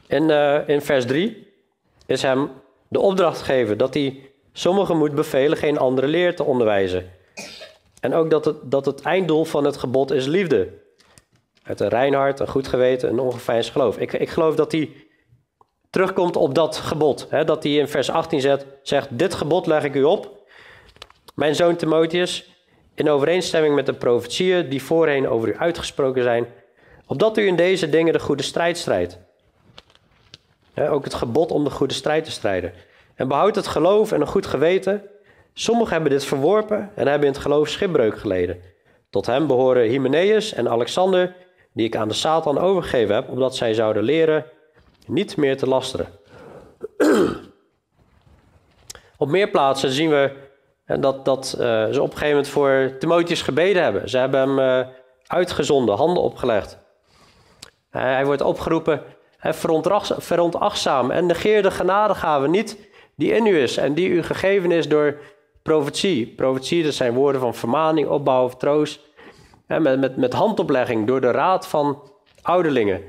In, 0.07 0.29
uh, 0.29 0.67
in 0.67 0.81
vers 0.81 1.05
3 1.05 1.47
is 2.05 2.21
hem 2.21 2.49
de 2.87 2.99
opdracht 2.99 3.39
gegeven 3.39 3.77
dat 3.77 3.93
hij 3.93 4.29
sommigen 4.53 4.97
moet 4.97 5.15
bevelen 5.15 5.57
geen 5.57 5.77
andere 5.77 6.07
leer 6.07 6.35
te 6.35 6.43
onderwijzen. 6.43 7.11
En 7.99 8.13
ook 8.13 8.29
dat 8.29 8.45
het, 8.45 8.57
dat 8.63 8.85
het 8.85 9.01
einddoel 9.01 9.45
van 9.45 9.63
het 9.63 9.77
gebod 9.77 10.11
is 10.11 10.25
liefde. 10.25 10.67
Uit 11.63 11.79
een 11.79 11.87
rein 11.87 12.13
hart, 12.13 12.39
een 12.39 12.47
goed 12.47 12.67
geweten, 12.67 13.09
een 13.09 13.19
ongeveinsd 13.19 13.71
geloof. 13.71 13.97
Ik, 13.97 14.13
ik 14.13 14.29
geloof 14.29 14.55
dat 14.55 14.71
hij 14.71 14.89
terugkomt 15.89 16.35
op 16.35 16.55
dat 16.55 16.77
gebod. 16.77 17.27
Hè, 17.29 17.43
dat 17.43 17.63
hij 17.63 17.71
in 17.71 17.87
vers 17.87 18.09
18 18.09 18.41
zet, 18.41 18.65
zegt, 18.81 19.07
dit 19.11 19.33
gebod 19.33 19.67
leg 19.67 19.83
ik 19.83 19.95
u 19.95 20.03
op. 20.03 20.47
Mijn 21.35 21.55
zoon 21.55 21.75
Timotheus, 21.75 22.53
in 22.95 23.09
overeenstemming 23.09 23.75
met 23.75 23.85
de 23.85 23.93
profetieën 23.93 24.69
die 24.69 24.83
voorheen 24.83 25.27
over 25.27 25.49
u 25.49 25.57
uitgesproken 25.57 26.23
zijn, 26.23 26.47
opdat 27.07 27.37
u 27.37 27.47
in 27.47 27.55
deze 27.55 27.89
dingen 27.89 28.13
de 28.13 28.19
goede 28.19 28.43
strijd 28.43 28.77
strijdt. 28.77 29.17
ook 30.75 31.03
het 31.03 31.13
gebod 31.13 31.51
om 31.51 31.63
de 31.63 31.69
goede 31.69 31.93
strijd 31.93 32.23
te 32.23 32.31
strijden. 32.31 32.73
En 33.15 33.27
behoud 33.27 33.55
het 33.55 33.67
geloof 33.67 34.11
en 34.11 34.21
een 34.21 34.27
goed 34.27 34.45
geweten. 34.45 35.03
Sommigen 35.53 35.93
hebben 35.93 36.11
dit 36.11 36.25
verworpen 36.25 36.91
en 36.95 37.07
hebben 37.07 37.27
in 37.27 37.33
het 37.33 37.41
geloof 37.41 37.69
schipbreuk 37.69 38.17
geleden. 38.19 38.61
Tot 39.09 39.25
hem 39.25 39.47
behoren 39.47 39.89
Hymenaeus 39.89 40.53
en 40.53 40.69
Alexander, 40.69 41.35
die 41.73 41.85
ik 41.85 41.95
aan 41.95 42.07
de 42.07 42.13
Satan 42.13 42.57
overgegeven 42.57 43.15
heb, 43.15 43.29
opdat 43.29 43.55
zij 43.55 43.73
zouden 43.73 44.03
leren 44.03 44.45
niet 45.09 45.37
meer 45.37 45.57
te 45.57 45.67
lasteren. 45.67 46.07
op 49.17 49.27
meer 49.27 49.49
plaatsen 49.49 49.91
zien 49.91 50.09
we 50.09 50.47
dat, 50.99 51.25
dat 51.25 51.55
uh, 51.59 51.87
ze 51.91 52.01
op 52.01 52.11
een 52.11 52.17
gegeven 52.17 52.27
moment 52.27 52.47
voor 52.47 52.95
Timotheus 52.99 53.41
gebeden 53.41 53.83
hebben. 53.83 54.09
Ze 54.09 54.17
hebben 54.17 54.39
hem 54.39 54.59
uh, 54.59 54.87
uitgezonden, 55.27 55.95
handen 55.95 56.23
opgelegd. 56.23 56.77
Hij 57.89 58.25
wordt 58.25 58.41
opgeroepen, 58.41 59.03
verontachtzaam 60.17 61.11
en 61.11 61.25
negeer 61.25 61.61
de 61.61 61.71
genadegave 61.71 62.47
niet 62.47 62.89
die 63.15 63.31
in 63.31 63.45
u 63.45 63.61
is 63.61 63.77
en 63.77 63.93
die 63.93 64.09
u 64.09 64.23
gegeven 64.23 64.71
is 64.71 64.87
door 64.87 65.17
profetie. 65.61 66.27
Profetie, 66.27 66.83
dat 66.83 66.93
zijn 66.93 67.13
woorden 67.13 67.41
van 67.41 67.55
vermaning, 67.55 68.07
opbouw 68.07 68.43
of 68.43 68.55
troost. 68.55 68.99
met, 69.67 69.99
met, 69.99 70.17
met 70.17 70.33
handoplegging 70.33 71.07
door 71.07 71.21
de 71.21 71.31
raad 71.31 71.67
van 71.67 72.11
ouderlingen. 72.41 73.01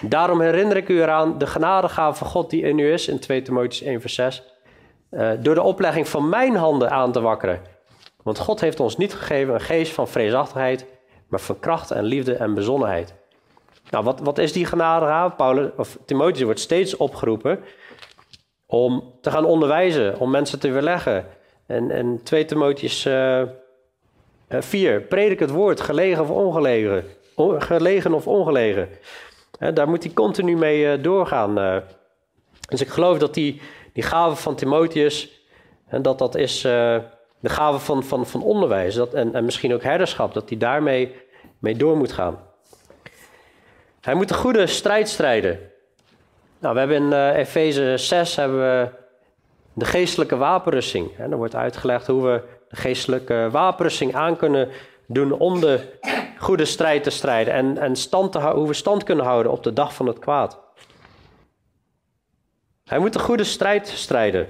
Daarom 0.00 0.40
herinner 0.40 0.76
ik 0.76 0.88
u 0.88 1.02
eraan 1.02 1.38
de 1.38 1.46
genadegave 1.46 2.18
van 2.18 2.26
God 2.26 2.50
die 2.50 2.62
in 2.62 2.78
u 2.78 2.92
is, 2.92 3.08
in 3.08 3.18
2 3.18 3.42
Timotheus 3.42 3.82
1 3.82 4.00
vers 4.00 4.14
6. 4.14 4.42
Uh, 5.10 5.30
door 5.40 5.54
de 5.54 5.62
oplegging 5.62 6.08
van 6.08 6.28
mijn 6.28 6.56
handen 6.56 6.90
aan 6.90 7.12
te 7.12 7.20
wakkeren. 7.20 7.60
Want 8.22 8.38
God 8.38 8.60
heeft 8.60 8.80
ons 8.80 8.96
niet 8.96 9.14
gegeven 9.14 9.54
een 9.54 9.60
geest 9.60 9.92
van 9.92 10.08
vreesachtigheid, 10.08 10.86
maar 11.28 11.40
van 11.40 11.58
kracht 11.58 11.90
en 11.90 12.04
liefde 12.04 12.34
en 12.34 12.54
bezonnenheid. 12.54 13.14
Nou, 13.90 14.04
wat, 14.04 14.20
wat 14.20 14.38
is 14.38 14.52
die 14.52 14.64
genadegave? 14.64 15.34
Paulus, 15.34 15.70
of 15.76 15.98
Timotheus 16.04 16.42
wordt 16.42 16.60
steeds 16.60 16.96
opgeroepen 16.96 17.60
om 18.66 19.14
te 19.20 19.30
gaan 19.30 19.44
onderwijzen, 19.44 20.18
om 20.18 20.30
mensen 20.30 20.60
te 20.60 20.70
weerleggen. 20.70 21.26
En, 21.66 21.90
en 21.90 22.20
2 22.22 22.44
Timotheus 22.44 23.06
uh, 23.06 23.42
4, 24.48 25.00
predik 25.00 25.38
het 25.38 25.50
woord, 25.50 25.80
gelegen 25.80 26.22
of 26.22 26.30
ongelegen. 26.30 27.04
gelegen 27.58 28.14
of 28.14 28.26
ongelegen. 28.26 28.88
Daar 29.60 29.88
moet 29.88 30.04
hij 30.04 30.12
continu 30.12 30.56
mee 30.56 30.96
uh, 30.96 31.02
doorgaan. 31.02 31.58
Uh. 31.58 31.76
Dus 32.68 32.80
ik 32.80 32.88
geloof 32.88 33.18
dat 33.18 33.34
die, 33.34 33.60
die 33.92 34.02
gave 34.02 34.36
van 34.36 34.54
Timotheus, 34.54 35.42
en 35.86 36.02
dat 36.02 36.18
dat 36.18 36.34
is 36.34 36.64
uh, 36.64 36.96
de 37.40 37.48
gave 37.48 37.78
van, 37.78 38.02
van, 38.02 38.26
van 38.26 38.42
onderwijs 38.42 38.94
dat, 38.94 39.14
en, 39.14 39.34
en 39.34 39.44
misschien 39.44 39.74
ook 39.74 39.82
herderschap, 39.82 40.34
dat 40.34 40.48
hij 40.48 40.58
daarmee 40.58 41.14
mee 41.58 41.76
door 41.76 41.96
moet 41.96 42.12
gaan. 42.12 42.38
Hij 44.00 44.14
moet 44.14 44.30
een 44.30 44.36
goede 44.36 44.66
strijd 44.66 45.08
strijden. 45.08 45.58
Nou, 46.58 46.74
we 46.74 46.80
hebben 46.80 46.96
in 46.96 47.12
uh, 47.12 47.36
Efeze 47.36 47.96
6 47.96 48.36
hebben 48.36 48.58
we 48.58 48.88
de 49.72 49.84
geestelijke 49.84 50.36
wapenrusting. 50.36 51.16
En 51.18 51.30
er 51.30 51.36
wordt 51.36 51.54
uitgelegd 51.54 52.06
hoe 52.06 52.22
we 52.22 52.42
de 52.68 52.76
geestelijke 52.76 53.48
wapenrusting 53.50 54.14
aan 54.14 54.36
kunnen 54.36 54.68
doen 55.06 55.32
om 55.32 55.60
de 55.60 55.98
goede 56.40 56.64
strijd 56.64 57.02
te 57.02 57.10
strijden. 57.10 57.54
En, 57.54 57.78
en 57.78 57.96
stand 57.96 58.32
te 58.32 58.40
hoe 58.40 58.66
we 58.66 58.74
stand 58.74 59.04
kunnen 59.04 59.24
houden 59.24 59.52
op 59.52 59.62
de 59.62 59.72
dag 59.72 59.94
van 59.94 60.06
het 60.06 60.18
kwaad. 60.18 60.58
Hij 62.84 62.98
moet 62.98 63.12
de 63.12 63.18
goede 63.18 63.44
strijd 63.44 63.88
strijden. 63.88 64.48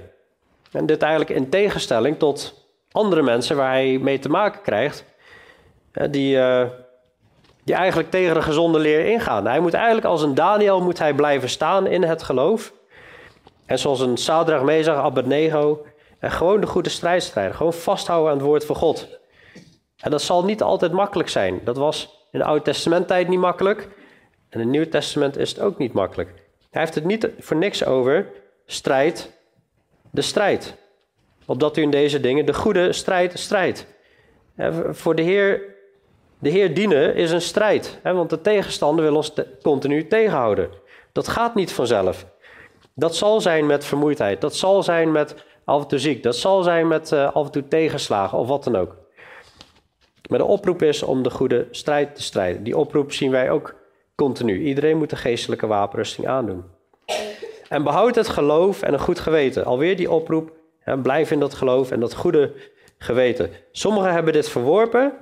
En 0.71 0.85
dit 0.85 1.01
eigenlijk 1.01 1.31
in 1.31 1.49
tegenstelling 1.49 2.19
tot 2.19 2.67
andere 2.91 3.21
mensen 3.21 3.55
waar 3.55 3.71
hij 3.71 3.97
mee 3.97 4.19
te 4.19 4.29
maken 4.29 4.61
krijgt. 4.61 5.05
Die, 6.09 6.35
uh, 6.35 6.63
die 7.63 7.75
eigenlijk 7.75 8.11
tegen 8.11 8.33
de 8.33 8.41
gezonde 8.41 8.79
leer 8.79 9.05
ingaan. 9.05 9.45
Hij 9.45 9.59
moet 9.59 9.73
eigenlijk 9.73 10.05
als 10.05 10.21
een 10.21 10.35
Daniel 10.35 10.81
moet 10.81 10.99
hij 10.99 11.13
blijven 11.13 11.49
staan 11.49 11.87
in 11.87 12.03
het 12.03 12.23
geloof. 12.23 12.73
En 13.65 13.79
zoals 13.79 13.99
een 13.99 14.17
Sadrach, 14.17 14.63
Mezach, 14.63 15.03
Abednego. 15.03 15.85
En 16.19 16.31
gewoon 16.31 16.61
de 16.61 16.67
goede 16.67 16.89
strijd 16.89 17.23
strijden. 17.23 17.55
Gewoon 17.55 17.73
vasthouden 17.73 18.31
aan 18.31 18.37
het 18.37 18.45
woord 18.45 18.65
van 18.65 18.75
God. 18.75 19.19
En 20.01 20.11
dat 20.11 20.21
zal 20.21 20.43
niet 20.43 20.61
altijd 20.61 20.91
makkelijk 20.91 21.29
zijn. 21.29 21.61
Dat 21.63 21.77
was 21.77 22.27
in 22.31 22.39
de 22.39 22.45
Oude 22.45 22.63
Testament 22.63 23.07
tijd 23.07 23.27
niet 23.27 23.39
makkelijk. 23.39 23.81
En 24.49 24.59
in 24.59 24.59
het 24.59 24.69
Nieuwe 24.69 24.89
Testament 24.89 25.37
is 25.37 25.49
het 25.49 25.59
ook 25.59 25.77
niet 25.77 25.93
makkelijk. 25.93 26.33
Hij 26.71 26.81
heeft 26.81 26.95
het 26.95 27.03
niet 27.03 27.29
voor 27.39 27.57
niks 27.57 27.85
over. 27.85 28.27
Strijd, 28.65 29.31
de 30.11 30.21
strijd. 30.21 30.75
Opdat 31.45 31.77
u 31.77 31.81
in 31.81 31.91
deze 31.91 32.19
dingen 32.19 32.45
de 32.45 32.53
goede 32.53 32.93
strijd 32.93 33.39
strijdt. 33.39 33.87
Voor 34.91 35.15
de 35.15 35.21
Heer 35.21 35.71
de 36.41 36.49
Heer 36.49 36.73
dienen 36.73 37.15
is 37.15 37.31
een 37.31 37.41
strijd, 37.41 37.99
hè, 38.03 38.13
want 38.13 38.29
de 38.29 38.41
tegenstander 38.41 39.05
wil 39.05 39.15
ons 39.15 39.33
continu 39.61 40.07
tegenhouden. 40.07 40.69
Dat 41.11 41.27
gaat 41.27 41.55
niet 41.55 41.73
vanzelf. 41.73 42.25
Dat 42.93 43.15
zal 43.15 43.41
zijn 43.41 43.65
met 43.65 43.85
vermoeidheid, 43.85 44.41
dat 44.41 44.55
zal 44.55 44.83
zijn 44.83 45.11
met 45.11 45.35
af 45.65 45.81
en 45.81 45.87
toe 45.87 45.99
ziek, 45.99 46.23
dat 46.23 46.35
zal 46.35 46.63
zijn 46.63 46.87
met 46.87 47.11
uh, 47.11 47.31
af 47.33 47.45
en 47.45 47.51
toe 47.51 47.67
tegenslagen 47.67 48.37
of 48.37 48.47
wat 48.47 48.63
dan 48.63 48.75
ook. 48.75 48.95
Maar 50.31 50.39
de 50.39 50.45
oproep 50.45 50.81
is 50.81 51.03
om 51.03 51.23
de 51.23 51.29
goede 51.29 51.67
strijd 51.71 52.15
te 52.15 52.21
strijden. 52.21 52.63
Die 52.63 52.77
oproep 52.77 53.11
zien 53.11 53.31
wij 53.31 53.51
ook 53.51 53.75
continu. 54.15 54.61
Iedereen 54.61 54.97
moet 54.97 55.09
de 55.09 55.15
geestelijke 55.15 55.67
wapenrusting 55.67 56.27
aandoen. 56.27 56.63
En 57.69 57.83
behoud 57.83 58.15
het 58.15 58.27
geloof 58.27 58.81
en 58.81 58.93
een 58.93 58.99
goed 58.99 59.19
geweten. 59.19 59.65
Alweer 59.65 59.95
die 59.95 60.11
oproep. 60.11 60.51
Blijf 61.01 61.31
in 61.31 61.39
dat 61.39 61.53
geloof 61.53 61.91
en 61.91 61.99
dat 61.99 62.15
goede 62.15 62.53
geweten. 62.97 63.49
Sommigen 63.71 64.13
hebben 64.13 64.33
dit 64.33 64.49
verworpen 64.49 65.13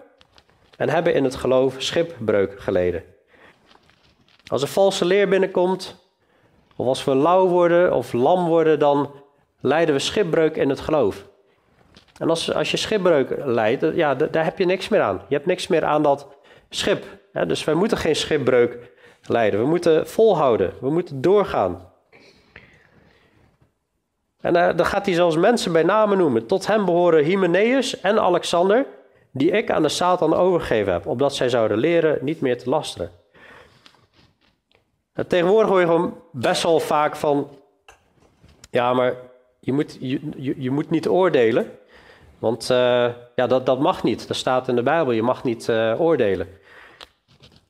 en 0.78 0.90
hebben 0.90 1.14
in 1.14 1.24
het 1.24 1.36
geloof 1.36 1.76
schipbreuk 1.78 2.60
geleden. 2.60 3.04
Als 4.48 4.62
er 4.62 4.68
valse 4.68 5.06
leer 5.06 5.30
binnenkomt, 5.30 5.96
of 6.76 6.88
als 6.88 7.04
we 7.04 7.16
lauw 7.16 7.48
worden 7.48 7.94
of 7.94 8.14
lam 8.14 8.48
worden, 8.48 8.80
dan 8.80 9.12
leiden 9.60 9.96
we 9.96 10.02
schipbreuk 10.02 10.56
in 10.56 10.70
het 10.70 10.80
geloof. 10.80 11.28
En 12.20 12.30
als, 12.30 12.54
als 12.54 12.72
je 12.72 12.78
schipbreuk 12.78 13.46
leidt, 13.46 13.86
ja, 13.94 14.16
daar 14.16 14.44
heb 14.44 14.58
je 14.58 14.66
niks 14.66 14.90
meer 14.90 15.02
aan. 15.02 15.22
Je 15.28 15.36
hebt 15.36 15.48
niks 15.48 15.68
meer 15.68 15.86
aan 15.86 16.04
dat 16.04 16.28
schip. 16.70 17.06
Dus 17.48 17.64
wij 17.64 17.74
moeten 17.74 17.98
geen 17.98 18.16
schipbreuk 18.16 18.78
leiden. 19.24 19.60
We 19.60 19.66
moeten 19.66 20.08
volhouden. 20.08 20.74
We 20.82 20.90
moeten 20.90 21.22
doorgaan. 21.22 21.88
En 24.42 24.56
uh, 24.56 24.70
dan 24.76 24.86
gaat 24.86 25.06
hij 25.06 25.16
zelfs 25.16 25.36
mensen 25.36 25.72
bij 25.72 25.84
namen 25.84 26.18
noemen. 26.18 26.46
Tot 26.46 26.68
hem 26.68 26.86
behoren 26.86 27.24
Hymenaeus 27.24 28.02
en 28.02 28.20
Alexander 28.20 28.86
die 29.32 29.52
ik 29.52 29.72
aan 29.72 29.82
de 29.82 29.90
Satan 29.90 30.34
overgegeven 30.34 30.94
heb, 30.94 31.08
opdat 31.08 31.36
zij 31.36 31.50
zouden 31.50 31.78
leren 31.78 32.18
niet 32.22 32.42
meer 32.42 32.58
te 32.58 32.70
lasteren. 32.70 33.12
tegenwoordig 35.28 35.70
hoor 35.70 35.80
je 35.80 35.86
gewoon 35.86 36.22
best 36.32 36.64
wel 36.64 36.80
vaak 36.80 37.16
van, 37.16 37.50
ja, 38.72 38.94
maar 38.94 39.14
je 39.60 39.74
moet, 39.74 39.98
je, 40.00 40.54
je 40.58 40.72
moet 40.72 40.90
niet 40.90 41.08
oordelen, 41.08 41.72
want 42.40 42.70
uh, 42.72 42.78
ja, 43.36 43.48
dat, 43.48 43.66
dat 43.66 43.80
mag 43.80 44.04
niet. 44.04 44.28
Dat 44.28 44.38
staat 44.38 44.68
in 44.68 44.76
de 44.76 44.84
Bijbel, 44.84 45.14
je 45.14 45.24
mag 45.24 45.44
niet 45.44 45.68
uh, 45.68 46.02
oordelen. 46.02 46.48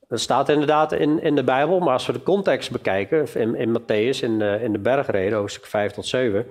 Dat 0.08 0.20
staat 0.20 0.48
inderdaad 0.48 0.92
in, 0.92 1.22
in 1.22 1.34
de 1.34 1.44
Bijbel, 1.44 1.78
maar 1.78 1.92
als 1.92 2.06
we 2.06 2.12
de 2.12 2.22
context 2.22 2.70
bekijken, 2.70 3.26
in, 3.34 3.54
in 3.54 3.78
Matthäus, 3.78 4.22
in 4.22 4.38
de, 4.38 4.58
in 4.62 4.72
de 4.72 4.78
bergreden, 4.78 5.38
hoofdstuk 5.38 5.66
5 5.66 5.92
tot 5.92 6.06
7, 6.06 6.46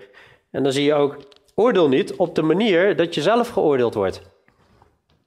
en 0.51 0.63
dan 0.63 0.71
zie 0.71 0.83
je 0.83 0.93
ook, 0.93 1.17
oordeel 1.55 1.87
niet 1.87 2.15
op 2.15 2.35
de 2.35 2.41
manier 2.41 2.95
dat 2.95 3.15
je 3.15 3.21
zelf 3.21 3.49
geoordeeld 3.49 3.93
wordt. 3.93 4.21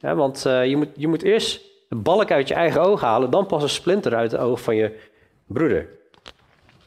Want 0.00 0.46
uh, 0.46 0.66
je, 0.66 0.76
moet, 0.76 0.88
je 0.96 1.08
moet 1.08 1.22
eerst 1.22 1.60
een 1.88 2.02
balk 2.02 2.30
uit 2.30 2.48
je 2.48 2.54
eigen 2.54 2.82
oog 2.82 3.00
halen, 3.00 3.30
dan 3.30 3.46
pas 3.46 3.62
een 3.62 3.68
splinter 3.68 4.14
uit 4.14 4.32
het 4.32 4.40
oog 4.40 4.60
van 4.60 4.76
je 4.76 4.98
broeder. 5.46 5.88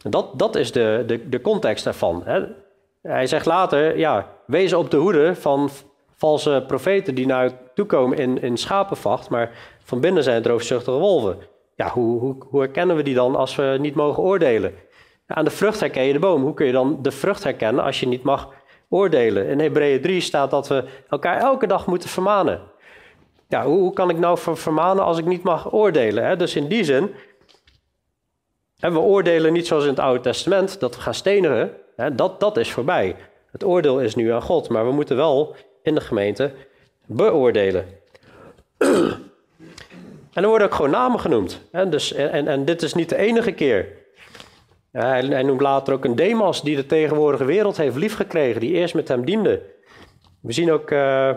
Dat, 0.09 0.39
dat 0.39 0.55
is 0.55 0.71
de, 0.71 1.03
de, 1.07 1.29
de 1.29 1.41
context 1.41 1.83
daarvan. 1.83 2.21
Hè. 2.25 2.45
Hij 3.01 3.27
zegt 3.27 3.45
later, 3.45 3.97
ja, 3.97 4.29
wees 4.45 4.73
op 4.73 4.91
de 4.91 4.97
hoede 4.97 5.35
van 5.35 5.69
valse 6.15 6.63
profeten 6.67 7.15
die 7.15 7.25
naar 7.25 7.45
u 7.45 7.51
toekomen 7.73 8.17
in, 8.17 8.41
in 8.41 8.57
schapenvacht, 8.57 9.29
maar 9.29 9.51
van 9.83 9.99
binnen 9.99 10.23
zijn 10.23 10.35
het 10.35 10.45
roofzuchtige 10.45 10.97
wolven. 10.97 11.37
Ja, 11.75 11.89
hoe, 11.89 12.19
hoe, 12.19 12.35
hoe 12.49 12.59
herkennen 12.59 12.95
we 12.95 13.03
die 13.03 13.15
dan 13.15 13.35
als 13.35 13.55
we 13.55 13.77
niet 13.79 13.95
mogen 13.95 14.23
oordelen? 14.23 14.73
Aan 15.27 15.45
de 15.45 15.51
vrucht 15.51 15.79
herken 15.79 16.03
je 16.03 16.13
de 16.13 16.19
boom. 16.19 16.41
Hoe 16.41 16.53
kun 16.53 16.65
je 16.65 16.71
dan 16.71 16.99
de 17.01 17.11
vrucht 17.11 17.43
herkennen 17.43 17.83
als 17.83 17.99
je 17.99 18.07
niet 18.07 18.23
mag 18.23 18.49
oordelen? 18.89 19.47
In 19.47 19.59
Hebreeën 19.59 20.01
3 20.01 20.21
staat 20.21 20.51
dat 20.51 20.67
we 20.67 20.83
elkaar 21.09 21.37
elke 21.37 21.67
dag 21.67 21.87
moeten 21.87 22.09
vermanen 22.09 22.61
ja, 23.47 23.65
hoe, 23.65 23.93
kan 23.93 24.09
ik 24.09 24.17
nou 24.17 24.37
vermanen 24.41 25.03
als 25.03 25.17
ik 25.17 25.25
niet 25.25 25.43
mag 25.43 25.73
oordelen? 25.73 26.25
Hè? 26.25 26.35
Dus 26.35 26.55
in 26.55 26.67
die 26.67 26.83
zin, 26.83 27.11
en 28.79 28.93
we 28.93 28.99
oordelen 28.99 29.53
niet 29.53 29.67
zoals 29.67 29.83
in 29.83 29.89
het 29.89 29.99
Oude 29.99 30.19
Testament, 30.19 30.79
dat 30.79 30.95
we 30.95 31.01
gaan 31.01 31.13
stenigen. 31.13 31.71
Hè? 31.95 32.15
Dat, 32.15 32.39
dat 32.39 32.57
is 32.57 32.71
voorbij. 32.71 33.15
Het 33.51 33.63
oordeel 33.63 33.99
is 33.99 34.15
nu 34.15 34.31
aan 34.31 34.41
God, 34.41 34.69
maar 34.69 34.85
we 34.85 34.91
moeten 34.91 35.15
wel 35.15 35.55
in 35.85 35.95
de 35.95 36.01
gemeente 36.01 36.51
beoordelen. 37.05 37.85
En 40.33 40.43
er 40.43 40.47
worden 40.47 40.67
ook 40.67 40.73
gewoon 40.73 40.91
namen 40.91 41.19
genoemd. 41.19 41.61
Hè? 41.71 41.89
Dus, 41.89 42.13
en, 42.13 42.47
en 42.47 42.65
dit 42.65 42.81
is 42.81 42.93
niet 42.93 43.09
de 43.09 43.15
enige 43.15 43.51
keer. 43.51 43.87
hij, 44.91 45.43
noemt 45.43 45.61
later 45.61 45.93
ook 45.93 46.05
een 46.05 46.15
Demas 46.15 46.61
die 46.61 46.75
de 46.75 46.85
tegenwoordige 46.85 47.45
wereld 47.45 47.77
heeft 47.77 47.95
liefgekregen, 47.95 48.61
die 48.61 48.71
eerst 48.73 48.93
met 48.93 49.07
hem 49.07 49.25
diende. 49.25 49.61
We 50.41 50.53
zien 50.53 50.71
ook 50.71 50.91
uh, 50.91 51.31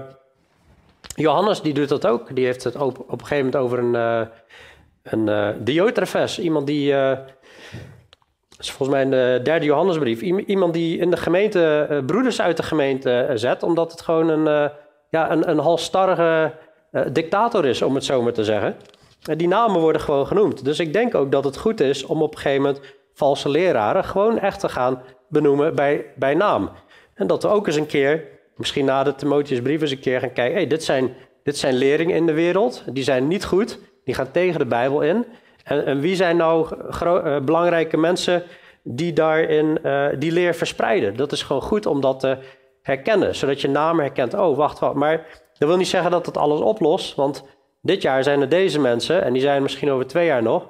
Johannes, 1.15 1.63
die 1.63 1.75
doet 1.75 1.89
dat 1.89 2.07
ook. 2.07 2.35
Die 2.35 2.45
heeft 2.45 2.65
het 2.65 2.77
op, 2.77 2.99
op 2.99 3.21
een 3.21 3.27
gegeven 3.27 3.45
moment 3.45 3.57
over 3.57 3.79
een, 3.79 3.95
uh, 3.95 4.27
een 5.03 5.57
uh, 6.15 6.39
iemand 6.39 6.67
die 6.67 6.95
is 8.59 8.71
volgens 8.71 8.89
mij 8.89 9.03
in 9.03 9.11
de 9.11 9.41
derde 9.43 9.65
Johannesbrief. 9.65 10.21
Iemand 10.23 10.73
die 10.75 10.99
in 10.99 11.11
de 11.11 11.17
gemeente 11.17 11.87
uh, 11.91 12.05
broeders 12.05 12.41
uit 12.41 12.57
de 12.57 12.63
gemeente 12.63 13.27
uh, 13.31 13.37
zet, 13.37 13.63
omdat 13.63 13.91
het 13.91 14.01
gewoon 14.01 14.29
een, 14.29 14.71
ja, 15.11 15.31
een, 15.31 15.51
een 15.51 17.13
dictator 17.13 17.67
is, 17.67 17.83
om 17.83 17.95
het 17.95 18.05
zo 18.05 18.23
maar 18.23 18.33
te 18.33 18.45
zeggen. 18.45 18.77
En 19.29 19.39
die 19.39 19.49
namen 19.49 19.81
worden 19.81 20.01
gewoon 20.01 20.27
genoemd. 20.27 20.65
Dus 20.65 20.79
ik 20.79 20.93
denk 20.93 21.15
ook 21.15 21.33
dat 21.33 21.45
het 21.45 21.57
goed 21.57 21.81
is 21.81 22.05
om 22.05 22.23
op 22.23 22.35
een 22.35 22.41
gegeven 22.41 22.63
moment 22.63 22.81
valse 23.15 23.49
leraren 23.49 24.05
gewoon 24.05 24.39
echt 24.39 24.61
te 24.61 24.69
gaan 24.69 25.03
benoemen 25.29 25.75
bij, 25.75 26.05
bij 26.17 26.35
naam. 26.35 26.71
En 27.15 27.27
dat 27.27 27.43
we 27.43 27.49
ook 27.49 27.67
eens 27.67 27.77
een 27.77 27.87
keer, 27.87 28.25
misschien 28.57 28.85
na 28.85 29.03
de 29.03 29.15
Timotheusbrief 29.15 29.81
eens 29.81 29.91
een 29.91 30.01
keer 30.01 30.21
gaan 30.21 30.33
kijken. 30.33 30.55
Hey, 30.55 30.67
dit, 30.67 30.85
zijn, 30.85 31.15
dit 31.43 31.57
zijn 31.59 31.75
leringen 31.75 32.17
in 32.17 32.27
de 32.27 32.33
wereld, 32.33 32.85
die 32.93 33.05
zijn 33.05 33.29
niet 33.29 33.45
goed, 33.45 33.79
die 34.05 34.15
gaan 34.15 34.31
tegen 34.31 34.59
de 34.59 34.67
Bijbel 34.67 35.01
in. 35.01 35.25
En, 35.69 36.01
wie 36.01 36.17
zijn 36.17 36.37
nou 36.37 36.69
uh, 37.05 37.39
belangrijke 37.41 37.97
mensen 37.97 38.43
die 38.83 39.13
daarin 39.13 39.79
uh, 39.85 40.07
die 40.19 40.33
leer 40.33 40.55
verspreiden? 40.55 41.17
Dat 41.17 41.33
is 41.33 41.43
gewoon 41.43 41.63
goed 41.63 41.87
om 41.87 42.01
dat 42.01 42.21
te 42.21 42.39
herkennen, 42.83 43.35
zodat 43.35 43.61
je 43.61 43.69
namen 43.69 44.05
herkent. 44.05 44.35
Oh, 44.35 44.57
wacht, 44.57 44.79
wacht. 44.79 44.95
Maar 44.95 45.27
dat 45.59 45.69
wil 45.69 45.77
niet 45.77 45.89
zeggen 45.89 46.11
dat 46.11 46.27
het 46.27 46.37
alles 46.37 46.61
oplost, 46.61 47.15
want 47.15 47.45
dit 47.83 48.03
jaar 48.03 48.23
zijn 48.23 48.41
er 48.41 48.49
deze 48.49 48.81
mensen 48.81 49.23
en 49.23 49.33
die 49.33 49.43
zijn 49.43 49.63
misschien 49.63 49.91
over 49.91 50.07
twee 50.07 50.27
jaar 50.27 50.43
nog. 50.43 50.67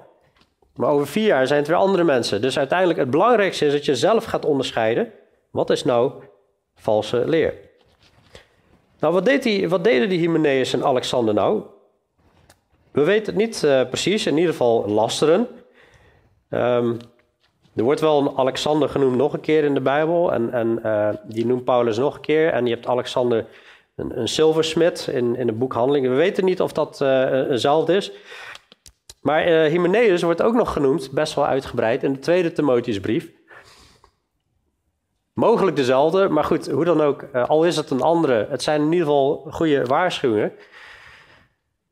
Maar 0.74 0.90
over 0.90 1.07
vier 1.07 1.26
jaar 1.26 1.46
zijn 1.46 1.59
het 1.59 1.68
weer 1.68 1.76
andere 1.76 2.05
mensen. 2.05 2.40
Dus 2.40 2.59
uiteindelijk 2.59 2.99
het 2.99 3.11
belangrijkste 3.11 3.66
is 3.66 3.72
dat 3.72 3.84
je 3.84 3.96
zelf 3.96 4.24
gaat 4.24 4.44
onderscheiden. 4.44 5.12
Wat 5.51 5.70
is 5.70 5.84
nou 5.84 6.12
valse 6.74 7.22
leer? 7.26 7.55
Nou, 9.01 9.12
wat, 9.12 9.24
die, 9.42 9.68
wat 9.68 9.84
deden 9.84 10.09
die 10.09 10.18
Hymenaeus 10.18 10.72
en 10.72 10.84
Alexander 10.84 11.34
nou? 11.34 11.62
We 12.99 13.05
weten 13.05 13.26
het 13.26 13.42
niet 13.42 13.62
uh, 13.64 13.88
precies, 13.88 14.26
in 14.26 14.36
ieder 14.36 14.51
geval 14.51 14.88
lasteren. 14.88 15.49
Um, 16.51 16.96
er 17.74 17.82
wordt 17.82 18.01
wel 18.01 18.20
een 18.20 18.38
Alexander 18.38 18.88
genoemd 18.88 19.16
nog 19.16 19.32
een 19.32 19.40
keer 19.40 19.64
in 19.64 19.74
de 19.74 19.80
Bijbel. 19.80 20.32
En, 20.32 20.53
en 20.53 20.80
uh, 20.84 21.09
die 21.24 21.46
noemt 21.46 21.64
Paulus 21.64 21.99
nog 21.99 22.14
een 22.14 22.20
keer. 22.20 22.53
En 22.53 22.66
je 22.66 22.74
hebt 22.74 22.86
Alexander 22.86 23.46
een, 23.96 24.20
een 24.20 24.28
zilversmid 24.28 25.09
in, 25.12 25.36
in 25.36 25.46
het 25.46 25.59
boek 25.59 25.72
Handelingen. 25.72 26.11
We 26.11 26.16
weten 26.16 26.44
niet 26.44 26.61
of 26.61 26.72
dat 26.72 27.01
uh, 27.03 27.86
is. 27.86 28.12
Maar 29.20 29.49
uh, 29.49 29.70
Hymenaeus 29.70 30.22
wordt 30.22 30.42
ook 30.42 30.55
nog 30.55 30.72
genoemd, 30.72 31.11
best 31.11 31.34
wel 31.34 31.46
uitgebreid, 31.46 32.03
in 32.03 32.12
de 32.12 32.18
tweede 32.18 32.53
Timotheusbrief. 32.53 33.30
Mogelijk 35.32 35.76
dezelfde, 35.76 36.28
maar 36.28 36.44
goed, 36.44 36.70
hoe 36.70 36.84
dan 36.84 37.01
ook, 37.01 37.24
al 37.32 37.64
is 37.64 37.76
het 37.76 37.90
een 37.90 38.03
andere, 38.03 38.46
het 38.51 38.62
zijn 38.62 38.80
in 38.80 38.92
ieder 38.92 39.07
geval 39.07 39.46
goede 39.51 39.84
waarschuwingen. 39.84 40.53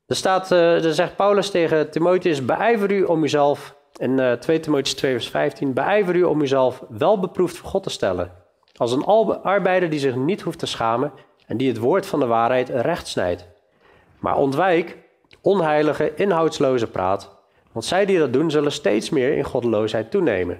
Er, 0.06 0.16
staat, 0.16 0.52
uh, 0.52 0.84
er 0.84 0.94
zegt 0.94 1.16
Paulus 1.16 1.50
tegen 1.50 1.90
Timotheus: 1.90 2.44
beijver 2.44 2.92
u 2.92 3.02
om 3.02 3.24
uzelf, 3.24 3.76
in 3.96 4.18
uh, 4.18 4.32
2 4.32 4.60
Timotheus 4.60 4.94
2, 4.94 5.12
vers 5.12 5.28
15, 5.28 5.72
beijver 5.72 6.14
u 6.14 6.22
om 6.22 6.40
uzelf 6.40 6.82
wel 6.88 7.20
beproefd 7.20 7.56
voor 7.56 7.68
God 7.68 7.82
te 7.82 7.90
stellen. 7.90 8.32
Als 8.76 8.92
een 8.92 9.04
arbeider 9.42 9.90
die 9.90 9.98
zich 9.98 10.14
niet 10.14 10.40
hoeft 10.40 10.58
te 10.58 10.66
schamen 10.66 11.12
en 11.46 11.56
die 11.56 11.68
het 11.68 11.78
woord 11.78 12.06
van 12.06 12.20
de 12.20 12.26
waarheid 12.26 12.68
recht 12.68 13.06
snijdt. 13.06 13.48
Maar 14.18 14.36
ontwijk 14.36 14.98
onheilige, 15.40 16.14
inhoudsloze 16.14 16.86
praat, 16.86 17.36
want 17.72 17.84
zij 17.84 18.06
die 18.06 18.18
dat 18.18 18.32
doen, 18.32 18.50
zullen 18.50 18.72
steeds 18.72 19.10
meer 19.10 19.36
in 19.36 19.44
goddeloosheid 19.44 20.10
toenemen. 20.10 20.58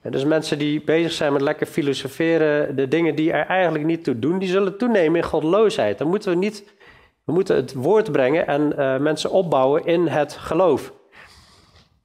En 0.00 0.10
dus 0.10 0.24
mensen 0.24 0.58
die 0.58 0.84
bezig 0.84 1.12
zijn 1.12 1.32
met 1.32 1.42
lekker 1.42 1.66
filosoferen, 1.66 2.76
de 2.76 2.88
dingen 2.88 3.14
die 3.14 3.32
er 3.32 3.46
eigenlijk 3.46 3.84
niet 3.84 4.04
toe 4.04 4.18
doen, 4.18 4.38
die 4.38 4.48
zullen 4.48 4.78
toenemen 4.78 5.20
in 5.20 5.26
goddeloosheid. 5.26 5.98
Dan 5.98 6.08
moeten 6.08 6.30
we 6.30 6.36
niet 6.36 6.64
we 7.24 7.32
moeten 7.32 7.56
het 7.56 7.72
woord 7.72 8.12
brengen 8.12 8.46
en 8.46 8.72
uh, 8.78 8.96
mensen 8.96 9.30
opbouwen 9.30 9.84
in 9.84 10.06
het 10.06 10.32
geloof. 10.32 10.92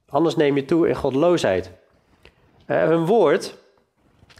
Anders 0.08 0.36
neem 0.36 0.56
je 0.56 0.64
toe 0.64 0.88
in 0.88 0.94
goddeloosheid. 0.94 1.70
Uh, 2.66 2.82
hun 2.82 3.06
woord 3.06 3.56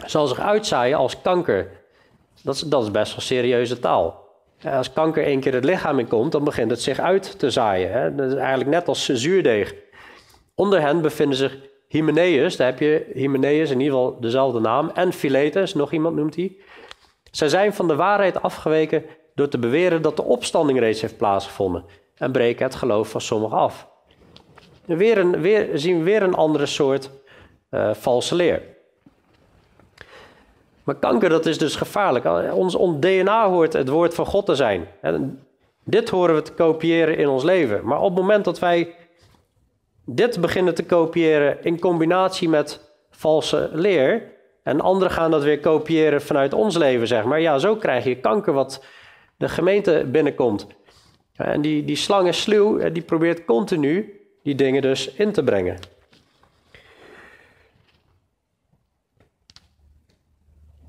zal 0.07 0.27
zich 0.27 0.41
uitzaaien 0.41 0.99
als 0.99 1.21
kanker. 1.21 1.71
Dat 2.43 2.55
is, 2.55 2.61
dat 2.61 2.83
is 2.83 2.91
best 2.91 3.13
wel 3.13 3.21
serieuze 3.21 3.79
taal. 3.79 4.27
Uh, 4.67 4.77
als 4.77 4.93
kanker 4.93 5.25
één 5.25 5.41
keer 5.41 5.55
het 5.55 5.65
lichaam 5.65 5.99
in 5.99 6.09
komt, 6.09 6.33
dan 6.33 6.45
begint 6.45 6.71
het 6.71 6.83
zich 6.83 6.99
uit 6.99 7.39
te 7.39 7.51
zaaien. 7.51 7.93
Hè? 7.93 8.15
Dat 8.15 8.33
is 8.33 8.39
eigenlijk 8.39 8.71
net 8.71 8.89
als 8.89 9.05
zuurdeeg. 9.05 9.75
Onder 10.55 10.81
hen 10.81 11.01
bevinden 11.01 11.37
zich 11.37 11.57
Hymenaeus, 11.89 12.57
daar 12.57 12.67
heb 12.67 12.79
je 12.79 13.11
Hymenaeus, 13.15 13.71
in 13.71 13.81
ieder 13.81 13.99
geval 13.99 14.21
dezelfde 14.21 14.61
naam, 14.61 14.91
en 14.95 15.13
Philetus, 15.13 15.75
nog 15.75 15.93
iemand 15.93 16.17
noemt 16.17 16.37
hij. 16.37 16.57
Zij 17.31 17.49
zijn 17.49 17.75
van 17.75 17.89
de 17.89 17.97
waarheid 17.97 18.43
afgeweken 18.43 19.05
door 19.39 19.49
te 19.49 19.59
beweren 19.59 20.03
dat 20.03 20.17
de 20.17 20.23
opstanding 20.25 20.79
reeds 20.79 21.01
heeft 21.01 21.17
plaatsgevonden 21.17 21.85
en 22.15 22.33
breken 22.33 22.65
het 22.65 22.75
geloof 22.75 23.11
van 23.11 23.21
sommigen 23.21 23.57
af. 23.57 23.89
weer, 24.85 25.19
een, 25.19 25.41
weer 25.41 25.69
zien 25.75 25.99
we 25.99 26.05
weer 26.05 26.23
een 26.23 26.35
andere 26.35 26.67
soort 26.67 27.11
uh, 27.71 27.95
valse 27.95 28.35
leer. 28.35 28.63
Maar 30.83 30.95
kanker, 30.95 31.29
dat 31.29 31.47
is 31.47 31.59
dus 31.59 31.77
gevaarlijk. 31.77 32.53
Ons, 32.55 32.75
ons 32.75 33.01
DNA 33.01 33.49
hoort 33.49 33.73
het 33.73 33.89
woord 33.89 34.15
van 34.15 34.27
God 34.27 34.47
te 34.47 34.55
zijn. 34.55 34.89
Dit 35.85 36.09
horen 36.09 36.35
we 36.35 36.43
te 36.43 36.53
kopiëren 36.53 37.17
in 37.17 37.29
ons 37.29 37.43
leven. 37.43 37.85
Maar 37.85 38.01
op 38.01 38.11
het 38.11 38.21
moment 38.21 38.45
dat 38.45 38.59
wij 38.59 38.95
dit 40.05 40.41
beginnen 40.41 40.75
te 40.75 40.85
kopiëren 40.85 41.65
in 41.65 41.81
combinatie 41.81 42.49
met 42.49 42.91
valse 43.11 43.71
leer, 43.73 44.37
en 44.63 44.81
anderen 44.81 45.13
gaan 45.13 45.31
dat 45.31 45.43
weer 45.43 45.61
kopiëren 45.61 46.23
vanuit 46.23 46.53
ons 46.53 46.77
leven, 46.77 47.07
zeg 47.07 47.25
maar. 47.25 47.41
Ja, 47.41 47.59
zo 47.59 47.77
krijg 47.77 48.05
je 48.05 48.21
kanker 48.21 48.53
wat 48.53 48.85
de 49.39 49.49
gemeente 49.49 50.09
binnenkomt. 50.11 50.67
En 51.35 51.61
die, 51.61 51.85
die 51.85 51.97
slang 51.97 52.29
is 52.29 52.43
sluw, 52.43 52.91
die 52.93 53.03
probeert 53.03 53.45
continu 53.45 54.21
die 54.43 54.55
dingen 54.55 54.83
dus 54.83 55.13
in 55.13 55.33
te 55.33 55.45
brengen. 55.45 55.79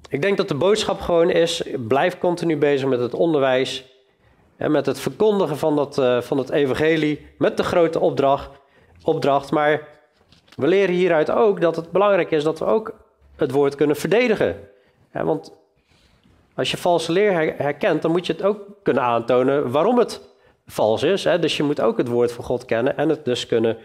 Ik 0.10 0.22
denk 0.22 0.38
dat 0.38 0.48
de 0.48 0.56
boodschap 0.56 1.00
gewoon 1.00 1.30
is: 1.30 1.64
blijf 1.88 2.18
continu 2.18 2.58
bezig 2.58 2.90
met 2.90 3.00
het 3.00 3.14
onderwijs. 3.14 3.98
En 4.58 4.72
met 4.72 4.86
het 4.86 5.00
verkondigen 5.00 5.58
van, 5.58 5.76
dat, 5.76 5.98
uh, 5.98 6.22
van 6.22 6.38
het 6.38 6.50
evangelie. 6.50 7.28
Met 7.38 7.58
de 7.58 7.64
grote 7.64 8.00
opdracht, 8.00 8.50
opdracht. 9.04 9.52
Maar 9.52 9.88
we 10.56 10.68
leren 10.68 10.96
hieruit 10.96 11.32
ook 11.32 11.62
dat 11.62 11.76
het 11.76 11.92
belangrijk 11.92 12.32
is 12.32 12.44
dat 12.44 12.60
we 12.60 12.66
ook 12.66 12.94
het 13.36 13.52
woord 13.52 13.76
kunnen 13.76 13.96
verdedigen. 13.96 14.70
Want 15.12 15.54
als 16.56 16.72
je 16.72 16.78
valse 16.78 17.12
leer 17.12 17.54
herkent, 17.58 18.02
dan 18.02 18.12
moet 18.12 18.26
je 18.26 18.34
het 18.34 18.44
ook 18.44 18.60
kunnen 18.84 19.04
aantonen 19.04 19.72
waarom 19.72 19.98
het 19.98 20.22
vals 20.66 21.04
is. 21.04 21.24
Hè? 21.24 21.40
Dus 21.40 21.58
je 21.58 21.64
moet 21.64 21.82
ook 21.82 21.98
het 21.98 22.08
woord 22.08 22.32
van 22.32 22.44
God 22.44 22.66
kennen 22.66 22.98
en 22.98 23.10
het 23.10 23.26
dus 23.26 23.46
kunnen 23.46 23.78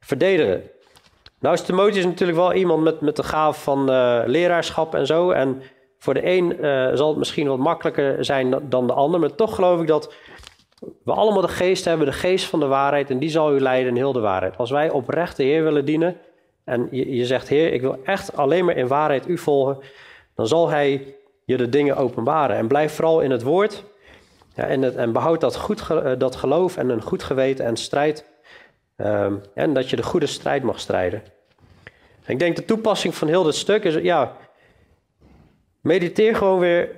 verdedigen. 0.00 0.62
Nou 1.38 1.54
is 1.88 2.04
natuurlijk 2.04 2.38
wel 2.38 2.52
iemand 2.52 2.82
met, 2.82 3.00
met 3.00 3.16
de 3.16 3.22
gaaf 3.22 3.62
van 3.62 3.90
uh, 3.90 4.22
leraarschap 4.26 4.94
en 4.94 5.06
zo. 5.06 5.30
En 5.30 5.62
voor 5.98 6.14
de 6.14 6.26
een 6.26 6.56
uh, 6.60 6.90
zal 6.94 7.08
het 7.08 7.18
misschien 7.18 7.48
wat 7.48 7.58
makkelijker 7.58 8.24
zijn 8.24 8.54
dan 8.68 8.86
de 8.86 8.92
ander. 8.92 9.20
Maar 9.20 9.34
toch 9.34 9.54
geloof 9.54 9.80
ik 9.80 9.86
dat 9.86 10.14
we 11.04 11.12
allemaal 11.12 11.42
de 11.42 11.48
geest 11.48 11.84
hebben, 11.84 12.06
de 12.06 12.12
geest 12.12 12.44
van 12.44 12.60
de 12.60 12.66
waarheid. 12.66 13.10
En 13.10 13.18
die 13.18 13.30
zal 13.30 13.54
u 13.54 13.60
leiden 13.60 13.88
in 13.88 13.96
heel 13.96 14.12
de 14.12 14.20
waarheid. 14.20 14.56
Als 14.56 14.70
wij 14.70 14.90
oprecht 14.90 15.36
de 15.36 15.42
Heer 15.42 15.64
willen 15.64 15.84
dienen 15.84 16.16
en 16.64 16.88
je, 16.90 17.16
je 17.16 17.26
zegt, 17.26 17.48
Heer, 17.48 17.72
ik 17.72 17.80
wil 17.80 17.98
echt 18.04 18.36
alleen 18.36 18.64
maar 18.64 18.76
in 18.76 18.86
waarheid 18.86 19.28
u 19.28 19.38
volgen. 19.38 19.78
Dan 20.34 20.46
zal 20.46 20.68
Hij 20.68 21.14
je 21.44 21.56
de 21.56 21.68
dingen 21.68 21.96
openbaren. 21.96 22.56
En 22.56 22.66
blijf 22.66 22.94
vooral 22.94 23.20
in 23.20 23.30
het 23.30 23.42
woord. 23.42 23.84
En, 24.54 24.96
en 24.98 25.12
behoud 25.12 25.40
dat, 25.40 25.56
goed, 25.56 25.90
eh, 25.90 26.12
dat 26.18 26.36
geloof 26.36 26.76
en 26.76 26.88
een 26.88 27.02
goed 27.02 27.22
geweten 27.22 27.64
en 27.64 27.76
strijd. 27.76 28.24
Um, 28.96 29.42
en 29.54 29.74
dat 29.74 29.90
je 29.90 29.96
de 29.96 30.02
goede 30.02 30.26
strijd 30.26 30.62
mag 30.62 30.80
strijden. 30.80 31.22
ik 32.26 32.38
denk 32.38 32.56
de 32.56 32.64
toepassing 32.64 33.14
van 33.14 33.28
heel 33.28 33.42
dit 33.42 33.54
stuk 33.54 33.84
is, 33.84 33.94
ja, 33.94 34.36
mediteer 35.80 36.36
gewoon 36.36 36.58
weer 36.58 36.90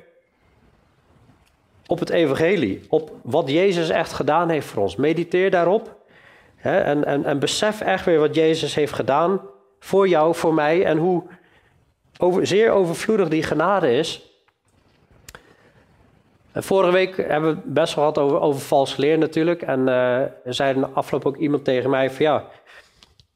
op 1.86 1.99
het 1.99 2.11
evangelie. 2.11 2.80
Op 2.88 3.12
wat 3.22 3.51
Jezus 3.51 3.88
echt 3.88 4.12
gedaan 4.12 4.49
heeft 4.49 4.66
voor 4.66 4.82
ons. 4.82 4.97
Mediteer 4.97 5.51
daarop. 5.51 5.97
Hè, 6.57 6.78
en, 6.78 7.05
en, 7.05 7.24
en 7.24 7.38
besef 7.38 7.80
echt 7.80 8.05
weer 8.05 8.18
wat 8.18 8.34
Jezus 8.34 8.74
heeft 8.74 8.92
gedaan 8.92 9.40
voor 9.78 10.09
jou, 10.09 10.34
voor 10.34 10.55
mij. 10.55 10.84
En 10.84 10.99
hoe 10.99 11.22
over, 12.18 12.47
zeer 12.47 12.70
overvloedig 12.70 13.28
die 13.28 13.42
genade 13.42 13.92
is. 13.92 14.24
Vorige 16.55 16.92
week 16.92 17.16
hebben 17.16 17.55
we 17.55 17.61
best 17.64 17.94
wel 17.94 18.05
gehad 18.05 18.18
over, 18.18 18.40
over 18.40 18.61
vals 18.61 18.96
leer 18.96 19.18
natuurlijk. 19.18 19.62
En 19.62 19.80
uh, 19.80 20.20
er 20.20 20.55
zei 20.55 20.84
afgelopen 20.92 21.28
ook 21.28 21.36
iemand 21.36 21.64
tegen 21.64 21.90
mij 21.90 22.11
van 22.11 22.24
ja... 22.24 22.44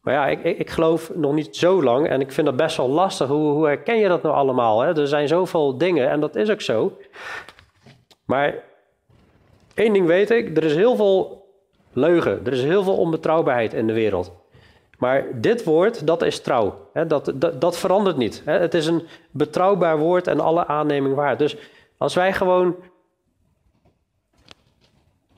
Maar 0.01 0.15
ja, 0.15 0.27
ik, 0.27 0.45
ik, 0.45 0.59
ik, 0.59 0.71
geloof 0.71 1.15
nog 1.15 1.33
niet 1.33 1.57
zo 1.57 1.83
lang 1.83 2.09
en 2.09 2.21
ik 2.21 2.33
vind 2.33 2.47
dat 2.47 2.57
best 2.57 2.77
wel 2.77 2.89
lastig. 2.89 3.29
Hoe, 3.29 3.53
hoe 3.53 3.67
herken 3.67 3.99
je 3.99 4.09
dat 4.09 4.23
nou 4.23 4.35
allemaal? 4.35 4.81
Hè? 4.81 5.01
Er 5.01 5.09
zijn 5.09 5.29
zoveel 5.29 5.79
dingen 5.79 6.11
en 6.11 6.21
dat 6.21 6.37
is 6.37 6.51
ook 6.51 6.61
zo. 6.61 6.97
Maar 8.25 8.55
één 9.75 9.93
ding 9.93 10.07
weet 10.07 10.31
ik, 10.31 10.57
er 10.57 10.65
is 10.65 10.75
heel 10.75 10.97
veel 10.97 11.47
leugen. 11.93 12.41
Er 12.47 12.53
is 12.53 12.63
heel 12.63 12.83
veel 12.83 12.97
onbetrouwbaarheid 12.97 13.75
in 13.75 13.87
de 13.87 13.93
wereld. 13.93 14.33
Maar 14.99 15.27
dit 15.35 15.65
woord, 15.65 16.07
dat 16.07 16.23
is 16.23 16.41
trouw. 16.41 16.89
Hè? 16.93 17.07
Dat, 17.07 17.33
dat, 17.35 17.61
dat 17.61 17.79
verandert 17.79 18.17
niet. 18.17 18.43
Hè? 18.45 18.59
Het 18.59 18.75
is 18.75 18.87
een 18.87 19.07
betrouwbaar 19.31 19.99
woord 19.99 20.27
en 20.27 20.41
alle 20.41 20.67
aanneming 20.67 21.15
waard. 21.15 21.39
Dus 21.39 21.57
als 21.99 22.15
wij 22.15 22.33
gewoon, 22.33 22.77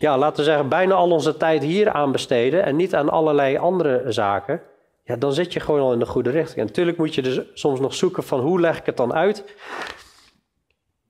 ja, 0.01 0.19
laten 0.19 0.37
we 0.37 0.43
zeggen, 0.45 0.69
bijna 0.69 0.95
al 0.95 1.11
onze 1.11 1.37
tijd 1.37 1.63
hier 1.63 1.91
aan 1.91 2.13
besteden 2.13 2.65
en 2.65 2.77
niet 2.77 2.95
aan 2.95 3.09
allerlei 3.09 3.57
andere 3.57 4.05
zaken, 4.07 4.63
ja, 5.05 5.17
dan 5.17 5.33
zit 5.33 5.53
je 5.53 5.61
gewoon 5.61 5.81
al 5.81 5.93
in 5.93 5.99
de 5.99 6.07
goede 6.07 6.31
richting. 6.31 6.59
En 6.59 6.67
natuurlijk 6.67 6.97
moet 6.97 7.15
je 7.15 7.23
dus 7.23 7.41
soms 7.55 7.81
nog 7.81 7.95
zoeken 7.95 8.23
van 8.23 8.41
hoe 8.41 8.61
leg 8.61 8.79
ik 8.79 8.87
het 8.87 8.97
dan 8.97 9.15
uit. 9.15 9.57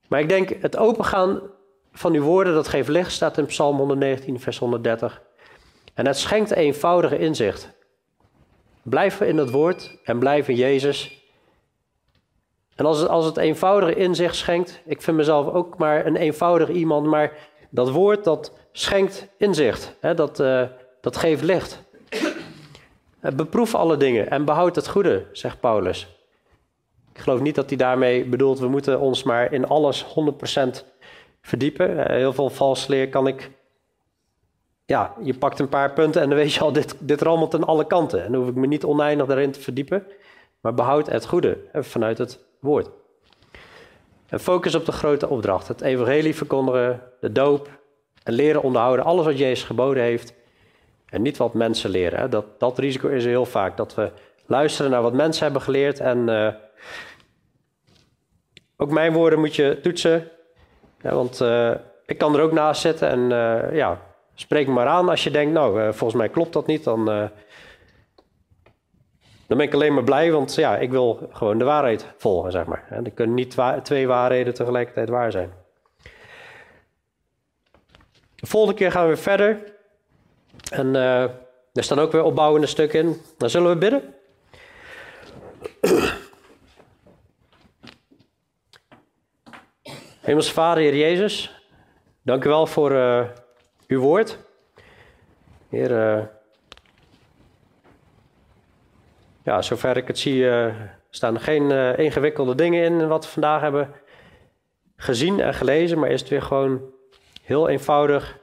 Maar 0.09 0.21
ik 0.21 0.29
denk, 0.29 0.49
het 0.61 0.77
opengaan 0.77 1.41
van 1.93 2.15
uw 2.15 2.23
woorden, 2.23 2.55
dat 2.55 2.69
geeft 2.69 2.89
licht, 2.89 3.13
staat 3.13 3.39
in 3.39 3.47
Psalm 3.47 3.77
119, 3.77 4.41
vers 4.41 4.59
130. 4.59 5.23
En 5.95 6.07
het 6.07 6.19
schenkt 6.19 6.51
eenvoudige 6.51 7.19
inzicht. 7.19 7.71
Blijf 8.83 9.21
in 9.21 9.37
het 9.37 9.51
woord 9.51 9.99
en 10.05 10.19
blijf 10.19 10.49
in 10.49 10.57
Jezus. 10.57 11.25
En 12.77 12.87
als 12.87 12.99
het, 12.99 13.09
als 13.09 13.25
het 13.25 13.37
eenvoudige 13.37 13.95
inzicht 13.95 14.37
schenkt, 14.37 14.81
ik 14.87 15.03
vind 15.03 15.17
mezelf 15.17 15.47
ook 15.47 15.79
maar 15.79 16.07
een 16.07 16.17
eenvoudig 16.17 16.69
iemand, 16.69 17.07
maar 17.07 17.33
dat 17.71 17.91
woord 17.91 18.25
dat 18.25 18.59
schenkt 18.73 19.27
inzicht, 19.37 19.97
hè, 20.01 20.15
dat, 20.15 20.41
uh, 20.41 20.63
dat 21.01 21.17
geeft 21.17 21.43
licht. 21.43 21.83
Eh, 23.21 23.33
beproef 23.33 23.75
alle 23.75 23.97
dingen 23.97 24.31
en 24.31 24.45
behoud 24.45 24.77
het 24.77 24.89
goede, 24.89 25.27
zegt 25.33 25.61
Paulus. 25.61 26.09
Ik 27.13 27.21
geloof 27.21 27.41
niet 27.41 27.55
dat 27.55 27.69
hij 27.69 27.79
daarmee 27.79 28.25
bedoelt, 28.25 28.59
we 28.59 28.69
moeten 28.69 29.01
ons 29.01 29.23
maar 29.23 29.53
in 29.53 29.67
alles 29.67 30.05
100% 30.05 30.85
verdiepen. 31.43 32.07
Eh, 32.07 32.17
heel 32.17 32.33
veel 32.33 32.51
vals 32.51 32.87
leer 32.87 33.09
kan 33.09 33.27
ik. 33.27 33.51
Ja, 34.85 35.15
je 35.23 35.35
pakt 35.35 35.59
een 35.59 35.69
paar 35.69 35.93
punten 35.93 36.23
en 36.23 36.29
dan 36.29 36.39
weet 36.39 36.55
je 36.55 36.61
al, 36.61 36.73
dit, 36.73 36.97
dit 36.99 37.23
rammelt 37.23 37.55
aan 37.55 37.65
alle 37.65 37.87
kanten. 37.87 38.25
En 38.25 38.33
dan 38.33 38.41
hoef 38.41 38.51
ik 38.51 38.57
me 38.57 38.67
niet 38.67 38.85
oneindig 38.85 39.27
daarin 39.27 39.51
te 39.51 39.61
verdiepen. 39.61 40.07
Maar 40.61 40.75
behoud 40.75 41.11
het 41.11 41.27
goede 41.27 41.59
vanuit 41.73 42.19
het 42.19 42.39
woord. 42.61 42.91
En 44.27 44.41
focus 44.41 44.75
op 44.75 44.85
de 44.85 44.93
grote 44.93 45.29
opdracht. 45.29 45.69
Het 45.69 45.81
evangelie 45.81 46.35
verkondigen, 46.35 47.03
de 47.21 47.33
doop 47.33 47.80
en 48.23 48.33
leren 48.33 48.63
onderhouden. 48.63 49.05
Alles 49.05 49.25
wat 49.25 49.39
Jezus 49.39 49.65
geboden 49.65 50.03
heeft. 50.03 50.35
En 51.07 51.23
niet 51.23 51.37
wat 51.37 51.55
mensen 51.55 51.91
leren. 51.91 52.31
Dat, 52.31 52.61
dat 52.61 52.79
risico 52.79 53.09
is 53.09 53.25
heel 53.25 53.47
vaak. 53.47 53.77
Dat 53.77 53.95
we 53.95 54.11
luisteren 54.47 54.91
naar 54.91 55.03
wat 55.03 55.13
mensen 55.13 55.43
hebben 55.43 55.63
geleerd. 55.63 56.01
En 56.01 56.29
uh, 56.29 56.49
ook 58.77 58.91
mijn 58.91 59.13
woorden 59.13 59.39
moet 59.39 59.57
je 59.57 59.79
toetsen. 59.83 60.29
Ja, 61.01 61.15
want 61.15 61.41
uh, 61.41 61.71
ik 62.07 62.19
kan 62.19 62.35
er 62.35 62.43
ook 62.43 62.53
naast 62.53 62.81
zitten 62.81 63.09
en 63.09 63.21
uh, 63.31 63.77
ja, 63.77 64.01
spreek 64.35 64.67
me 64.67 64.73
maar 64.73 64.87
aan 64.87 65.09
als 65.09 65.25
je 65.25 65.31
denkt, 65.31 65.53
nou, 65.53 65.93
volgens 65.95 66.15
mij 66.15 66.29
klopt 66.29 66.53
dat 66.53 66.67
niet, 66.67 66.85
dan, 66.85 67.05
dan 67.05 67.31
ben 69.47 69.61
ik 69.61 69.75
alleen 69.75 69.95
maar 69.95 70.05
blij, 70.05 70.33
want 70.33 70.55
ja, 70.55 70.77
ik 70.77 70.91
wil 70.91 71.29
gewoon 71.31 71.59
de 71.59 71.65
waarheid 71.65 72.07
volgen, 72.17 72.53
zeg 72.53 72.65
maar. 72.65 72.87
Er 73.05 73.11
kunnen 73.11 73.35
niet 73.35 73.57
twee 73.83 74.07
waarheden 74.07 74.55
tegelijkertijd 74.55 75.09
waar 75.09 75.33
zijn. 75.33 75.60
De 78.41 78.47
volgende 78.47 78.77
keer 78.77 78.93
gaan 78.93 79.03
we 79.03 79.09
weer 79.09 79.19
verder. 79.19 79.75
En 80.71 80.95
er 80.95 81.85
staan 81.85 81.99
ook 81.99 82.13
weer 82.13 82.23
opbouwende 82.23 82.67
stukken 82.67 83.01
in. 83.01 83.23
Dan 83.39 83.51
zullen 83.51 83.71
we 83.71 83.77
bidden. 83.77 84.15
Hemels 90.21 90.53
Vader, 90.53 90.83
Heer 90.83 90.97
Jezus, 90.97 91.63
dank 92.23 92.45
u 92.45 92.49
wel 92.49 92.67
voor 92.67 92.93
uh, 92.93 93.25
uw 93.87 94.01
woord. 94.01 94.39
Heer, 95.69 95.91
uh, 95.91 96.23
ja, 99.43 99.63
zover 99.63 99.97
ik 99.97 100.07
het 100.07 100.19
zie, 100.19 100.47
staan 101.11 101.35
er 101.35 101.41
geen 101.41 101.71
ingewikkelde 101.97 102.55
dingen 102.55 102.85
in 102.85 103.09
wat 103.09 103.25
we 103.25 103.31
vandaag 103.31 103.61
hebben 103.61 103.95
gezien 104.97 105.41
en 105.41 105.55
gelezen, 105.55 105.99
maar 105.99 106.11
is 106.11 106.21
het 106.21 106.31
weer 106.31 106.43
gewoon 106.43 106.81
heel 107.51 107.69
eenvoudig. 107.69 108.39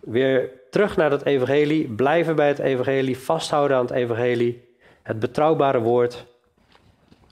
Weer 0.00 0.50
terug 0.70 0.96
naar 0.96 1.10
het 1.10 1.24
evangelie, 1.24 1.88
blijven 1.88 2.36
bij 2.36 2.48
het 2.48 2.58
evangelie, 2.58 3.18
vasthouden 3.18 3.76
aan 3.76 3.84
het 3.84 3.94
evangelie, 3.94 4.76
het 5.02 5.18
betrouwbare 5.18 5.80
woord 5.80 6.26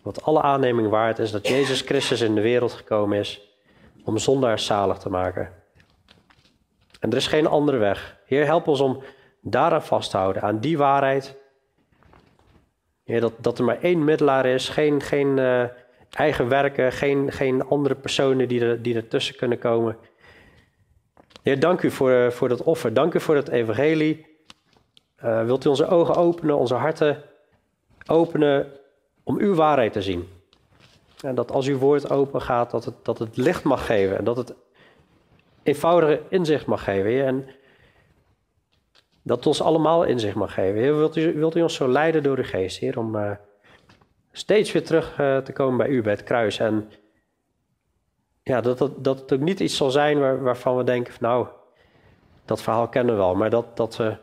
wat 0.03 0.23
alle 0.23 0.43
aanneming 0.43 0.89
waard 0.89 1.19
is 1.19 1.31
dat 1.31 1.49
Jezus 1.49 1.81
Christus 1.81 2.21
in 2.21 2.35
de 2.35 2.41
wereld 2.41 2.73
gekomen 2.73 3.19
is 3.19 3.57
om 4.05 4.19
zondaars 4.19 4.67
zalig 4.67 4.99
te 4.99 5.11
maken. 5.11 5.53
En 7.01 7.11
er 7.11 7.17
is 7.17 7.27
geen 7.27 7.47
andere 7.47 7.77
weg. 7.77 8.17
Heer, 8.27 8.45
help 8.45 8.67
ons 8.67 8.81
om 8.81 9.03
daaraan 9.41 9.83
vast 9.83 10.11
te 10.11 10.17
houden, 10.17 10.43
aan 10.43 10.59
die 10.59 10.79
waarheid. 10.79 11.37
Heer, 13.05 13.21
dat, 13.21 13.33
dat 13.39 13.59
er 13.59 13.65
maar 13.65 13.81
één 13.81 14.05
middelaar 14.05 14.47
is, 14.47 14.69
geen, 14.69 15.01
geen 15.01 15.37
uh, 15.39 15.65
eigen 16.17 16.49
werken, 16.49 16.93
geen, 16.93 17.33
geen 17.33 17.65
andere 17.65 17.95
personen 17.95 18.49
die, 18.49 18.61
er, 18.61 18.83
die 18.83 18.95
ertussen 18.95 19.37
kunnen 19.37 19.59
komen. 19.59 19.97
Heer, 21.43 21.61
dank 21.61 21.83
u 21.83 21.91
voor, 21.91 22.33
voor 22.33 22.49
dat 22.49 22.63
offer. 22.63 22.95
Dank 22.95 23.15
u 23.15 23.21
voor 23.21 23.37
het 23.37 23.49
evangelie. 23.49 24.27
Uh, 25.25 25.45
wilt 25.45 25.65
u 25.65 25.69
onze 25.69 25.87
ogen 25.87 26.15
openen, 26.15 26.57
onze 26.57 26.75
harten 26.75 27.23
openen 28.07 28.67
om 29.23 29.39
uw 29.39 29.55
waarheid 29.55 29.93
te 29.93 30.03
zien. 30.03 30.29
En 31.21 31.35
dat 31.35 31.51
als 31.51 31.67
uw 31.67 31.79
woord 31.79 32.11
open 32.11 32.43
gaat, 32.43 32.71
dat 32.71 32.85
het, 32.85 32.95
dat 33.03 33.19
het 33.19 33.37
licht 33.37 33.63
mag 33.63 33.87
geven 33.87 34.19
en 34.19 34.25
dat 34.25 34.37
het 34.37 34.55
eenvoudige 35.63 36.21
inzicht 36.29 36.67
mag 36.67 36.85
geven. 36.85 37.27
En 37.27 37.49
dat 39.23 39.37
het 39.37 39.47
ons 39.47 39.63
allemaal 39.63 40.05
inzicht 40.05 40.35
mag 40.35 40.55
geven. 40.55 40.81
Heer, 40.81 40.97
wilt 40.97 41.17
u, 41.17 41.35
wilt 41.35 41.57
u 41.57 41.63
ons 41.63 41.75
zo 41.75 41.89
leiden 41.89 42.23
door 42.23 42.37
de 42.37 42.45
geest, 42.45 42.79
Heer, 42.79 42.99
om 42.99 43.17
uh, 43.17 43.31
steeds 44.33 44.73
weer 44.73 44.85
terug 44.85 45.19
uh, 45.21 45.39
te 45.39 45.53
komen 45.53 45.77
bij 45.77 45.89
u, 45.89 46.03
bij 46.03 46.13
het 46.13 46.25
kruis. 46.25 46.59
En 46.59 46.91
ja, 48.43 48.61
dat, 48.61 48.79
dat, 48.79 49.05
dat 49.05 49.21
het 49.21 49.33
ook 49.33 49.41
niet 49.41 49.61
iets 49.61 49.77
zal 49.77 49.91
zijn 49.91 50.19
waar, 50.19 50.43
waarvan 50.43 50.77
we 50.77 50.85
denken, 50.85 51.15
nou, 51.21 51.47
dat 52.45 52.63
verhaal 52.63 52.89
kennen 52.89 53.15
we 53.15 53.21
wel. 53.21 53.35
Maar 53.35 53.51
dat, 53.51 53.77
dat 53.77 53.97
we 53.97 54.17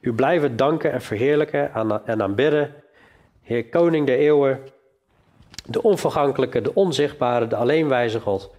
u 0.00 0.12
blijven 0.12 0.56
danken 0.56 0.92
en 0.92 1.02
verheerlijken 1.02 1.74
en, 1.74 2.06
en 2.06 2.22
aanbidden 2.22 2.74
Heer 3.42 3.68
Koning 3.68 4.06
der 4.06 4.18
eeuwen, 4.18 4.60
de 5.64 5.82
onvergankelijke, 5.82 6.60
de 6.60 6.74
onzichtbare, 6.74 7.46
de 7.46 7.56
alleenwijze 7.56 8.20
God. 8.20 8.50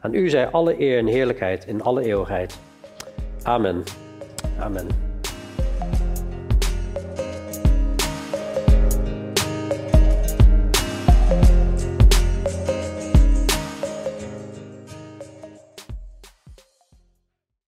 Aan 0.00 0.14
u 0.14 0.28
zij 0.28 0.48
alle 0.48 0.80
eer 0.80 0.98
en 0.98 1.06
heerlijkheid 1.06 1.66
in 1.66 1.82
alle 1.82 2.02
eeuwigheid. 2.02 2.58
Amen. 3.42 3.82
Amen. 4.58 5.07